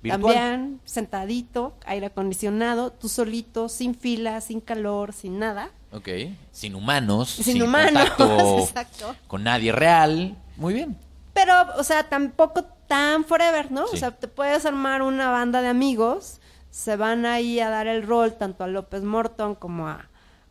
Virtual. 0.00 0.32
también 0.32 0.80
sentadito, 0.86 1.74
aire 1.84 2.06
acondicionado, 2.06 2.90
tú 2.90 3.10
solito, 3.10 3.68
sin 3.68 3.94
fila, 3.94 4.40
sin 4.40 4.62
calor, 4.62 5.12
sin 5.12 5.38
nada. 5.38 5.72
Ok. 5.92 6.08
Sin 6.52 6.74
humanos. 6.74 7.28
Sin 7.30 7.62
humanos, 7.62 8.08
exacto. 8.68 9.14
Con 9.26 9.44
nadie 9.44 9.72
real. 9.72 10.36
Muy 10.56 10.74
bien. 10.74 10.96
Pero, 11.32 11.54
o 11.76 11.84
sea, 11.84 12.08
tampoco 12.08 12.64
tan 12.86 13.24
forever, 13.24 13.70
¿no? 13.70 13.86
Sí. 13.88 13.96
O 13.96 13.98
sea, 13.98 14.10
te 14.10 14.28
puedes 14.28 14.66
armar 14.66 15.02
una 15.02 15.30
banda 15.30 15.62
de 15.62 15.68
amigos, 15.68 16.40
se 16.70 16.96
van 16.96 17.26
ahí 17.26 17.60
a 17.60 17.70
dar 17.70 17.86
el 17.86 18.02
rol 18.02 18.34
tanto 18.34 18.64
a 18.64 18.66
López 18.66 19.02
Morton 19.02 19.54
como 19.54 19.88
a 19.88 20.08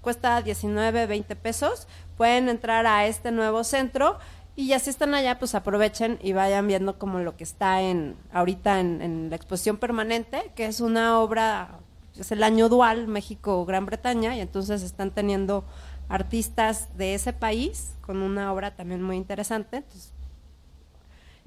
cuesta 0.00 0.40
19, 0.42 1.06
20 1.06 1.36
pesos. 1.36 1.86
Pueden 2.16 2.48
entrar 2.48 2.86
a 2.86 3.06
este 3.06 3.30
nuevo 3.30 3.62
centro 3.64 4.18
y 4.56 4.68
ya 4.68 4.78
si 4.78 4.90
están 4.90 5.14
allá, 5.14 5.38
pues 5.38 5.54
aprovechen 5.54 6.18
y 6.22 6.32
vayan 6.32 6.66
viendo 6.66 6.98
como 6.98 7.20
lo 7.20 7.36
que 7.36 7.44
está 7.44 7.80
en 7.80 8.16
ahorita 8.32 8.80
en, 8.80 9.00
en 9.00 9.30
la 9.30 9.36
exposición 9.36 9.78
permanente, 9.78 10.50
que 10.54 10.66
es 10.66 10.80
una 10.80 11.20
obra, 11.20 11.78
es 12.22 12.32
el 12.32 12.42
año 12.42 12.68
dual 12.68 13.08
México-Gran 13.08 13.86
Bretaña 13.86 14.36
y 14.36 14.40
entonces 14.40 14.82
están 14.82 15.10
teniendo 15.10 15.64
artistas 16.08 16.88
de 16.96 17.14
ese 17.14 17.32
país 17.32 17.92
con 18.00 18.22
una 18.22 18.52
obra 18.52 18.74
también 18.74 19.02
muy 19.02 19.16
interesante. 19.16 19.78
Entonces, 19.78 20.12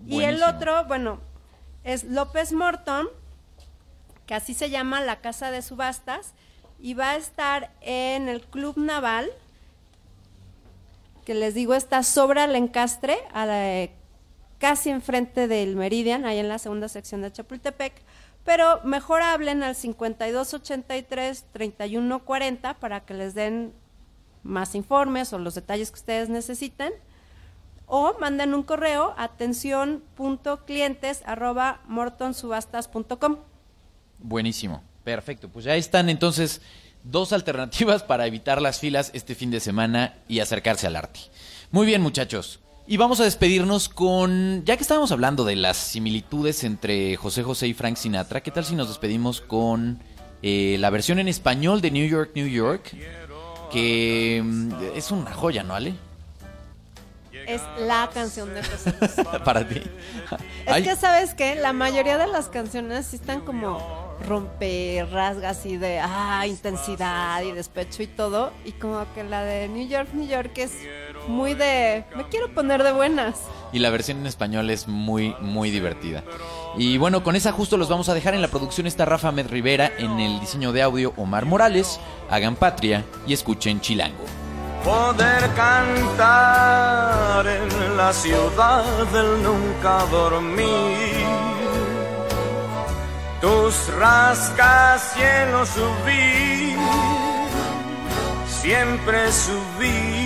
y 0.06 0.22
el 0.24 0.44
otro, 0.44 0.86
bueno, 0.86 1.20
es 1.84 2.04
López 2.04 2.54
Morton, 2.54 3.08
que 4.26 4.34
así 4.36 4.54
se 4.54 4.70
llama 4.70 5.02
la 5.02 5.22
casa 5.22 5.52
de 5.52 5.62
subastas, 5.62 6.34
y 6.80 6.94
va 6.94 7.12
a 7.12 7.16
estar 7.16 7.72
en 7.82 8.28
el 8.28 8.42
Club 8.42 8.78
Naval, 8.78 9.30
que 11.26 11.34
les 11.34 11.54
digo 11.54 11.74
está 11.74 12.04
sobre 12.04 12.44
el 12.44 12.56
encastre, 12.56 13.18
a 13.34 13.46
la- 13.46 13.90
casi 14.60 14.90
enfrente 14.90 15.48
del 15.48 15.76
Meridian, 15.76 16.26
ahí 16.26 16.40
en 16.40 16.48
la 16.48 16.58
segunda 16.58 16.88
sección 16.88 17.22
de 17.22 17.32
Chapultepec. 17.32 17.94
Pero 18.44 18.82
mejor 18.84 19.22
hablen 19.22 19.64
al 19.64 19.76
5283-3140 19.76 22.76
para 22.76 23.06
que 23.06 23.14
les 23.14 23.36
den 23.36 23.74
más 24.44 24.76
informes 24.76 25.34
o 25.34 25.40
los 25.40 25.56
detalles 25.56 25.90
que 25.92 26.00
ustedes 26.00 26.30
necesiten 26.30 26.94
o 27.86 28.16
manden 28.20 28.54
un 28.54 28.64
correo 28.64 29.14
atención.clientes 29.18 31.22
arroba 31.26 31.82
mortonsubastas.com. 31.88 33.38
Buenísimo. 34.20 34.84
Perfecto. 35.04 35.50
Pues 35.50 35.66
ya 35.66 35.76
están 35.76 36.10
entonces 36.10 36.62
dos 37.04 37.34
alternativas 37.34 38.04
para 38.04 38.26
evitar 38.26 38.62
las 38.62 38.80
filas 38.80 39.12
este 39.14 39.36
fin 39.36 39.52
de 39.52 39.60
semana 39.60 40.16
y 40.28 40.40
acercarse 40.40 40.88
al 40.88 40.96
arte. 40.96 41.20
Muy 41.72 41.86
bien, 41.86 42.02
muchachos. 42.02 42.63
Y 42.86 42.98
vamos 42.98 43.22
a 43.22 43.24
despedirnos 43.24 43.88
con, 43.88 44.66
ya 44.66 44.76
que 44.76 44.82
estábamos 44.82 45.14
hablando 45.14 45.46
de 45.46 45.56
las 45.56 45.78
similitudes 45.78 46.66
entre 46.66 47.16
José 47.16 47.42
José 47.42 47.68
y 47.68 47.74
Frank 47.74 47.96
Sinatra, 47.96 48.44
¿qué 48.44 48.52
tal 48.52 48.66
si 48.66 48.76
nos 48.76 48.90
despedimos 48.90 49.40
con 49.40 50.00
eh, 50.42 50.76
la 50.80 50.90
versión 50.90 51.18
en 51.20 51.30
español 51.30 51.80
de 51.80 51.92
New 51.92 52.06
York, 52.06 52.32
New 52.36 52.48
York? 52.48 52.94
Que 53.72 54.42
mm, 54.44 54.74
es 54.96 55.12
una 55.12 55.32
joya, 55.32 55.64
¿no, 55.64 55.76
Ale? 55.76 55.94
Es 57.48 57.62
la 57.80 58.10
canción 58.14 58.54
de 58.54 58.64
José 58.64 58.94
José. 59.00 59.24
para 59.46 59.68
ti. 59.68 59.82
Es 60.66 60.74
Ay, 60.74 60.84
que, 60.84 60.96
¿sabes 60.98 61.34
qué? 61.34 61.56
La 61.56 61.72
mayoría 61.72 62.18
de 62.18 62.28
las 62.28 62.50
canciones 62.50 63.08
sí 63.08 63.16
están 63.16 63.42
como 63.42 63.80
rompe, 64.28 65.06
rasgas 65.10 65.66
y 65.66 65.78
de 65.78 66.00
ah, 66.00 66.46
intensidad 66.48 67.42
y 67.44 67.54
despecho 67.54 68.04
y 68.04 68.08
todo. 68.08 68.52
Y 68.66 68.74
como 68.74 69.06
que 69.14 69.24
la 69.24 69.44
de 69.44 69.70
New 69.70 69.88
York, 69.88 70.10
New 70.14 70.28
York 70.28 70.52
es 70.58 70.72
muy 71.28 71.54
de 71.54 72.04
me 72.16 72.28
quiero 72.28 72.50
poner 72.54 72.84
de 72.84 72.92
buenas. 72.92 73.42
y 73.72 73.80
la 73.80 73.90
versión 73.90 74.20
en 74.20 74.28
español 74.28 74.70
es 74.70 74.88
muy, 74.88 75.36
muy 75.42 75.70
divertida. 75.72 76.24
Y 76.78 76.98
bueno, 76.98 77.24
con 77.24 77.36
esa 77.36 77.52
justo 77.52 77.78
los 77.78 77.90
vamos 77.90 78.10
a 78.10 78.14
dejar. 78.14 78.34
En 78.34 78.42
la 78.42 78.48
producción 78.48 78.88
está 78.88 79.06
Rafa 79.06 79.32
Med 79.32 79.48
Rivera, 79.48 79.92
en 79.98 80.20
el 80.20 80.40
diseño 80.40 80.72
de 80.72 80.82
audio 80.82 81.14
Omar 81.18 81.46
Morales. 81.46 82.00
Hagan 82.30 82.56
patria 82.56 83.04
y 83.28 83.34
escuchen 83.34 83.80
Chilango. 83.82 84.26
poder 84.84 85.50
cantar 85.56 87.48
en 87.48 87.98
la 87.98 88.12
ciudad 88.12 88.84
del 89.14 89.42
nunca 89.44 90.06
dormir. 90.12 91.26
Tus 93.40 93.90
rascacielos 94.00 95.70
subir, 95.70 96.78
siempre 98.48 99.32
subir. 99.32 100.23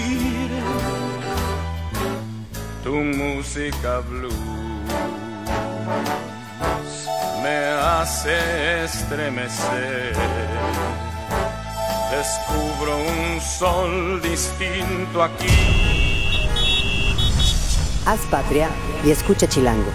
Tu 2.87 2.95
música 2.95 3.99
blues 3.99 4.31
me 7.43 7.57
hace 7.83 8.85
estremecer 8.85 10.15
descubro 12.09 12.95
un 12.95 13.41
sol 13.41 14.21
distinto 14.21 15.21
aquí. 15.21 15.47
Haz 18.05 18.21
patria 18.31 18.69
y 19.03 19.11
escucha 19.11 19.49
Chilango. 19.49 19.91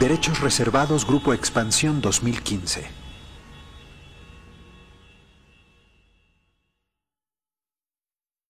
Derechos 0.00 0.40
reservados 0.40 1.06
Grupo 1.06 1.34
Expansión 1.34 2.00
2015. 2.00 3.09